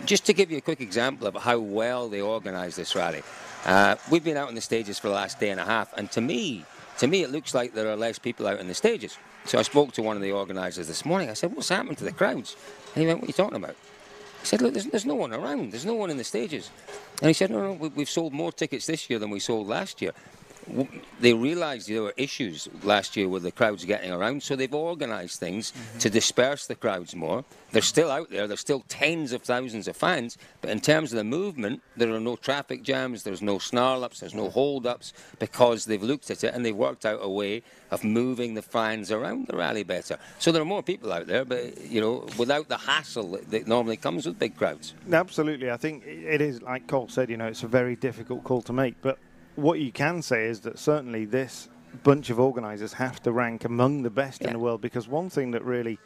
just 0.05 0.27
to 0.27 0.33
give 0.33 0.51
you 0.51 0.59
a 0.59 0.61
quick 0.61 0.81
example 0.81 1.27
of 1.27 1.35
how 1.35 1.59
well 1.59 2.09
they 2.09 2.21
organise 2.21 2.77
this 2.77 2.95
rally, 2.95 3.23
uh, 3.65 3.97
we've 4.11 4.25
been 4.25 4.37
out 4.37 4.49
on 4.49 4.55
the 4.55 4.61
stages 4.61 4.99
for 4.99 5.09
the 5.09 5.15
last 5.15 5.41
day 5.41 5.51
and 5.51 5.59
a 5.59 5.65
half, 5.65 5.93
and 5.97 6.11
to 6.13 6.21
me, 6.21 6.65
to 6.99 7.07
me, 7.07 7.23
it 7.23 7.31
looks 7.31 7.53
like 7.55 7.75
there 7.75 7.91
are 7.91 7.97
less 7.97 8.19
people 8.19 8.47
out 8.47 8.61
on 8.61 8.69
the 8.69 8.75
stages. 8.75 9.19
So 9.45 9.59
I 9.59 9.63
spoke 9.63 9.93
to 9.93 10.03
one 10.03 10.17
of 10.17 10.23
the 10.23 10.33
organisers 10.33 10.89
this 10.89 11.05
morning. 11.05 11.31
I 11.31 11.35
said, 11.35 11.55
"What's 11.55 11.69
happened 11.69 11.99
to 11.99 12.05
the 12.05 12.13
crowds?" 12.13 12.57
And 12.95 13.03
he 13.03 13.07
went, 13.07 13.21
"What 13.21 13.27
are 13.27 13.29
you 13.29 13.33
talking 13.35 13.57
about?" 13.57 13.77
I 14.47 14.49
said, 14.49 14.63
look, 14.63 14.75
there's, 14.75 14.87
there's 14.87 15.05
no 15.05 15.17
one 15.17 15.33
around. 15.33 15.73
There's 15.73 15.85
no 15.85 15.95
one 15.95 16.09
in 16.09 16.19
the 16.19 16.23
stages. 16.23 16.71
And 17.21 17.27
he 17.27 17.33
said, 17.33 17.51
no, 17.51 17.61
no, 17.61 17.73
we, 17.73 17.89
we've 17.89 18.09
sold 18.09 18.33
more 18.33 18.53
tickets 18.53 18.87
this 18.87 19.11
year 19.11 19.19
than 19.19 19.31
we 19.31 19.41
sold 19.41 19.67
last 19.67 20.01
year. 20.01 20.13
They 21.21 21.33
realised 21.33 21.89
there 21.89 22.03
were 22.03 22.15
issues 22.17 22.69
last 22.83 23.17
year 23.17 23.29
with 23.29 23.45
the 23.45 23.53
crowds 23.53 23.85
getting 23.85 24.11
around, 24.11 24.43
so 24.43 24.57
they've 24.57 24.75
organised 24.75 25.39
things 25.39 25.73
mm-hmm. 25.73 25.99
to 25.99 26.11
disperse 26.11 26.67
the 26.67 26.75
crowds 26.75 27.15
more. 27.15 27.45
They're 27.73 27.83
still 27.83 28.11
out 28.11 28.31
there. 28.31 28.47
There's 28.47 28.61
still 28.61 28.85
tens 28.89 29.33
of 29.33 29.43
thousands 29.43 29.87
of 29.87 29.97
fans, 29.97 30.39
but 30.61 30.71
in 30.71 30.81
terms 30.81 31.13
of 31.13 31.19
the 31.19 31.25
movement, 31.25 31.83
there 31.97 32.13
are 32.13 32.21
no 32.21 32.37
traffic 32.37 32.83
jams. 32.83 33.23
There's 33.23 33.43
no 33.43 33.59
snarl-ups. 33.59 34.21
There's 34.21 34.35
no 34.35 34.51
hold-ups 34.51 35.13
because 35.39 35.85
they've 35.85 36.03
looked 36.03 36.31
at 36.31 36.43
it 36.43 36.55
and 36.55 36.65
they've 36.65 36.77
worked 36.77 37.07
out 37.07 37.21
a 37.23 37.29
way 37.29 37.63
of 37.91 38.03
moving 38.03 38.55
the 38.55 38.63
fans 38.63 39.13
around 39.13 39.47
the 39.47 39.57
rally 39.57 39.85
better. 39.85 40.19
So 40.39 40.51
there 40.53 40.63
are 40.63 40.67
more 40.67 40.83
people 40.83 41.13
out 41.13 41.27
there, 41.27 41.45
but 41.45 41.81
you 41.83 42.01
know, 42.01 42.27
without 42.37 42.69
the 42.69 42.77
hassle 42.77 43.33
that, 43.33 43.51
that 43.51 43.67
normally 43.67 43.97
comes 43.97 44.27
with 44.27 44.39
big 44.39 44.57
crowds. 44.57 44.95
Absolutely, 45.13 45.71
I 45.71 45.77
think 45.77 46.05
it 46.07 46.41
is 46.41 46.63
like 46.63 46.87
Cole 46.87 47.09
said. 47.09 47.31
You 47.31 47.37
know, 47.37 47.47
it's 47.47 47.63
a 47.63 47.69
very 47.69 47.97
difficult 47.97 48.43
call 48.45 48.63
to 48.63 48.73
make. 48.73 49.01
But 49.03 49.19
what 49.57 49.79
you 49.81 49.91
can 49.93 50.23
say 50.23 50.47
is 50.47 50.61
that 50.61 50.79
certainly 50.79 51.25
this 51.25 51.69
bunch 52.03 52.31
of 52.31 52.39
organisers 52.39 52.93
have 52.95 53.23
to 53.23 53.33
rank 53.33 53.65
among 53.65 54.03
the 54.03 54.11
best 54.11 54.43
in 54.43 54.53
the 54.53 54.59
world 54.59 54.81
because 54.81 55.09
one 55.09 55.31
thing 55.31 55.53
that 55.53 55.65
really 55.65 55.99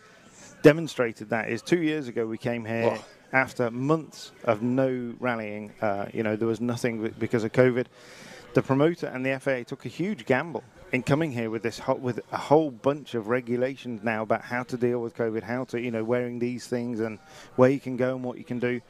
demonstrated 0.63 1.31
that 1.31 1.49
is 1.49 1.63
two 1.63 1.81
years 1.83 2.09
ago 2.09 2.27
we 2.27 2.39
came 2.39 2.65
here 2.65 2.97
Oh. 2.97 3.05
after 3.33 3.71
months 3.71 4.33
of 4.45 4.63
no 4.63 5.15
rallying. 5.21 5.73
Uh, 5.81 6.07
you 6.13 6.23
know, 6.23 6.37
there 6.37 6.49
was 6.49 6.61
nothing 6.61 7.13
because 7.19 7.45
of 7.45 7.53
COVID. 7.53 7.87
The 8.55 8.63
promoter 8.63 9.07
and 9.07 9.25
the 9.25 9.39
FAA 9.39 9.63
took 9.65 9.85
a 9.87 9.89
huge 9.89 10.27
gamble 10.27 10.65
in 10.93 11.03
coming 11.05 11.31
here 11.31 11.51
with 11.51 11.63
this 11.63 11.79
ho- 11.79 11.95
with 11.95 12.21
a 12.33 12.37
whole 12.37 12.71
bunch 12.71 13.15
of 13.15 13.29
regulations 13.29 14.03
now 14.03 14.23
about 14.23 14.43
how 14.43 14.65
to 14.65 14.77
deal 14.77 15.01
with 15.01 15.15
COVID, 15.17 15.43
how 15.45 15.65
to 15.67 15.81
you 15.81 15.91
know 15.93 16.03
wearing 16.03 16.41
these 16.41 16.67
things 16.67 16.99
and 17.01 17.19
where 17.57 17.71
you 17.71 17.79
can 17.81 17.97
go 17.97 18.15
and 18.17 18.25
what 18.25 18.39
you 18.39 18.45
can 18.45 18.59
do. 18.59 18.81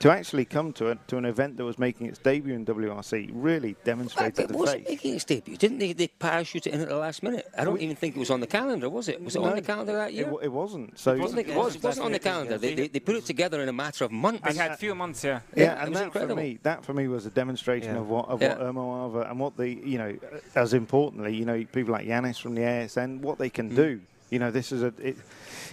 To 0.00 0.10
actually 0.10 0.44
come 0.44 0.72
to 0.74 0.90
a, 0.90 0.94
to 1.06 1.16
an 1.16 1.24
event 1.24 1.56
that 1.56 1.64
was 1.64 1.78
making 1.78 2.06
its 2.06 2.18
debut 2.18 2.54
in 2.54 2.66
WRC 2.66 3.30
really 3.32 3.72
But 3.72 3.84
demonstrated 3.84 4.38
it 4.40 4.48
the 4.48 4.56
wasn't 4.58 4.88
making 4.88 5.14
its 5.14 5.24
debut. 5.24 5.56
Didn't 5.56 5.78
they, 5.78 5.92
they 5.94 6.08
parachute 6.08 6.66
it 6.66 6.74
in 6.74 6.80
at 6.82 6.88
the 6.88 6.96
last 6.96 7.22
minute? 7.22 7.46
I 7.58 7.64
don't 7.64 7.74
We- 7.74 7.80
even 7.80 7.96
think 7.96 8.16
it 8.16 8.18
was 8.18 8.30
on 8.30 8.40
the 8.40 8.46
calendar, 8.46 8.88
was 8.90 9.08
it? 9.08 9.22
Was 9.22 9.36
it 9.36 9.42
on 9.42 9.56
the 9.56 9.62
calendar 9.62 9.94
that 9.94 10.10
It, 10.10 10.14
year? 10.14 10.30
wa- 10.30 10.38
it 10.40 10.52
wasn't. 10.52 10.98
So 10.98 11.14
I 11.14 11.18
don't 11.18 11.38
it 11.38 11.54
was. 11.54 11.76
It 11.76 11.82
wasn't 11.82 12.06
on 12.06 12.12
the 12.12 12.18
calendar. 12.18 12.58
They, 12.58 12.74
they, 12.74 12.88
they 12.88 13.00
put 13.00 13.16
it 13.16 13.24
together 13.24 13.60
in 13.62 13.68
a 13.68 13.72
matter 13.72 14.04
of 14.04 14.12
months. 14.12 14.42
I 14.44 14.52
had 14.52 14.72
a 14.72 14.76
few 14.76 14.94
months, 14.94 15.24
yeah. 15.24 15.40
Yeah, 15.54 15.64
Yeah, 15.64 15.84
and 15.84 15.94
that 15.96 16.04
incredible. 16.04 16.36
for 16.36 16.42
me, 16.42 16.58
that 16.62 16.84
for 16.84 16.92
me 16.94 17.08
was 17.08 17.24
a 17.26 17.30
demonstration 17.30 17.94
Yeah. 17.94 18.00
of 18.00 18.08
what 18.08 18.28
of 18.28 18.42
Yeah. 18.42 18.58
what 18.58 18.60
Irmo 18.74 19.08
Ava 19.08 19.30
and 19.30 19.40
what 19.40 19.56
the 19.56 19.68
you 19.68 19.98
know, 19.98 20.16
as 20.54 20.74
importantly, 20.74 21.34
you 21.34 21.44
know, 21.46 21.64
people 21.72 21.92
like 21.92 22.06
Yanis 22.06 22.40
from 22.40 22.54
the 22.54 22.62
ASN, 22.62 23.20
what 23.20 23.38
they 23.38 23.48
Mm. 23.50 23.54
can 23.54 23.74
do. 23.74 24.00
You 24.30 24.40
know, 24.40 24.50
this 24.50 24.72
is 24.72 24.82
a 24.82 24.92
it, 25.00 25.16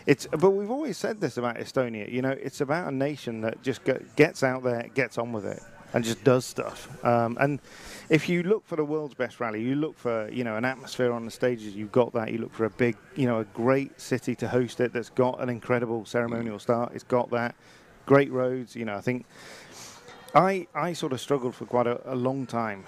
it's. 0.06 0.28
But 0.28 0.52
we've 0.52 0.72
always 0.72 0.98
said 0.98 1.20
this 1.22 1.38
about 1.38 1.58
Estonia. 1.58 2.12
You 2.12 2.22
know, 2.22 2.32
it's 2.32 2.62
about 2.62 2.92
a 2.92 2.96
nation 2.96 3.42
that 3.42 3.62
just 3.62 3.84
go, 3.84 4.00
gets 4.16 4.44
out 4.44 4.64
there, 4.64 4.90
gets 4.94 5.18
on 5.18 5.32
with 5.32 5.46
it, 5.46 5.62
and 5.94 6.04
just 6.04 6.24
does 6.24 6.46
stuff. 6.46 7.04
Um, 7.06 7.38
and 7.40 7.60
if 8.10 8.28
you 8.28 8.44
look 8.44 8.66
for 8.66 8.76
the 8.76 8.86
world's 8.86 9.14
best 9.14 9.40
rally, 9.40 9.62
you 9.62 9.76
look 9.76 9.98
for 9.98 10.30
you 10.30 10.44
know 10.44 10.58
an 10.58 10.66
atmosphere 10.66 11.12
on 11.12 11.26
the 11.26 11.32
stages. 11.32 11.76
You've 11.76 11.92
got 11.92 12.14
that. 12.14 12.32
You 12.32 12.40
look 12.40 12.54
for 12.54 12.66
a 12.66 12.70
big, 12.70 12.98
you 13.16 13.28
know, 13.28 13.40
a 13.40 13.46
great 13.46 14.00
city 14.00 14.36
to 14.36 14.48
host 14.48 14.80
it. 14.80 14.94
That's 14.94 15.10
got 15.10 15.42
an 15.42 15.50
incredible 15.50 16.06
ceremonial 16.06 16.60
start. 16.60 16.94
It's 16.94 17.04
got 17.04 17.30
that. 17.32 17.56
Great 18.06 18.32
roads. 18.32 18.76
You 18.76 18.86
know, 18.86 18.96
I 18.96 19.02
think 19.02 19.26
I, 20.36 20.68
I 20.74 20.94
sort 20.94 21.14
of 21.14 21.22
struggled 21.22 21.54
for 21.54 21.66
quite 21.66 21.88
a, 21.88 22.02
a 22.12 22.16
long 22.16 22.48
time. 22.48 22.86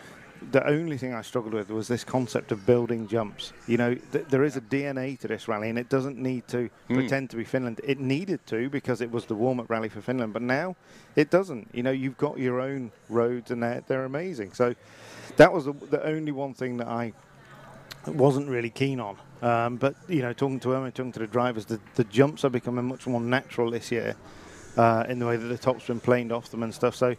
The 0.52 0.66
only 0.68 0.98
thing 0.98 1.14
I 1.14 1.22
struggled 1.22 1.54
with 1.54 1.70
was 1.70 1.88
this 1.88 2.04
concept 2.04 2.52
of 2.52 2.66
building 2.66 3.08
jumps. 3.08 3.54
You 3.68 3.78
know, 3.78 3.96
th- 3.96 4.26
there 4.30 4.44
is 4.44 4.56
a 4.56 4.62
DNA 4.62 5.20
to 5.20 5.28
this 5.28 5.48
rally, 5.48 5.70
and 5.70 5.80
it 5.80 5.90
doesn't 5.90 6.18
need 6.18 6.48
to 6.50 6.70
pretend 6.88 7.30
to 7.32 7.38
be 7.38 7.44
Finland. 7.44 7.82
It 7.84 8.00
needed 8.00 8.46
to 8.48 8.70
because 8.70 9.02
it 9.02 9.12
was 9.12 9.26
the 9.26 9.36
warm-up 9.36 9.70
rally 9.70 9.90
for 9.90 10.02
Finland, 10.02 10.34
but 10.34 10.42
now 10.42 10.76
it 11.16 11.30
doesn't. 11.30 11.70
You 11.74 11.84
know, 11.84 11.92
you've 11.92 12.18
got 12.18 12.38
your 12.38 12.60
own 12.62 12.92
roads, 13.10 13.52
and 13.52 13.64
they're, 13.64 13.84
they're 13.88 14.06
amazing. 14.06 14.54
So 14.54 14.76
that 15.38 15.52
was 15.52 15.66
the, 15.66 15.74
the 15.74 16.06
only 16.06 16.32
one 16.32 16.54
thing 16.54 16.78
that 16.78 16.88
I 16.88 17.14
wasn't 18.08 18.50
really 18.50 18.70
keen 18.70 19.00
on. 19.00 19.18
Um, 19.42 19.78
but 19.78 19.96
you 20.08 20.22
know, 20.22 20.34
talking 20.34 20.60
to 20.62 20.74
Irma, 20.74 20.92
talking 20.92 21.12
to 21.14 21.20
the 21.20 21.28
drivers, 21.28 21.66
the, 21.66 21.80
the 21.96 22.04
jumps 22.06 22.46
are 22.46 22.50
becoming 22.50 22.86
much 22.86 23.08
more 23.08 23.22
natural 23.22 23.72
this 23.72 23.92
year 23.92 24.16
uh, 24.78 25.06
in 25.08 25.20
the 25.20 25.26
way 25.26 25.38
that 25.38 25.48
the 25.48 25.58
top's 25.58 25.88
been 25.88 26.00
planed 26.00 26.32
off 26.32 26.50
them 26.50 26.64
and 26.64 26.74
stuff. 26.74 26.96
So 26.96 27.16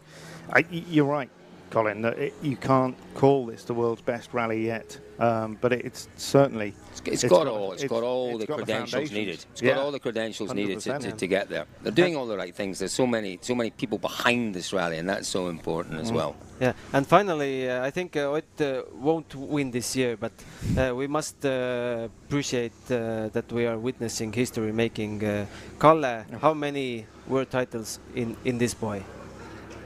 I, 0.53 0.65
you're 0.71 1.07
right, 1.07 1.31
Colin. 1.71 2.03
That 2.03 2.19
it, 2.19 2.35
you 2.43 2.57
can't 2.57 2.97
call 3.15 3.47
this 3.47 3.65
the 3.65 3.75
world's 3.75 4.03
best 4.03 4.33
rally 4.33 4.65
yet, 4.67 4.99
um, 5.19 5.59
but 5.61 5.73
it, 5.73 5.85
it's 5.85 6.09
certainly 6.17 6.75
It's, 6.93 7.01
it's 7.05 7.25
It's 7.25 7.31
got, 7.33 7.45
got- 7.45 7.53
all. 7.53 7.73
it's 7.73 7.83
it's- 7.83 7.91
got 8.01 8.05
all 8.07 8.31
it's 8.31 8.41
the 8.41 8.47
got 8.47 8.57
credentials 8.59 8.91
foundations. 8.93 9.19
needed. 9.19 9.45
It's 9.53 9.63
Yeah. 9.63 9.75
got 9.75 9.85
all 9.85 9.93
the 9.93 10.01
credentials 10.01 10.55
needed 10.55 10.81
to, 10.81 10.99
to, 10.99 11.09
yeah. 11.09 11.15
to 11.23 11.27
get 11.27 11.49
there. 11.49 11.67
They're 11.83 11.93
doing 12.03 12.17
all 12.17 12.27
the 12.27 12.37
right 12.37 12.55
things. 12.55 12.79
There's 12.79 12.93
so 12.93 13.07
many, 13.07 13.39
so 13.43 13.55
many 13.55 13.71
people 13.71 13.99
behind 13.99 14.55
this 14.55 14.73
rally, 14.73 14.99
and 14.99 15.09
that's 15.09 15.29
so 15.29 15.49
important 15.49 15.97
Mm. 15.97 16.03
as 16.03 16.13
well. 16.13 16.35
Yeah, 16.61 16.73
and 16.95 17.07
finally, 17.07 17.69
uh, 17.69 17.85
I 17.89 17.91
think 17.91 18.17
uh, 18.17 18.33
Ott 18.33 18.61
uh, 18.61 18.83
won't 18.95 19.35
win 19.35 19.71
this 19.73 19.95
year, 19.95 20.17
but 20.17 20.33
uh, 20.79 20.95
we 20.95 21.07
must 21.07 21.45
uh, 21.45 22.09
appreciate 22.27 22.73
uh, 22.91 23.29
that 23.33 23.53
we 23.53 23.67
are 23.67 23.77
witnessing 23.79 24.33
history 24.33 24.73
making. 24.73 25.23
Uh, 25.23 25.45
Kalle, 25.79 26.25
how 26.41 26.55
many 26.55 27.05
world 27.29 27.51
titles 27.51 27.99
in, 28.15 28.37
in 28.45 28.57
this 28.59 28.73
boy? 28.73 29.03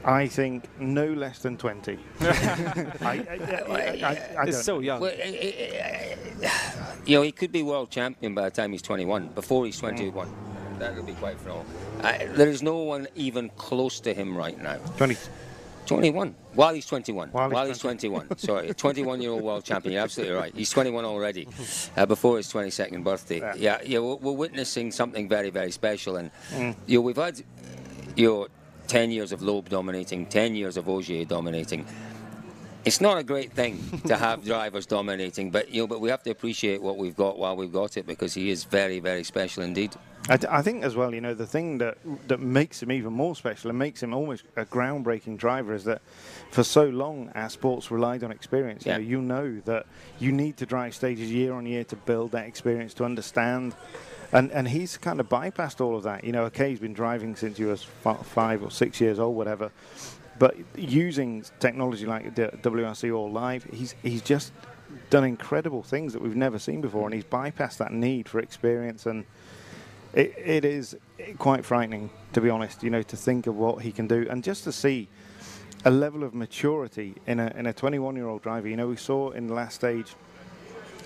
I 0.03 0.27
think 0.27 0.67
no 0.79 1.05
less 1.13 1.39
than 1.39 1.57
20. 1.57 1.99
I, 2.21 2.35
I, 3.01 3.19
I, 3.69 3.75
I, 4.03 4.41
I 4.41 4.45
He's 4.45 4.63
so 4.63 4.79
young. 4.79 4.99
Well, 5.01 5.11
eh, 5.11 5.37
eh, 5.39 6.15
eh, 6.41 6.49
you 7.05 7.17
know, 7.17 7.21
he 7.21 7.31
could 7.31 7.51
be 7.51 7.63
world 7.63 7.89
champion 7.89 8.33
by 8.33 8.43
the 8.43 8.51
time 8.51 8.71
he's 8.71 8.81
21. 8.81 9.29
Before 9.29 9.65
he's 9.65 9.77
21, 9.79 10.29
that 10.79 10.95
would 10.95 11.05
be 11.05 11.13
quite 11.13 11.39
phenomenal. 11.39 11.65
I, 12.03 12.25
there 12.25 12.49
is 12.49 12.63
no 12.63 12.77
one 12.77 13.07
even 13.15 13.49
close 13.49 13.99
to 14.01 14.13
him 14.13 14.35
right 14.35 14.59
now. 14.61 14.77
20. 14.97 15.17
21. 15.85 16.35
While 16.53 16.73
he's 16.73 16.85
21. 16.85 17.29
While 17.29 17.49
While, 17.49 17.65
he's 17.65 17.75
he's 17.75 17.81
21. 17.81 18.37
Sorry, 18.37 18.73
21 18.73 19.21
year 19.21 19.31
old 19.31 19.43
world 19.43 19.65
champion. 19.65 19.93
You're 19.93 20.03
absolutely 20.03 20.35
right. 20.35 20.53
He's 20.55 20.69
21 20.69 21.05
already, 21.05 21.47
uh, 21.97 22.05
before 22.05 22.37
his 22.37 22.51
22nd 22.51 23.03
birthday. 23.03 23.39
Yeah. 23.39 23.53
Yeah, 23.57 23.79
yeah, 23.83 23.99
we're, 23.99 24.15
we're 24.15 24.31
witnessing 24.31 24.91
something 24.91 25.27
very, 25.27 25.49
very 25.49 25.71
special. 25.71 26.17
And 26.17 26.31
you 26.87 26.97
know, 26.97 27.01
we've 27.01 27.15
had 27.15 27.41
you 28.15 28.27
know, 28.27 28.47
10 28.91 29.09
years 29.09 29.31
of 29.31 29.41
Loeb 29.41 29.69
dominating, 29.69 30.25
10 30.25 30.53
years 30.53 30.75
of 30.75 30.89
Ogier 30.89 31.23
dominating. 31.23 31.85
It's 32.83 32.99
not 32.99 33.17
a 33.17 33.23
great 33.23 33.53
thing 33.53 33.81
to 34.07 34.17
have 34.17 34.43
drivers 34.43 34.85
dominating, 34.85 35.49
but 35.49 35.73
you 35.73 35.83
know, 35.83 35.87
but 35.87 36.01
we 36.01 36.09
have 36.09 36.23
to 36.23 36.29
appreciate 36.29 36.81
what 36.81 36.97
we've 36.97 37.15
got 37.15 37.39
while 37.39 37.55
we've 37.55 37.71
got 37.71 37.95
it 37.95 38.05
because 38.05 38.33
he 38.33 38.49
is 38.49 38.65
very, 38.65 38.99
very 38.99 39.23
special 39.23 39.63
indeed. 39.63 39.95
I, 40.27 40.35
th- 40.35 40.51
I 40.51 40.61
think 40.61 40.83
as 40.83 40.97
well, 40.97 41.15
you 41.15 41.21
know, 41.21 41.33
the 41.33 41.47
thing 41.47 41.77
that 41.77 41.99
that 42.27 42.41
makes 42.41 42.83
him 42.83 42.91
even 42.91 43.13
more 43.13 43.33
special 43.33 43.69
and 43.69 43.79
makes 43.79 44.03
him 44.03 44.13
almost 44.13 44.43
a 44.57 44.65
groundbreaking 44.65 45.37
driver 45.37 45.73
is 45.73 45.85
that 45.85 46.01
for 46.49 46.65
so 46.65 46.83
long 46.89 47.31
our 47.33 47.49
sports 47.49 47.91
relied 47.91 48.25
on 48.25 48.31
experience. 48.31 48.85
Yeah. 48.85 48.97
You, 48.97 49.21
know, 49.21 49.41
you 49.43 49.53
know 49.53 49.61
that 49.61 49.85
you 50.19 50.33
need 50.33 50.57
to 50.57 50.65
drive 50.65 50.95
stages 50.95 51.31
year 51.31 51.53
on 51.53 51.65
year 51.65 51.85
to 51.85 51.95
build 51.95 52.31
that 52.31 52.45
experience 52.45 52.93
to 52.95 53.05
understand. 53.05 53.73
And 54.33 54.51
and 54.51 54.67
he's 54.67 54.97
kind 54.97 55.19
of 55.19 55.27
bypassed 55.27 55.81
all 55.81 55.95
of 55.95 56.03
that. 56.03 56.23
You 56.23 56.31
know, 56.31 56.43
okay, 56.43 56.69
he's 56.69 56.79
been 56.79 56.93
driving 56.93 57.35
since 57.35 57.57
he 57.57 57.65
was 57.65 57.83
five 57.83 58.63
or 58.63 58.71
six 58.71 59.01
years 59.01 59.19
old, 59.19 59.35
whatever. 59.35 59.71
But 60.39 60.55
using 60.75 61.43
technology 61.59 62.05
like 62.05 62.33
WRC 62.33 63.15
All 63.15 63.31
Live, 63.31 63.65
he's 63.65 63.95
he's 64.01 64.21
just 64.21 64.53
done 65.09 65.23
incredible 65.23 65.83
things 65.83 66.13
that 66.13 66.21
we've 66.21 66.35
never 66.35 66.59
seen 66.59 66.81
before, 66.81 67.05
and 67.05 67.13
he's 67.13 67.23
bypassed 67.25 67.77
that 67.77 67.91
need 67.91 68.27
for 68.27 68.39
experience 68.39 69.05
and 69.05 69.25
it, 70.13 70.33
it 70.37 70.65
is 70.65 70.97
quite 71.37 71.65
frightening, 71.65 72.09
to 72.33 72.41
be 72.41 72.49
honest, 72.49 72.83
you 72.83 72.89
know, 72.89 73.01
to 73.01 73.15
think 73.15 73.47
of 73.47 73.55
what 73.55 73.81
he 73.81 73.91
can 73.91 74.07
do 74.07 74.27
and 74.29 74.43
just 74.43 74.63
to 74.65 74.71
see 74.71 75.07
a 75.85 75.91
level 75.91 76.23
of 76.23 76.33
maturity 76.33 77.15
in 77.25 77.39
a, 77.39 77.47
in 77.55 77.65
a 77.65 77.73
21 77.73 78.15
year 78.15 78.27
old 78.27 78.41
driver. 78.41 78.67
You 78.67 78.75
know, 78.75 78.87
we 78.87 78.97
saw 78.97 79.31
in 79.31 79.47
the 79.47 79.53
last 79.53 79.75
stage 79.75 80.15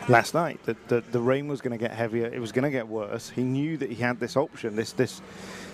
last 0.07 0.33
night 0.33 0.63
that 0.65 0.87
the, 0.87 1.01
the 1.11 1.19
rain 1.19 1.47
was 1.47 1.61
going 1.61 1.71
to 1.77 1.77
get 1.77 1.91
heavier, 1.91 2.25
it 2.27 2.39
was 2.39 2.51
going 2.51 2.63
to 2.63 2.71
get 2.71 2.87
worse. 2.87 3.29
He 3.29 3.43
knew 3.43 3.77
that 3.77 3.89
he 3.89 3.95
had 3.95 4.19
this 4.19 4.35
option, 4.37 4.75
this, 4.75 4.91
this, 4.93 5.21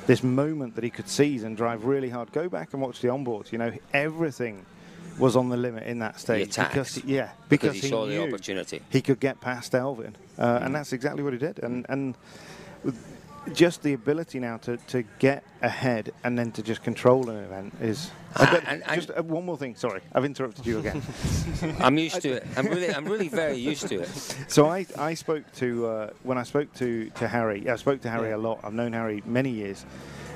this 0.08 0.24
moment 0.24 0.76
that 0.76 0.84
he 0.84 0.90
could 0.90 1.08
seize 1.10 1.44
and 1.44 1.56
drive 1.58 1.86
really 1.86 2.10
hard. 2.10 2.32
Go 2.32 2.50
back 2.50 2.74
and 2.74 2.82
watch 2.82 3.02
the 3.02 3.10
onboards, 3.10 3.52
you 3.52 3.58
know, 3.58 3.72
everything 3.94 4.66
was 5.20 5.36
on 5.36 5.50
the 5.50 5.58
limit 5.58 5.84
in 5.84 6.00
that 6.00 6.20
stage 6.20 6.56
because 6.56 7.04
yeah 7.04 7.32
Because 7.50 7.74
because, 7.74 7.82
he 7.84 7.90
saw 7.90 8.06
the 8.06 8.24
opportunity. 8.24 8.82
he 8.90 9.02
could 9.02 9.20
get 9.20 9.42
past 9.42 9.76
Elvin 9.76 10.16
uh, 10.40 10.60
and 10.64 10.74
that's 10.74 10.94
exactly 10.94 11.22
what 11.22 11.34
he 11.34 11.38
did 11.38 11.60
and 11.60 11.86
and 11.90 12.16
with 12.84 12.98
just 13.54 13.82
the 13.82 13.94
ability 13.94 14.40
now 14.40 14.58
to, 14.58 14.78
to 14.78 15.04
get 15.20 15.44
ahead 15.62 16.12
and 16.24 16.38
then 16.38 16.52
to 16.52 16.62
just 16.62 16.84
control 16.84 17.30
an 17.30 17.38
event 17.44 17.74
is 17.82 18.12
Ah, 18.36 18.62
and- 18.68 18.84
and- 18.84 18.96
just 19.02 19.12
uh, 19.18 19.22
one 19.24 19.46
more 19.46 19.58
thing 19.58 19.76
sorry 19.76 20.02
I've 20.14 20.24
interrupted 20.26 20.66
you 20.66 20.80
again 20.80 21.02
I'm 21.80 21.98
used 21.98 22.22
to 22.22 22.30
it. 22.34 22.48
I'm 22.56 22.68
really, 22.68 22.94
I'm 22.94 23.06
really 23.06 23.28
very 23.28 23.58
used 23.58 23.88
to 23.88 24.02
it. 24.02 24.08
so 24.48 24.68
I, 24.68 24.86
I 24.98 25.16
spoke 25.16 25.44
to 25.56 25.86
uh, 25.88 26.10
when 26.24 26.38
I 26.38 26.44
spoke 26.44 26.72
to, 26.76 27.10
to 27.12 27.28
Harry. 27.28 27.68
I 27.70 27.76
spoke 27.76 28.02
to 28.02 28.10
Harry 28.10 28.32
a 28.32 28.38
lot. 28.38 28.60
I've 28.64 28.74
known 28.74 28.94
Harry 28.94 29.22
many 29.26 29.50
years, 29.50 29.86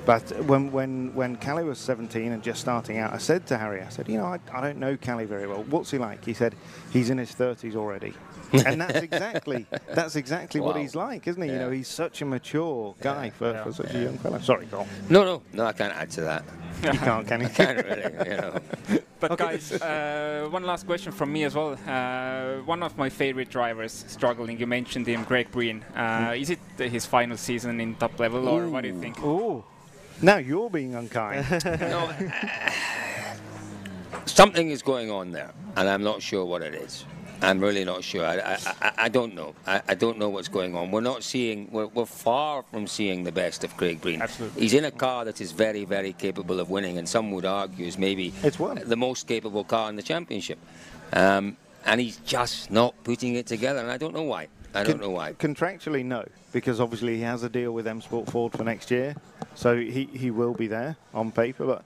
but 0.06 0.24
when 0.45 0.72
when 0.72 1.14
when 1.16 1.38
Callie 1.38 1.64
was 1.64 1.78
17 1.80 2.32
and 2.32 2.43
just 2.43 2.60
starting 2.60 2.97
out, 2.97 3.14
I 3.14 3.18
said 3.18 3.45
to 3.47 3.58
Harry, 3.58 3.82
I 3.82 3.89
said, 3.89 4.10
you 4.10 4.18
know, 4.18 4.26
I, 4.26 4.39
I 4.51 4.62
don't 4.62 4.78
know 4.78 4.97
Callie 4.97 5.26
very 5.26 5.47
well. 5.47 5.64
What's 5.64 5.91
he 5.91 5.97
like? 5.97 6.26
He 6.26 6.34
said 6.34 6.53
he's 6.91 7.10
in 7.10 7.18
his 7.18 7.32
30s 7.34 7.76
already, 7.76 8.14
and 8.65 8.81
that's 8.81 8.99
exactly 8.99 9.65
that's 9.93 10.15
exactly 10.15 10.59
what 10.61 10.75
he's 10.75 10.95
like, 10.95 11.27
isn't 11.27 11.41
he? 11.41 11.49
You 11.49 11.57
know, 11.57 11.71
he's 11.71 11.87
such 11.87 12.21
a 12.21 12.25
mature 12.25 12.95
guy 13.01 13.29
for, 13.29 13.53
for 13.63 13.71
such 13.73 13.93
a 13.93 13.99
young 14.03 14.17
fella. 14.17 14.41
Sorry, 14.41 14.65
Cole. 14.67 14.87
No, 15.09 15.23
no, 15.23 15.41
no, 15.53 15.65
I 15.65 15.73
can't 15.73 15.93
add 15.93 16.11
to 16.11 16.21
that. 16.21 16.43
You 16.83 16.91
can't, 16.91 17.27
can 17.27 17.41
you? 17.41 17.47
Can't 17.55 17.83
really, 17.85 18.29
you 18.29 18.37
know. 18.37 18.59
But 19.19 19.37
guys, 19.37 19.71
uh, 19.71 20.47
one 20.51 20.63
last 20.65 20.85
question 20.85 21.11
from 21.13 21.31
me 21.31 21.45
as 21.45 21.55
well. 21.55 21.77
Uh, 21.87 22.61
one 22.65 22.83
of 22.83 22.97
my 22.97 23.09
favorite 23.09 23.49
drivers 23.49 24.03
struggling. 24.07 24.59
You 24.59 24.67
mentioned 24.67 25.07
him, 25.07 25.23
Greg 25.23 25.49
Breen. 25.51 25.83
Uh, 25.95 26.33
is 26.37 26.49
it 26.49 26.59
his 26.77 27.05
final 27.05 27.37
season 27.37 27.79
in 27.79 27.95
top 27.95 28.19
level, 28.19 28.47
or 28.47 28.67
what 28.69 28.81
do 28.81 28.89
you 28.89 28.99
think? 28.99 29.23
Ooh, 29.23 29.63
Now 30.21 30.37
you're 30.37 30.69
being 30.69 30.93
unkind. 30.95 31.45
No, 31.79 32.11
something 34.25 34.69
is 34.69 34.81
going 34.81 35.09
on 35.09 35.31
there, 35.31 35.53
and 35.77 35.89
I'm 35.89 36.03
not 36.03 36.21
sure 36.21 36.45
what 36.45 36.61
it 36.61 36.75
is. 36.75 37.05
I'm 37.41 37.59
really 37.59 37.83
not 37.86 38.03
sure. 38.03 38.25
I, 38.25 38.57
I, 38.81 38.91
I, 38.97 39.09
don't 39.09 39.36
know. 39.36 39.55
I, 39.67 39.81
I 39.89 39.95
don't 39.95 40.17
know 40.17 40.29
what's 40.29 40.47
going 40.47 40.75
on. 40.75 40.91
We're 40.91 41.01
not 41.01 41.23
seeing. 41.23 41.69
We're, 41.71 41.88
we're 41.88 42.05
far 42.05 42.63
from 42.63 42.88
seeing 42.88 43.23
the 43.23 43.31
best 43.31 43.63
of 43.63 43.75
Craig 43.77 44.01
Breen. 44.01 44.21
Absolutely. 44.21 44.61
He's 44.61 44.73
in 44.73 44.86
a 44.86 44.91
car 44.91 45.25
that 45.25 45.41
is 45.41 45.51
very, 45.51 45.86
very 45.86 46.13
capable 46.13 46.59
of 46.59 46.69
winning, 46.69 46.97
and 46.97 47.07
some 47.07 47.31
would 47.31 47.45
argue 47.45 47.86
is 47.86 47.97
maybe 47.97 48.33
It's 48.43 48.57
the 48.57 48.95
most 48.97 49.27
capable 49.27 49.63
car 49.63 49.89
in 49.89 49.95
the 49.95 50.03
championship. 50.03 50.59
Um, 51.13 51.57
and 51.86 52.01
he's 52.01 52.17
just 52.17 52.71
not 52.71 52.95
putting 53.03 53.36
it 53.36 53.45
together, 53.47 53.79
and 53.79 53.91
I 53.91 53.97
don't 53.97 54.13
know 54.13 54.23
why. 54.23 54.47
I 54.73 54.83
don't 54.83 54.93
Con- 54.93 55.01
know 55.01 55.11
why. 55.11 55.33
Contractually, 55.33 56.03
no, 56.03 56.25
because 56.51 56.81
obviously 56.81 57.15
he 57.15 57.21
has 57.21 57.43
a 57.43 57.49
deal 57.49 57.71
with 57.71 57.88
M 57.88 58.01
Sport 58.01 58.29
Ford 58.29 58.51
for 58.51 58.63
next 58.63 58.91
year, 58.91 59.15
so 59.53 59.77
he, 59.77 60.09
he 60.13 60.31
will 60.31 60.53
be 60.53 60.67
there 60.67 60.97
on 61.13 61.31
paper. 61.31 61.65
But 61.65 61.83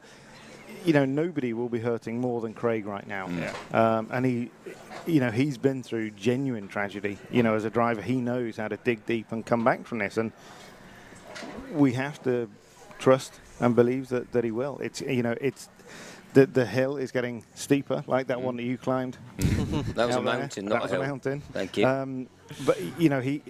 you 0.86 0.94
know, 0.94 1.06
nobody 1.06 1.54
will 1.54 1.70
be 1.70 1.80
hurting 1.80 2.20
more 2.20 2.42
than 2.42 2.54
Craig 2.54 2.86
right 2.86 3.08
now. 3.08 3.28
Um, 3.74 4.08
and 4.12 4.26
he, 4.26 4.52
you 5.06 5.20
know, 5.20 5.32
he's 5.32 5.58
been 5.58 5.84
through 5.84 6.12
genuine 6.12 6.68
tragedy. 6.68 7.18
You 7.32 7.44
know, 7.44 7.56
as 7.56 7.66
a 7.66 7.70
driver, 7.70 8.02
he 8.02 8.16
knows 8.16 8.58
how 8.58 8.68
to 8.68 8.78
dig 8.78 9.06
deep 9.06 9.32
and 9.32 9.46
come 9.46 9.64
back 9.64 9.86
from 9.86 10.00
this. 10.00 10.18
And 10.18 10.32
we 11.72 11.94
have 11.94 12.22
to 12.24 12.50
trust 12.98 13.40
and 13.60 13.76
believe 13.76 14.10
that, 14.10 14.32
that 14.32 14.44
he 14.44 14.52
will. 14.52 14.78
It's 14.80 15.02
you 15.02 15.24
know 15.24 15.36
it's 15.42 15.70
the 16.34 16.46
the 16.46 16.66
hill 16.66 16.98
is 16.98 17.12
getting 17.12 17.44
steeper, 17.56 18.04
like 18.08 18.28
that 18.28 18.42
one 18.42 18.56
that 18.58 18.64
you 18.64 18.78
climbed. 18.78 19.18
That 19.96 20.08
was 20.08 20.16
a 20.16 20.20
out 20.20 20.26
there. 20.26 20.40
mountain, 20.40 20.66
That 20.66 20.74
not 20.76 20.84
was 20.84 20.92
a 20.92 20.96
a 20.96 20.98
hill. 21.00 21.08
mountain. 21.08 21.42
Thank 21.54 21.78
you. 21.78 21.88
Um, 21.88 22.28
but 22.66 22.78
you 23.00 23.10
know 23.10 23.20
he 23.22 23.42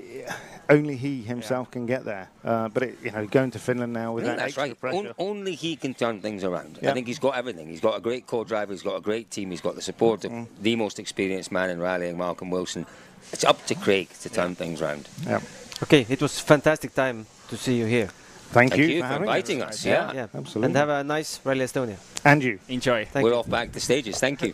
only 0.70 0.96
he 0.98 1.22
himself 1.22 1.72
can 1.72 1.86
get 1.86 2.04
there. 2.06 2.30
Uh, 2.44 2.68
but 2.70 2.84
it, 2.84 2.98
you 3.04 3.12
know 3.12 3.26
going 3.26 3.52
to 3.52 3.60
Finland 3.60 3.94
now 3.94 4.12
I 4.12 4.16
with 4.16 4.24
think 4.26 4.38
that 4.38 4.44
that's 4.44 4.58
extra 4.58 4.64
right. 4.64 4.80
pressure. 4.80 4.98
On, 4.98 5.14
only 5.18 5.56
he 5.56 5.76
can 5.76 5.94
turn 5.94 6.22
things 6.22 6.44
around. 6.44 6.80
Yeah. 6.82 6.92
I 6.92 6.94
think 6.94 7.08
he's 7.08 7.20
got 7.20 7.36
everything. 7.36 7.68
He's 7.68 7.82
got 7.82 7.96
a 7.98 8.02
great 8.02 8.28
co-driver. 8.28 8.72
He's 8.74 8.84
got 8.84 8.96
a 8.98 9.02
great 9.02 9.30
team. 9.32 9.52
He's 9.52 9.62
got 9.62 9.76
the 9.76 9.82
support 9.82 10.26
of 10.26 10.32
Mm. 10.32 10.48
the 10.62 10.76
most 10.76 11.00
experienced 11.00 11.52
man 11.52 11.70
in 11.70 11.80
rallying, 11.80 12.18
Malcolm 12.18 12.50
Wilson. 12.50 12.86
It's 13.34 13.44
up 13.44 13.66
to 13.68 13.76
Craig 13.76 14.10
to 14.22 14.30
turn 14.30 14.56
things 14.56 14.82
around. 14.82 15.08
yeah. 15.26 15.40
Okay, 15.84 16.06
it 16.10 16.22
was 16.22 16.40
fantastic 16.40 16.94
time 16.94 17.26
to 17.48 17.56
see 17.56 17.78
you 17.78 17.86
here. 17.86 18.10
Thank, 18.52 18.72
Thank 18.72 18.82
you, 18.82 18.88
you 18.88 19.02
for 19.02 19.08
having 19.08 19.28
inviting 19.28 19.62
us. 19.62 19.86
Yeah. 19.86 20.12
Yeah, 20.14 20.28
Absolutely. 20.34 20.66
And 20.66 20.76
have 20.76 20.90
a 20.90 21.04
nice 21.04 21.40
Rally 21.44 21.66
Estonia. 21.66 21.98
And 22.26 22.42
you. 22.42 22.60
Enjoy. 22.68 23.06
Thank 23.06 23.24
We're 23.24 23.34
you. 23.34 23.40
off 23.40 23.50
back 23.50 23.72
to 23.74 23.80
stages. 23.80 24.20
Thank 24.20 24.42
you. 24.42 24.54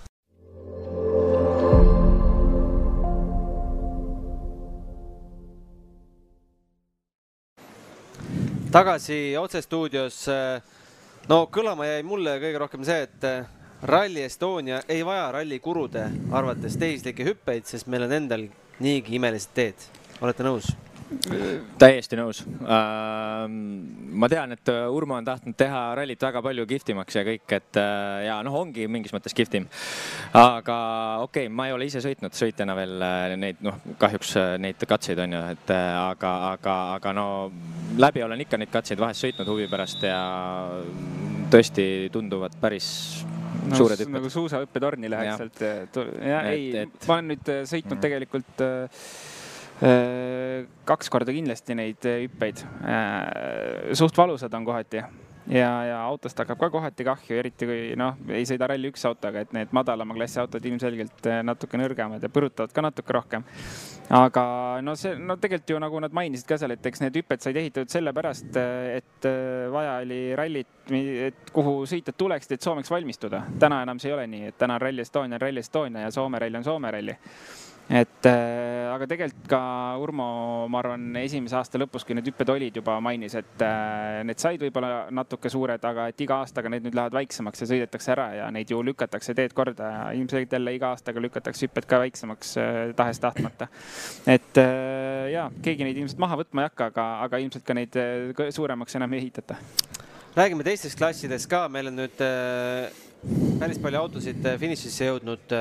tagasi 8.76 9.38
otsestuudios. 9.40 10.26
no 11.30 11.38
kõlama 11.48 11.86
jäi 11.88 12.02
mulle 12.04 12.34
kõige 12.44 12.60
rohkem 12.60 12.84
see, 12.84 13.06
et 13.08 13.24
äh, 13.24 13.46
Rally 13.88 14.26
Estonia 14.26 14.82
ei 14.92 15.06
vaja 15.08 15.30
rallikurude 15.32 16.04
arvates 16.36 16.76
tehislikke 16.82 17.24
hüppeid, 17.24 17.64
sest 17.70 17.88
meil 17.88 18.04
on 18.04 18.16
endal 18.18 18.44
niigi 18.84 19.16
imelised 19.16 19.56
teed. 19.56 19.88
olete 20.20 20.44
nõus? 20.44 20.74
Täiesti 21.80 22.18
nõus. 22.18 22.42
ma 24.16 24.30
tean, 24.32 24.56
et 24.56 24.72
äh, 24.72 24.86
Urmo 24.90 25.18
on 25.20 25.28
tahtnud 25.28 25.56
teha 25.58 25.82
rallit 26.00 26.22
väga 26.22 26.42
palju 26.46 26.66
kihvtimaks 26.70 27.20
ja 27.20 27.24
kõik, 27.28 27.46
et 27.60 27.80
äh, 27.82 28.26
ja 28.28 28.40
noh, 28.46 28.56
ongi 28.64 28.88
mingis 28.92 29.14
mõttes 29.14 29.36
kihvtim. 29.38 29.68
aga 30.34 30.78
okei 31.26 31.46
okay,, 31.46 31.54
ma 31.54 31.68
ei 31.70 31.76
ole 31.76 31.90
ise 31.90 32.02
sõitnud 32.04 32.34
sõitjana 32.36 32.78
veel 32.78 33.06
äh, 33.06 33.36
neid, 33.38 33.62
noh, 33.66 33.78
kahjuks 34.02 34.36
äh, 34.42 34.56
neid 34.62 34.82
katseid 34.88 35.22
on 35.26 35.38
ju, 35.38 35.44
et 35.56 35.76
äh, 35.76 35.92
aga, 36.00 36.34
aga, 36.56 36.76
aga 36.98 37.14
no 37.14 37.28
läbi 38.02 38.26
olen 38.26 38.42
ikka 38.42 38.60
neid 38.62 38.74
katseid 38.74 39.00
vahest 39.00 39.28
sõitnud 39.28 39.54
huvi 39.54 39.70
pärast 39.72 40.04
ja 40.08 40.20
tõesti 41.54 42.10
tunduvad 42.14 42.58
päris 42.62 42.90
no, 43.70 43.78
suured 43.78 44.02
hüpped 44.02 44.14
nagu 44.16 44.30
suusahüppetorni 44.32 45.10
läheks 45.12 45.40
sealt. 45.42 45.64
tu- 45.94 46.10
ja 46.22 46.42
Et- 46.42 46.52
ei 46.54 46.90
ma 47.08 47.14
olen 47.20 47.34
nüüd 47.34 47.54
sõitnud 47.70 47.96
Mm. 47.96 48.02
tegelikult 48.02 48.62
eh, 48.62 48.84
eh, 48.84 49.35
kaks 49.80 51.12
korda 51.12 51.36
kindlasti 51.36 51.76
neid 51.76 52.08
eh, 52.08 52.26
hüppeid. 52.26 52.64
suht 53.94 54.18
valusad 54.18 54.54
on 54.54 54.66
kohati 54.66 55.02
ja, 55.52 55.72
ja 55.86 55.98
autost 56.06 56.40
hakkab 56.40 56.60
ka 56.60 56.70
kohati 56.74 57.06
kahju, 57.06 57.38
eriti 57.38 57.68
kui 57.68 57.80
noh, 58.00 58.16
ei 58.34 58.46
sõida 58.48 58.70
ralli 58.72 58.90
üks 58.90 59.04
autoga, 59.10 59.44
et 59.44 59.52
need 59.56 59.74
madalama 59.76 60.16
klassi 60.18 60.40
autod 60.42 60.64
ilmselgelt 60.66 61.28
natuke 61.46 61.78
nõrgemad 61.80 62.24
ja 62.24 62.32
põrutavad 62.32 62.74
ka 62.74 62.86
natuke 62.86 63.14
rohkem. 63.14 63.44
aga 64.16 64.46
no 64.86 64.96
see, 64.96 65.16
no 65.20 65.38
tegelikult 65.42 65.76
ju 65.76 65.82
nagu 65.84 66.02
nad 66.08 66.16
mainisid 66.16 66.48
ka 66.50 66.58
seal, 66.62 66.74
et 66.78 66.86
eks 66.86 67.04
need 67.04 67.20
hüpped 67.20 67.44
said 67.44 67.60
ehitatud 67.60 67.92
sellepärast, 67.92 68.58
et 68.96 69.30
vaja 69.76 70.00
oli 70.06 70.22
rallit, 70.40 70.72
et 71.28 71.54
kuhu 71.54 71.78
sõitjad 71.90 72.18
tuleksid, 72.18 72.56
et 72.56 72.66
Soomeks 72.66 72.92
valmistuda. 72.92 73.44
täna 73.60 73.84
enam 73.84 74.00
see 74.00 74.14
ei 74.14 74.18
ole 74.18 74.28
nii, 74.32 74.54
et 74.54 74.58
täna 74.58 74.80
on 74.80 74.88
Rally 74.88 75.02
Estonia 75.02 75.36
on 75.36 75.42
Rally 75.42 75.60
Estonia 75.60 76.08
ja 76.08 76.12
Soome 76.12 76.40
ralli 76.40 76.64
on 76.64 76.64
Soome 76.64 76.92
ralli 76.92 77.20
et 77.86 78.26
äh, 78.26 78.90
aga 78.90 79.06
tegelikult 79.06 79.48
ka 79.50 79.60
Urmo, 80.02 80.26
ma 80.72 80.80
arvan, 80.82 81.04
esimese 81.22 81.58
aasta 81.60 81.78
lõpus, 81.78 82.06
kui 82.06 82.16
need 82.18 82.26
hüpped 82.32 82.50
olid 82.50 82.80
juba 82.80 82.96
mainis, 83.04 83.36
et 83.38 83.62
äh, 83.62 84.24
need 84.26 84.42
said 84.42 84.64
võib-olla 84.64 85.06
natuke 85.14 85.52
suured, 85.54 85.84
aga 85.86 86.08
et 86.10 86.24
iga 86.26 86.40
aastaga 86.42 86.72
need 86.74 86.88
nüüd 86.88 86.98
lähevad 86.98 87.18
väiksemaks 87.20 87.62
ja 87.62 87.70
sõidetakse 87.70 88.14
ära 88.16 88.28
ja 88.40 88.50
neid 88.54 88.74
ju 88.74 88.82
lükatakse 88.86 89.36
teed 89.38 89.54
korda 89.58 89.92
ja 89.92 90.04
ilmselgelt 90.18 90.58
jälle 90.58 90.76
iga 90.78 90.92
aastaga 90.96 91.22
lükatakse 91.22 91.68
hüpped 91.68 91.86
ka 91.90 92.02
väiksemaks 92.02 92.56
äh, 92.62 92.82
tahes-tahtmata. 92.98 93.70
et 94.34 94.62
ja 95.32 95.50
keegi 95.62 95.86
neid 95.86 95.98
ilmselt 96.02 96.22
maha 96.22 96.40
võtma 96.42 96.64
ei 96.64 96.72
hakka, 96.72 96.90
aga, 96.90 97.10
aga 97.28 97.42
ilmselt 97.44 97.66
ka 97.68 97.76
neid 97.78 97.98
suuremaks 98.56 98.98
enam 98.98 99.14
ei 99.14 99.26
ehitata. 99.26 99.60
räägime 100.36 100.66
teistest 100.66 100.98
klassidest 100.98 101.50
ka, 101.52 101.68
meil 101.70 101.92
on 101.92 102.02
nüüd 102.02 102.18
päris 103.62 103.78
palju 103.82 104.02
autosid 104.08 104.50
finišisse 104.62 105.12
jõudnud 105.12 105.54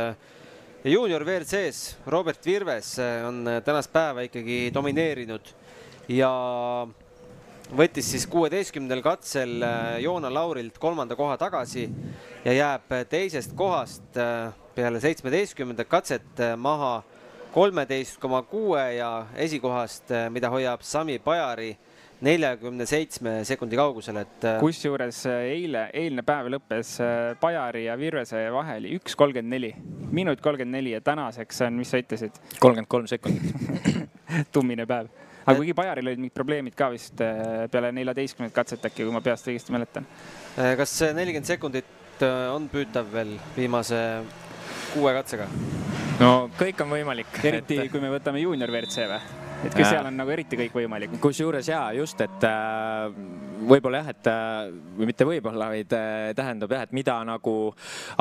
ja 0.85 0.91
juunior 0.91 1.25
WRC-s 1.25 1.97
Robert 2.07 2.47
Virves 2.47 2.99
äh, 2.99 3.27
on 3.29 3.47
äh, 3.49 3.63
tänast 3.63 3.93
päeva 3.93 4.21
ikkagi 4.21 4.69
domineerinud. 4.75 5.49
Ja 6.13 6.31
võttis 7.73 8.11
siis 8.13 8.27
kuueteistkümnendal 8.29 9.01
katsel 9.03 9.65
äh, 9.65 9.97
Joona 10.05 10.29
Laurilt 10.35 10.77
kolmanda 10.79 11.17
koha 11.17 11.39
tagasi 11.41 11.87
ja 12.45 12.53
jääb 12.53 12.93
teisest 13.09 13.57
kohast 13.57 14.21
peale 14.75 15.01
seitsmeteistkümnendat 15.01 15.89
katset 15.89 16.45
maha 16.61 16.99
kolmeteist 17.55 18.21
koma 18.21 18.43
kuue 18.43 18.85
ja 18.99 19.27
esikohast, 19.41 20.13
mida 20.35 20.51
hoiab 20.53 20.83
Sami 20.85 21.17
Pajari 21.19 21.71
neljakümne 22.25 22.87
seitsme 22.89 23.35
sekundi 23.47 23.77
kaugusel, 23.79 24.23
et 24.23 24.47
äh, 24.49 24.59
kusjuures 24.63 25.21
äh, 25.31 25.43
eile, 25.55 25.87
eilne 25.97 26.25
päev 26.27 26.49
lõppes 26.55 26.95
äh, 27.05 27.35
Pajari 27.41 27.85
ja 27.89 27.99
Virvese 28.01 28.47
vahe 28.55 28.79
oli 28.81 28.95
üks 28.99 29.17
kolmkümmend 29.19 29.53
neli, 29.57 29.73
minut 30.15 30.41
kolmkümmend 30.45 30.79
neli 30.79 30.95
ja 30.95 31.03
tänaseks 31.05 31.65
on, 31.67 31.77
mis 31.81 31.93
sa 31.93 32.01
ütlesid, 32.01 32.41
kolmkümmend 32.61 32.91
kolm 32.91 33.11
sekundit. 33.11 33.55
tummine 34.55 34.87
päev. 34.87 35.11
aga 35.45 35.57
kuigi 35.59 35.75
Pajaril 35.77 36.09
olid 36.09 36.23
mingid 36.23 36.37
probleemid 36.37 36.77
ka 36.79 36.89
vist 36.95 37.21
äh, 37.25 37.67
peale 37.71 37.93
neljateistkümnendat 37.97 38.57
katset 38.57 38.89
äkki, 38.89 39.05
kui 39.05 39.15
ma 39.15 39.23
peast 39.25 39.49
õigesti 39.51 39.75
mäletan. 39.75 40.09
äh, 40.57 40.75
kas 40.81 40.99
see 41.03 41.13
nelikümmend 41.17 41.51
sekundit 41.51 42.25
äh, 42.25 42.49
on 42.55 42.69
püütav 42.73 43.13
veel 43.13 43.37
viimase 43.57 44.01
kuue 44.95 45.15
katsega? 45.17 45.49
no 46.23 46.35
kõik 46.59 46.85
on 46.85 46.95
võimalik. 46.97 47.41
eriti 47.45 47.83
kui 47.93 48.03
me 48.05 48.13
võtame 48.17 48.43
juunior 48.45 48.73
WRC 48.73 49.11
või? 49.13 49.44
Et 49.65 49.79
Jaa. 49.79 49.91
seal 49.91 50.09
on 50.09 50.17
nagu 50.19 50.33
eriti 50.35 50.59
kõik 50.59 50.75
võimalik. 50.77 51.15
kusjuures 51.23 51.69
jaa, 51.69 51.93
just, 51.97 52.21
et 52.25 52.47
äh, 52.49 53.07
võib-olla 53.69 54.03
jah, 54.03 54.11
et 54.15 54.31
äh, 54.31 54.75
või 54.99 55.09
mitte 55.11 55.29
võib-olla, 55.29 55.71
vaid 55.73 55.95
äh, 55.97 56.33
tähendab 56.37 56.75
jah, 56.75 56.85
et 56.87 56.93
mida 56.97 57.17
nagu 57.27 57.55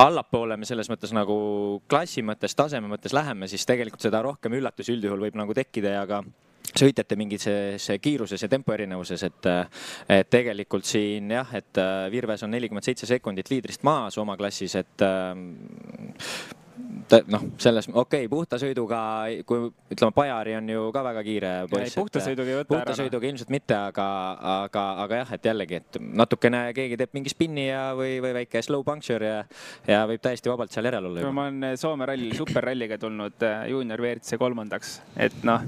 allapoole 0.03 0.57
me 0.59 0.69
selles 0.69 0.89
mõttes 0.91 1.13
nagu 1.15 1.35
klassi 1.89 2.23
mõttes, 2.25 2.55
taseme 2.55 2.91
mõttes 2.91 3.15
läheme, 3.15 3.49
siis 3.51 3.67
tegelikult 3.69 4.05
seda 4.05 4.23
rohkem 4.25 4.55
üllatusi 4.59 4.95
üldjuhul 4.95 5.27
võib 5.27 5.37
nagu 5.39 5.55
tekkida 5.57 5.97
ja 5.99 6.07
ka 6.09 6.23
sõitjate 6.73 7.17
mingis 7.19 7.45
kiiruses 8.01 8.41
ja 8.41 8.49
tempo 8.49 8.73
erinevuses, 8.73 9.21
et, 9.27 9.49
et 10.09 10.29
tegelikult 10.31 10.87
siin 10.87 11.29
jah, 11.35 11.51
et 11.59 11.81
Virves 12.09 12.41
on 12.47 12.53
nelikümmend 12.55 12.87
seitse 12.87 13.05
sekundit 13.05 13.51
liidrist 13.51 13.83
maas 13.85 14.17
oma 14.17 14.37
klassis, 14.39 14.73
et 14.79 15.05
noh, 17.33 17.45
selles, 17.61 17.89
okei 17.89 18.23
okay,, 18.25 18.29
puhta 18.31 18.59
sõiduga, 18.61 18.99
kui 19.47 19.67
ütleme, 19.93 20.15
Pajari 20.15 20.55
on 20.57 20.69
ju 20.69 20.87
ka 20.95 21.03
väga 21.05 21.23
kiire 21.25 21.51
poiss. 21.71 21.97
puhta 21.97 22.23
sõiduga 22.23 22.53
ei 22.53 22.59
võta 22.61 22.69
puhta 22.71 22.81
ära. 22.83 22.93
noh. 22.93 22.99
sõiduga 23.01 23.29
ilmselt 23.29 23.53
mitte, 23.53 23.77
aga, 23.91 24.07
aga, 24.53 24.85
aga 25.05 25.21
jah, 25.23 25.35
et 25.37 25.51
jällegi, 25.51 25.81
et 25.81 26.01
natukene 26.23 26.63
keegi 26.77 26.99
teeb 27.01 27.17
mingi 27.17 27.33
spinni 27.33 27.67
ja, 27.67 27.83
või, 27.97 28.17
või 28.23 28.33
väike 28.41 28.63
slow 28.65 28.85
puncture 28.87 29.29
ja, 29.29 29.43
ja 29.89 30.03
võib 30.09 30.23
täiesti 30.23 30.51
vabalt 30.51 30.73
seal 30.73 30.89
järel 30.89 31.11
olla 31.11 31.33
ma 31.33 31.47
olen 31.49 31.77
Soome 31.79 32.07
rallil 32.07 32.33
superralliga 32.37 32.97
tulnud 33.01 33.43
äh, 33.43 33.67
juunior 33.71 34.01
WRC 34.01 34.37
kolmandaks, 34.39 34.97
et 35.19 35.35
noh, 35.47 35.63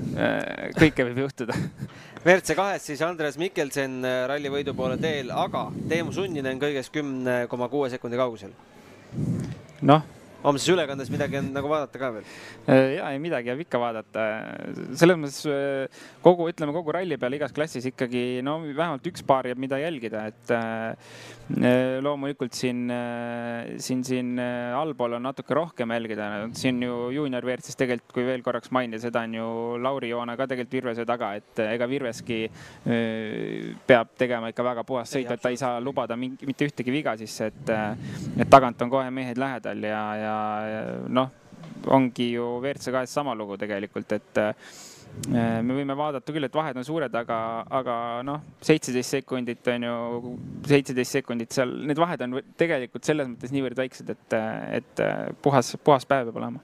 kõike 0.77 1.07
võib 1.09 1.25
juhtuda. 1.25 1.55
WRC 2.25 2.55
kahes 2.57 2.87
siis 2.89 3.01
Andres 3.05 3.37
Mikkelsen 3.37 3.99
äh, 4.05 4.23
rallivõidu 4.29 4.73
poole 4.77 4.97
teel, 5.01 5.29
aga 5.29 5.67
Teemu 5.89 6.13
Sunninen 6.15 6.61
kõigest 6.61 6.93
kümne 6.93 7.43
koma 7.51 7.69
kuue 7.69 7.89
sekundi 7.93 8.17
kaugusel. 8.17 8.55
noh, 9.85 10.07
homses 10.45 10.69
ülekandes 10.73 11.11
midagi 11.13 11.39
on 11.41 11.51
nagu 11.55 11.71
vaadata 11.71 12.01
ka 12.01 12.11
veel. 12.17 12.27
ja 12.97 13.11
ei 13.11 13.21
midagi 13.21 13.51
jääb 13.51 13.65
ikka 13.65 13.81
vaadata. 13.81 14.25
selles 14.95 15.19
mõttes 15.21 15.41
äh, 15.49 16.03
kogu, 16.25 16.49
ütleme 16.51 16.75
kogu 16.75 16.95
ralli 16.95 17.19
peale 17.21 17.39
igas 17.39 17.55
klassis 17.55 17.89
ikkagi 17.91 18.43
no 18.45 18.59
vähemalt 18.65 19.11
üks 19.11 19.25
paar 19.25 19.49
jääb, 19.49 19.61
mida 19.61 19.79
jälgida, 19.81 20.27
et 20.31 20.55
äh, 20.55 20.93
loomulikult 22.01 22.53
siin, 22.57 22.87
siin, 23.77 24.01
siin 24.03 24.39
äh, 24.41 24.73
allpool 24.77 25.13
on 25.13 25.23
natuke 25.27 25.53
rohkem 25.53 25.91
jälgida. 25.91 26.49
siin 26.53 26.81
ju 26.83 27.09
juunior 27.13 27.45
WRC-s 27.45 27.77
tegelikult, 27.77 28.13
kui 28.13 28.25
veel 28.25 28.41
korraks 28.41 28.71
mainida, 28.73 28.99
seda 29.01 29.21
on 29.27 29.35
ju 29.37 29.47
Lauri 29.81 30.09
Joona 30.09 30.35
ka 30.37 30.47
tegelikult 30.47 30.73
Virvese 30.75 31.05
taga, 31.05 31.33
et 31.37 31.61
äh, 31.61 31.73
ega 31.75 31.87
Virveski 31.89 32.39
äh, 32.45 33.75
peab 33.87 34.15
tegema 34.17 34.49
ikka 34.49 34.65
väga 34.65 34.83
puhast 34.87 35.15
sõitu, 35.15 35.33
et 35.35 35.43
ta 35.43 35.53
ei 35.53 35.59
saa 35.59 35.79
lubada 35.83 36.17
mingi, 36.19 36.47
mitte 36.49 36.67
ühtegi 36.67 36.93
viga 36.93 37.15
sisse, 37.19 37.51
et, 37.51 37.73
et 38.39 38.49
tagant 38.49 38.81
on 38.81 38.91
kohe 38.91 39.13
mehed 39.13 39.37
lähedal 39.41 39.85
ja, 39.85 40.03
ja, 40.19 40.34
ja 40.69 40.83
noh, 41.07 41.31
ongi 41.93 42.31
ju 42.33 42.49
WRC 42.59 42.93
kahes 42.93 43.15
sama 43.15 43.35
lugu 43.37 43.57
tegelikult, 43.61 44.11
et 44.17 44.41
äh, 44.41 44.53
me 45.29 45.77
võime 45.77 45.95
vaadata 45.97 46.33
küll, 46.35 46.47
et 46.47 46.55
vahed 46.55 46.77
on 46.79 46.87
suured, 46.87 47.13
aga, 47.15 47.39
aga 47.79 47.95
noh, 48.27 48.43
seitseteist 48.65 49.17
sekundit 49.17 49.67
on 49.73 49.87
ju, 49.87 50.35
seitseteist 50.67 51.19
sekundit 51.19 51.55
seal, 51.55 51.71
need 51.87 51.99
vahed 52.01 52.25
on 52.25 52.39
tegelikult 52.59 53.07
selles 53.07 53.29
mõttes 53.31 53.55
niivõrd 53.55 53.79
väiksed, 53.79 54.11
et, 54.11 54.37
et 54.81 55.03
puhas, 55.45 55.75
puhas 55.83 56.07
päev 56.09 56.29
peab 56.29 56.41
olema. 56.43 56.63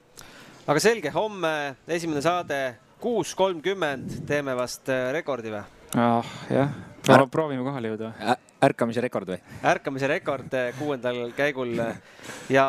aga 0.66 0.84
selge, 0.84 1.14
homme 1.14 1.52
esimene 1.88 2.24
saade 2.24 2.62
kuus 3.02 3.34
kolmkümmend, 3.34 4.22
teeme 4.28 4.54
vast 4.58 4.90
äh, 4.92 5.10
rekordi 5.16 5.50
või? 5.50 5.62
ah 5.98 6.34
jah, 6.52 6.70
no, 7.10 7.26
proovime 7.32 7.64
kohale 7.66 7.90
jõuda 7.90 8.12
ärkamise 8.62 9.02
rekord 9.02 9.32
või? 9.32 9.40
ärkamise 9.72 10.10
rekord 10.10 10.54
äh, 10.54 10.70
kuuendal 10.78 11.24
käigul 11.36 11.74
äh, 11.82 11.96
ja 12.52 12.66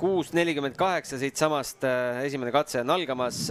kuus 0.00 0.32
nelikümmend 0.36 0.78
kaheksa 0.80 1.18
siitsamast 1.20 1.84
äh, 1.84 2.24
esimene 2.28 2.52
katse 2.54 2.80
on 2.80 2.90
algamas. 2.96 3.48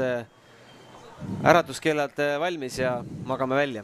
äratuskellad 1.43 2.16
valmis 2.39 2.80
ja 2.80 3.04
magame 3.26 3.56
välja. 3.56 3.84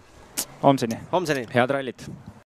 homseni. 0.64 1.00
homseni. 1.12 1.48
head 1.54 1.70
rallit 1.70 2.10